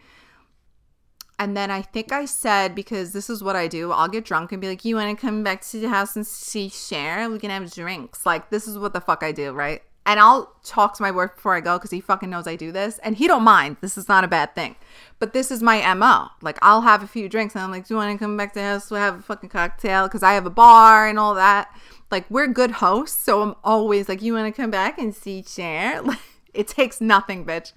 [1.37, 4.51] And then I think I said, because this is what I do, I'll get drunk
[4.51, 7.29] and be like, You want to come back to the house and see Cher?
[7.29, 8.25] We can have drinks.
[8.25, 9.81] Like, this is what the fuck I do, right?
[10.07, 12.71] And I'll talk to my boy before I go because he fucking knows I do
[12.71, 12.99] this.
[12.99, 13.77] And he don't mind.
[13.81, 14.75] This is not a bad thing.
[15.17, 16.27] But this is my MO.
[16.41, 18.53] Like, I'll have a few drinks and I'm like, Do you want to come back
[18.53, 18.91] to the house?
[18.91, 21.69] We'll have a fucking cocktail because I have a bar and all that.
[22.11, 23.21] Like, we're good hosts.
[23.23, 26.01] So I'm always like, You want to come back and see Cher?
[26.53, 27.73] it takes nothing, bitch.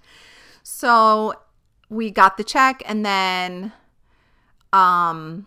[0.63, 1.35] So
[1.89, 3.73] we got the check and then
[4.73, 5.47] um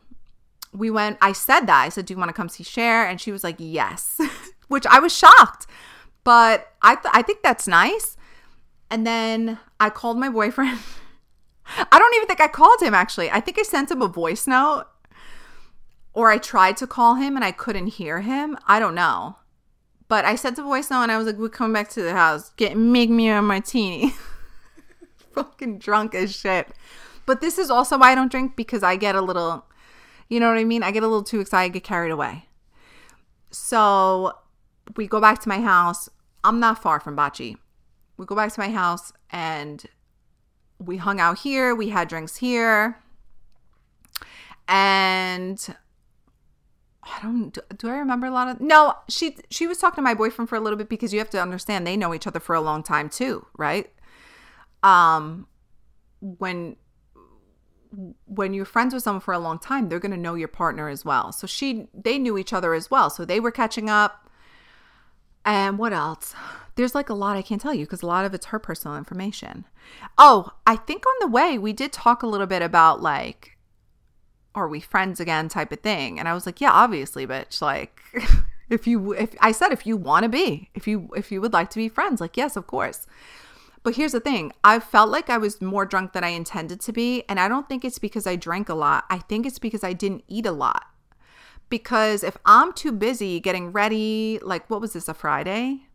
[0.73, 1.81] we went I said that.
[1.83, 4.19] I said, "Do you want to come see Cher?" and she was like, "Yes."
[4.67, 5.67] Which I was shocked.
[6.23, 8.15] But I th- I think that's nice.
[8.89, 10.79] And then I called my boyfriend.
[11.91, 13.29] I don't even think I called him actually.
[13.29, 14.85] I think I sent him a voice note
[16.13, 18.57] or I tried to call him and I couldn't hear him.
[18.67, 19.37] I don't know.
[20.07, 22.13] But I sent a voice note and I was like, "We're coming back to the
[22.13, 22.51] house.
[22.57, 24.13] Get make me a martini."
[25.35, 26.67] fucking drunk as shit.
[27.25, 29.65] But this is also why I don't drink because I get a little,
[30.29, 30.83] you know what I mean?
[30.83, 32.45] I get a little too excited, get carried away.
[33.51, 34.33] So
[34.95, 36.09] we go back to my house.
[36.43, 37.57] I'm not far from Bachi.
[38.17, 39.85] We go back to my house and
[40.79, 41.75] we hung out here.
[41.75, 42.97] We had drinks here.
[44.67, 45.75] And
[47.03, 50.13] I don't do I remember a lot of No, she she was talking to my
[50.13, 52.55] boyfriend for a little bit because you have to understand they know each other for
[52.55, 53.91] a long time too, right?
[54.83, 55.47] Um
[56.19, 56.75] when
[58.25, 60.87] when you're friends with someone for a long time, they're going to know your partner
[60.87, 61.31] as well.
[61.31, 63.09] So she they knew each other as well.
[63.09, 64.29] So they were catching up.
[65.43, 66.35] And what else?
[66.75, 68.95] There's like a lot I can't tell you because a lot of it's her personal
[68.95, 69.65] information.
[70.17, 73.57] Oh, I think on the way we did talk a little bit about like
[74.53, 76.19] are we friends again type of thing.
[76.19, 77.61] And I was like, yeah, obviously, bitch.
[77.61, 78.01] Like
[78.69, 81.53] if you if I said if you want to be, if you if you would
[81.53, 83.05] like to be friends, like yes, of course.
[83.83, 86.91] But here's the thing I felt like I was more drunk than I intended to
[86.91, 87.23] be.
[87.27, 89.05] And I don't think it's because I drank a lot.
[89.09, 90.85] I think it's because I didn't eat a lot.
[91.69, 95.87] Because if I'm too busy getting ready, like what was this, a Friday?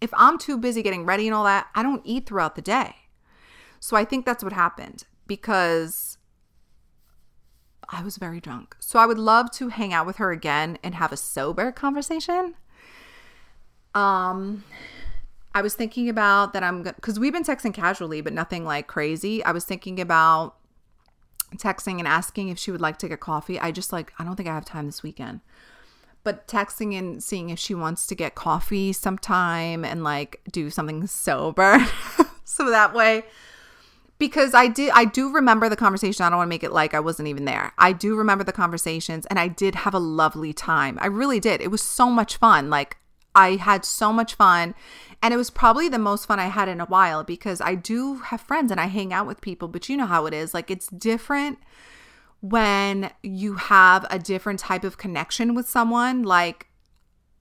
[0.00, 2.96] If I'm too busy getting ready and all that, I don't eat throughout the day.
[3.80, 6.18] So I think that's what happened because
[7.88, 8.76] I was very drunk.
[8.78, 12.54] So I would love to hang out with her again and have a sober conversation.
[13.94, 14.64] Um
[15.54, 19.44] I was thinking about that I'm because we've been texting casually, but nothing like crazy.
[19.44, 20.56] I was thinking about
[21.56, 23.58] texting and asking if she would like to get coffee.
[23.60, 25.40] I just like, I don't think I have time this weekend.
[26.24, 31.06] But texting and seeing if she wants to get coffee sometime and like do something
[31.06, 31.78] sober.
[32.44, 33.24] so that way,
[34.18, 36.24] because I did, I do remember the conversation.
[36.24, 37.72] I don't want to make it like I wasn't even there.
[37.76, 40.96] I do remember the conversations and I did have a lovely time.
[41.00, 41.60] I really did.
[41.60, 42.70] It was so much fun.
[42.70, 42.98] Like,
[43.34, 44.74] I had so much fun.
[45.22, 48.16] And it was probably the most fun I had in a while because I do
[48.16, 50.52] have friends and I hang out with people, but you know how it is.
[50.52, 51.58] Like it's different
[52.40, 56.22] when you have a different type of connection with someone.
[56.24, 56.68] Like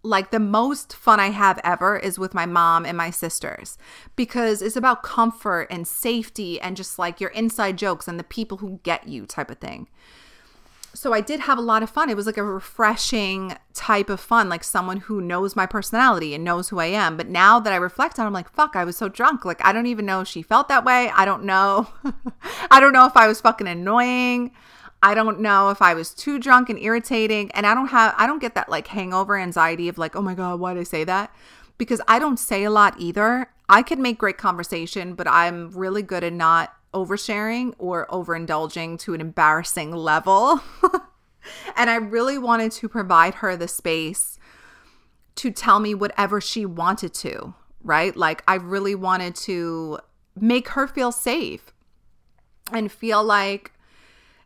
[0.03, 3.77] like the most fun I have ever is with my mom and my sisters
[4.15, 8.57] because it's about comfort and safety and just like your inside jokes and the people
[8.57, 9.87] who get you type of thing
[10.93, 12.09] so I did have a lot of fun.
[12.09, 16.43] It was like a refreshing type of fun, like someone who knows my personality and
[16.43, 17.15] knows who I am.
[17.15, 19.45] But now that I reflect on, it, I'm like, fuck, I was so drunk.
[19.45, 21.09] Like I don't even know if she felt that way.
[21.15, 21.87] I don't know.
[22.71, 24.51] I don't know if I was fucking annoying.
[25.03, 27.51] I don't know if I was too drunk and irritating.
[27.51, 30.35] And I don't have I don't get that like hangover anxiety of like, oh my
[30.35, 31.33] God, why did I say that?
[31.77, 33.47] Because I don't say a lot either.
[33.69, 39.13] I could make great conversation, but I'm really good at not oversharing or overindulging to
[39.13, 40.61] an embarrassing level.
[41.75, 44.37] and I really wanted to provide her the space
[45.35, 47.53] to tell me whatever she wanted to,
[47.83, 48.15] right?
[48.15, 49.99] Like, I really wanted to
[50.39, 51.73] make her feel safe
[52.71, 53.71] and feel like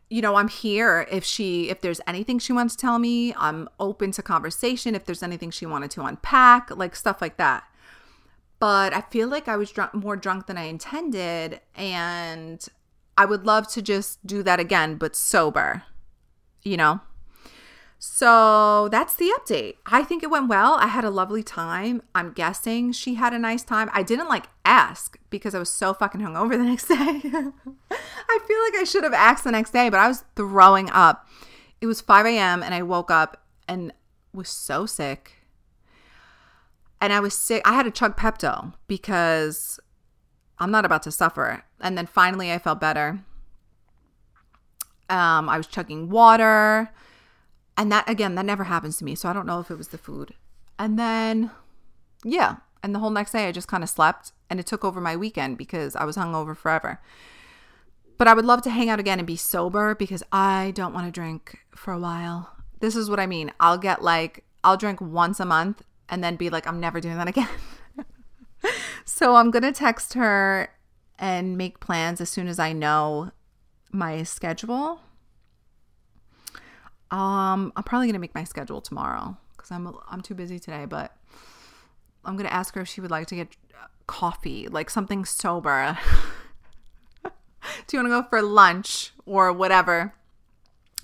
[0.08, 3.68] you know i'm here if she if there's anything she wants to tell me i'm
[3.78, 7.64] open to conversation if there's anything she wanted to unpack like stuff like that
[8.58, 11.60] but I feel like I was more drunk than I intended.
[11.74, 12.66] And
[13.18, 15.84] I would love to just do that again, but sober,
[16.62, 17.00] you know?
[17.98, 19.76] So that's the update.
[19.86, 20.74] I think it went well.
[20.74, 22.02] I had a lovely time.
[22.14, 23.90] I'm guessing she had a nice time.
[23.92, 26.96] I didn't like ask because I was so fucking hungover the next day.
[26.96, 31.26] I feel like I should have asked the next day, but I was throwing up.
[31.80, 32.62] It was 5 a.m.
[32.62, 33.92] and I woke up and
[34.32, 35.32] was so sick
[37.00, 37.62] and I was sick.
[37.64, 39.78] I had to chug Pepto because
[40.58, 41.64] I'm not about to suffer.
[41.80, 43.20] And then finally, I felt better.
[45.08, 46.90] Um, I was chugging water,
[47.76, 49.14] and that again, that never happens to me.
[49.14, 50.34] So I don't know if it was the food.
[50.78, 51.50] And then,
[52.24, 55.00] yeah, and the whole next day, I just kind of slept, and it took over
[55.00, 57.00] my weekend because I was hungover forever.
[58.18, 61.06] but I would love to hang out again and be sober because I don't want
[61.06, 62.56] to drink for a while.
[62.80, 63.52] This is what I mean.
[63.60, 67.16] I'll get like, I'll drink once a month and then be like, I'm never doing
[67.16, 67.48] that again.
[69.04, 70.70] so I'm going to text her
[71.18, 73.30] and make plans as soon as I know
[73.92, 75.00] my schedule.
[77.10, 80.86] Um, I'm probably gonna make my schedule tomorrow because I'm I'm too busy today.
[80.86, 81.16] But
[82.24, 83.56] I'm gonna ask her if she would like to get
[84.06, 85.98] coffee, like something sober.
[87.86, 90.14] Do you want to go for lunch or whatever?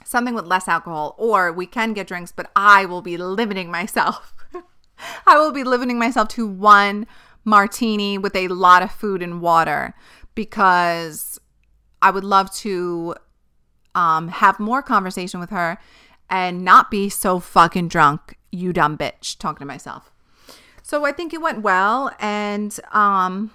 [0.04, 4.34] Something with less alcohol, or we can get drinks, but I will be limiting myself.
[5.26, 7.06] I will be limiting myself to one
[7.44, 9.94] martini with a lot of food and water
[10.34, 11.38] because
[12.00, 13.14] I would love to
[13.94, 15.78] um, have more conversation with her
[16.30, 20.10] and not be so fucking drunk, you dumb bitch, talking to myself.
[20.82, 23.52] So I think it went well and um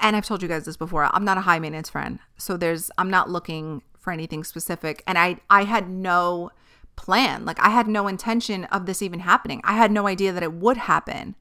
[0.00, 1.08] and I've told you guys this before.
[1.14, 2.18] I'm not a high maintenance friend.
[2.36, 6.50] So there's I'm not looking for anything specific and I I had no
[6.96, 7.44] plan.
[7.44, 9.60] Like I had no intention of this even happening.
[9.64, 11.34] I had no idea that it would happen.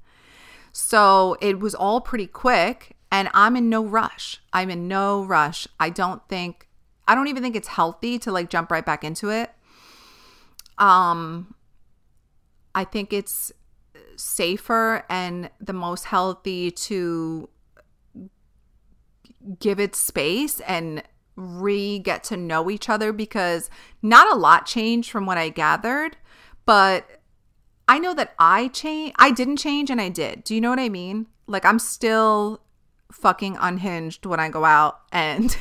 [0.72, 4.42] So it was all pretty quick and I'm in no rush.
[4.52, 5.68] I'm in no rush.
[5.80, 6.68] I don't think
[7.08, 9.52] I don't even think it's healthy to like jump right back into it.
[10.78, 11.56] Um
[12.76, 13.52] I think it's
[14.16, 17.50] safer and the most healthy to
[19.60, 21.04] give it space and
[21.36, 23.70] re get to know each other because
[24.02, 26.18] not a lot changed from what I gathered,
[26.66, 27.22] but
[27.88, 30.44] I know that I change I didn't change and I did.
[30.44, 31.28] Do you know what I mean?
[31.48, 32.62] Like I'm still
[33.12, 35.56] fucking unhinged when I go out and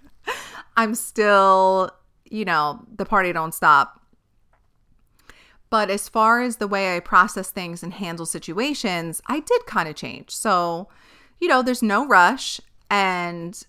[0.76, 1.90] I'm still,
[2.30, 4.00] you know, the party don't stop.
[5.70, 9.88] But as far as the way I process things and handle situations, I did kind
[9.88, 10.30] of change.
[10.30, 10.88] So,
[11.40, 12.60] you know, there's no rush
[12.90, 13.62] and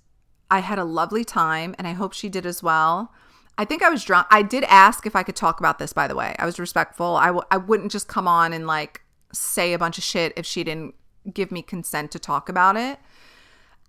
[0.54, 3.12] I had a lovely time and I hope she did as well.
[3.58, 4.28] I think I was drunk.
[4.30, 6.36] I did ask if I could talk about this, by the way.
[6.38, 7.16] I was respectful.
[7.16, 9.02] I w- I wouldn't just come on and like
[9.34, 10.94] say a bunch of shit if she didn't
[11.34, 13.00] give me consent to talk about it.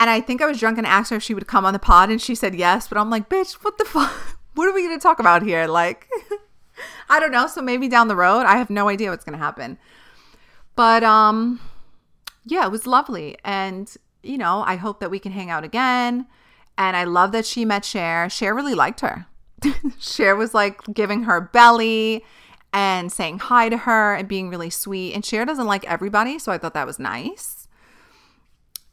[0.00, 1.78] And I think I was drunk and asked her if she would come on the
[1.78, 2.88] pod, and she said yes.
[2.88, 4.12] But I'm like, bitch, what the fuck?
[4.54, 5.66] What are we going to talk about here?
[5.66, 6.08] Like,
[7.10, 7.48] I don't know.
[7.48, 9.78] So maybe down the road, I have no idea what's going to happen.
[10.76, 11.58] But um,
[12.46, 13.92] yeah, it was lovely, and
[14.22, 16.26] you know, I hope that we can hang out again.
[16.76, 18.28] And I love that she met Cher.
[18.28, 19.26] Cher really liked her.
[19.98, 22.24] Cher was like giving her belly
[22.72, 25.14] and saying hi to her and being really sweet.
[25.14, 27.68] And Cher doesn't like everybody, so I thought that was nice.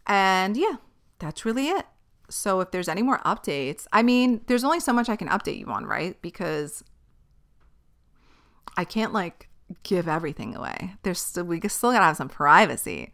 [0.06, 0.76] And yeah,
[1.20, 1.86] that's really it.
[2.30, 5.60] So if there's any more updates, I mean, there's only so much I can update
[5.60, 6.22] you on, right?
[6.22, 6.84] Because
[8.78, 9.50] I can't like
[9.84, 10.94] give everything away.
[11.04, 13.12] There's still, we still gotta have some privacy.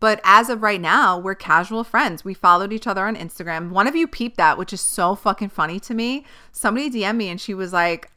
[0.00, 2.24] But as of right now, we're casual friends.
[2.24, 3.70] We followed each other on Instagram.
[3.70, 6.24] One of you peeped that, which is so fucking funny to me.
[6.52, 8.10] Somebody DM'd me and she was like,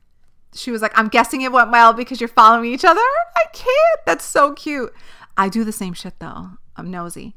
[0.54, 3.00] she was like, I'm guessing it went well because you're following each other.
[3.00, 4.06] I can't.
[4.06, 4.94] That's so cute.
[5.38, 6.52] I do the same shit though.
[6.76, 7.36] I'm nosy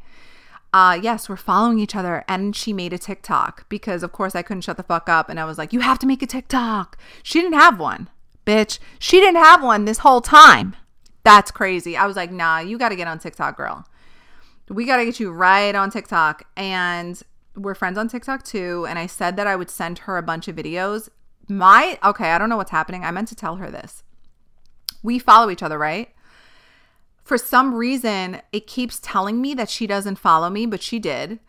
[0.74, 2.24] uh, yes, we're following each other.
[2.26, 5.28] And she made a TikTok because, of course, I couldn't shut the fuck up.
[5.28, 6.98] And I was like, you have to make a TikTok.
[7.22, 8.10] She didn't have one,
[8.44, 8.80] bitch.
[8.98, 10.74] She didn't have one this whole time.
[11.22, 11.96] That's crazy.
[11.96, 13.86] I was like, nah, you got to get on TikTok, girl.
[14.68, 16.44] We got to get you right on TikTok.
[16.56, 17.20] And
[17.56, 18.86] we're friends on TikTok too.
[18.88, 21.08] And I said that I would send her a bunch of videos.
[21.48, 23.04] My, okay, I don't know what's happening.
[23.04, 24.02] I meant to tell her this.
[25.02, 26.14] We follow each other, right?
[27.24, 31.40] for some reason, it keeps telling me that she doesn't follow me, but she did.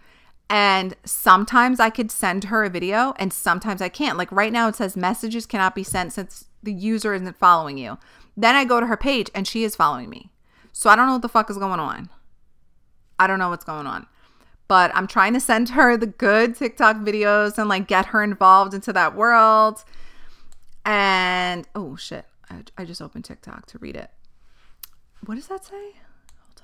[0.49, 4.17] And sometimes I could send her a video and sometimes I can't.
[4.17, 7.97] Like right now, it says messages cannot be sent since the user isn't following you.
[8.37, 10.29] Then I go to her page and she is following me.
[10.71, 12.09] So I don't know what the fuck is going on.
[13.19, 14.07] I don't know what's going on.
[14.67, 18.73] But I'm trying to send her the good TikTok videos and like get her involved
[18.73, 19.83] into that world.
[20.83, 24.09] And oh shit, I, I just opened TikTok to read it.
[25.25, 25.93] What does that say?
[26.41, 26.61] Hold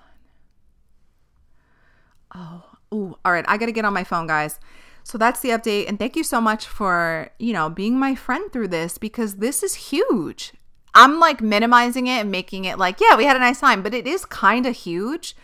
[2.34, 2.64] on.
[2.92, 3.46] Oh, ooh, all right.
[3.48, 4.60] I got to get on my phone, guys.
[5.04, 5.88] So that's the update.
[5.88, 9.64] And thank you so much for, you know, being my friend through this because this
[9.64, 10.54] is huge.
[10.94, 13.94] I'm like minimizing it and making it like, yeah, we had a nice time, but
[13.94, 15.36] it is kind of huge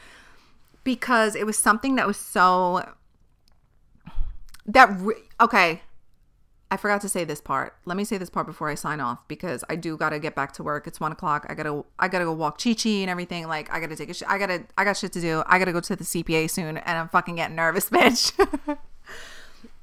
[0.88, 2.82] because it was something that was so
[4.66, 5.82] that re- okay
[6.72, 7.76] I forgot to say this part.
[7.86, 10.52] Let me say this part before I sign off because I do gotta get back
[10.54, 10.86] to work.
[10.88, 11.46] It's one o'clock.
[11.50, 13.48] I gotta I gotta go walk Chi Chi and everything.
[13.48, 15.44] Like I gotta take a sh- I gotta I got shit to do.
[15.46, 18.78] I gotta go to the CPA soon, and I'm fucking getting nervous, bitch.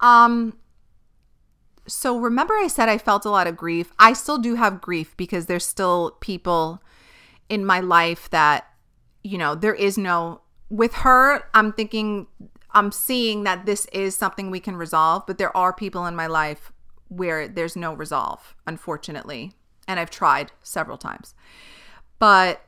[0.00, 0.58] um.
[1.86, 3.92] So remember, I said I felt a lot of grief.
[3.98, 6.82] I still do have grief because there's still people
[7.48, 8.66] in my life that
[9.22, 10.42] you know there is no
[10.74, 11.44] with her.
[11.54, 12.26] I'm thinking
[12.72, 16.26] I'm seeing that this is something we can resolve, but there are people in my
[16.26, 16.72] life
[17.08, 19.52] where there's no resolve, unfortunately.
[19.86, 21.34] And I've tried several times.
[22.18, 22.64] But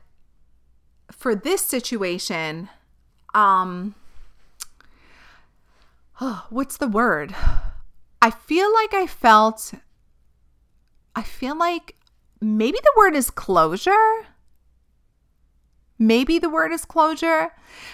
[1.11, 2.69] for this situation,
[3.33, 3.95] um
[6.21, 7.35] oh, what's the word?
[8.21, 9.73] I feel like I felt
[11.13, 11.95] I feel like
[12.39, 14.27] maybe the word is closure.
[15.99, 17.51] Maybe the word is closure,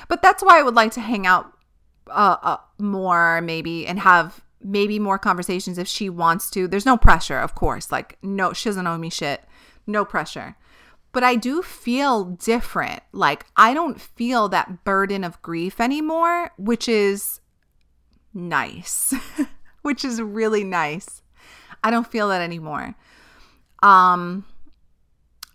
[0.08, 1.58] but that's why I would like to hang out
[2.08, 6.68] uh, uh, more, maybe, and have maybe more conversations if she wants to.
[6.68, 7.92] There's no pressure, of course.
[7.92, 9.44] Like, no, she doesn't owe me shit.
[9.88, 10.56] No pressure.
[11.12, 13.02] But I do feel different.
[13.12, 17.40] Like, I don't feel that burden of grief anymore, which is
[18.34, 19.14] nice,
[19.82, 21.22] which is really nice.
[21.84, 22.96] I don't feel that anymore.
[23.84, 24.46] Um,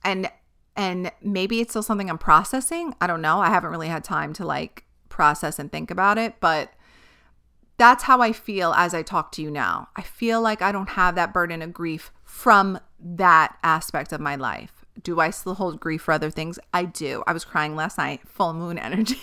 [0.05, 0.31] and
[0.79, 2.95] and maybe it's still something I'm processing.
[3.01, 3.41] I don't know.
[3.41, 6.73] I haven't really had time to like process and think about it, but
[7.79, 9.89] that's how I feel as I talk to you now.
[9.97, 14.37] I feel like I don't have that burden of grief from that aspect of my
[14.37, 14.85] life.
[15.03, 16.61] Do I still hold grief for other things?
[16.73, 17.25] I do.
[17.27, 19.19] I was crying last night, full moon energy.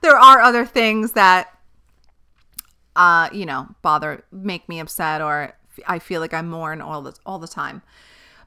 [0.00, 1.56] there are other things that
[2.96, 5.56] uh, you know, bother make me upset or
[5.86, 7.82] I feel like I mourn all the all the time.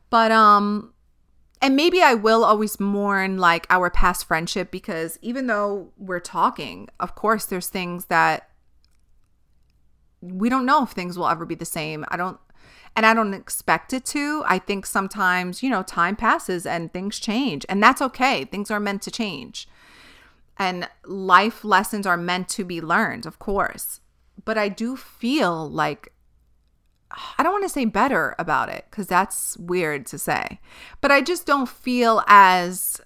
[0.10, 0.94] But um
[1.62, 6.90] and maybe I will always mourn like our past friendship because even though we're talking,
[7.00, 8.50] of course there's things that
[10.22, 12.06] we don't know if things will ever be the same.
[12.10, 12.40] I don't
[12.96, 14.44] and I don't expect it to.
[14.48, 18.44] I think sometimes, you know, time passes and things change, and that's okay.
[18.46, 19.68] Things are meant to change.
[20.58, 24.02] And life lessons are meant to be learned, of course.
[24.44, 26.12] But I do feel like
[27.38, 30.60] I don't want to say better about it because that's weird to say,
[31.02, 33.02] but I just don't feel as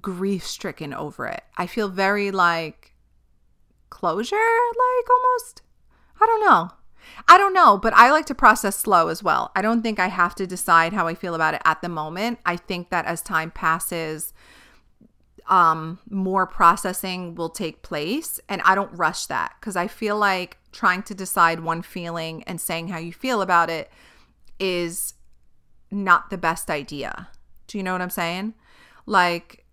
[0.00, 1.42] grief stricken over it.
[1.56, 2.94] I feel very like
[3.90, 5.62] closure, like almost.
[6.20, 6.70] I don't know.
[7.28, 9.50] I don't know, but I like to process slow as well.
[9.54, 12.38] I don't think I have to decide how I feel about it at the moment.
[12.46, 14.32] I think that as time passes,
[15.48, 18.40] um, more processing will take place.
[18.48, 22.60] And I don't rush that because I feel like trying to decide one feeling and
[22.60, 23.90] saying how you feel about it
[24.58, 25.14] is
[25.90, 27.28] not the best idea.
[27.66, 28.54] Do you know what I'm saying?
[29.06, 29.64] Like,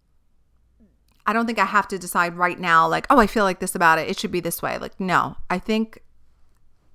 [1.25, 3.75] I don't think I have to decide right now, like, oh, I feel like this
[3.75, 4.09] about it.
[4.09, 4.77] It should be this way.
[4.77, 5.99] Like, no, I think,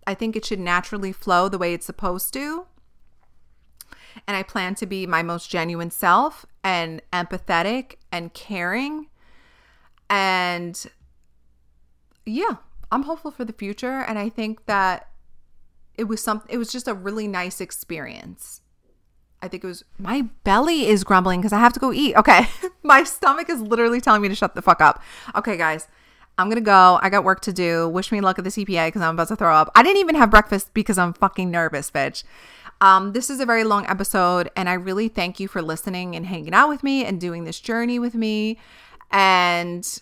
[0.06, 2.66] I think it should naturally flow the way it's supposed to.
[4.26, 9.06] And I plan to be my most genuine self and empathetic and caring.
[10.10, 10.84] And
[12.26, 12.56] yeah,
[12.90, 14.00] I'm hopeful for the future.
[14.00, 15.08] And I think that
[15.96, 18.62] it was some it was just a really nice experience.
[19.40, 22.16] I think it was my belly is grumbling because I have to go eat.
[22.16, 22.48] Okay.
[22.82, 25.00] my stomach is literally telling me to shut the fuck up.
[25.36, 25.86] Okay, guys.
[26.36, 26.98] I'm gonna go.
[27.00, 27.88] I got work to do.
[27.88, 29.70] Wish me luck at the CPA because I'm about to throw up.
[29.76, 32.24] I didn't even have breakfast because I'm fucking nervous, bitch.
[32.80, 36.26] Um, this is a very long episode, and I really thank you for listening and
[36.26, 38.58] hanging out with me and doing this journey with me.
[39.10, 40.00] And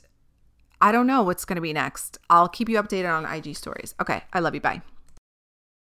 [0.81, 2.19] I don't know what's going to be next.
[2.29, 3.95] I'll keep you updated on IG stories.
[4.01, 4.23] Okay.
[4.33, 4.61] I love you.
[4.61, 4.83] Bye.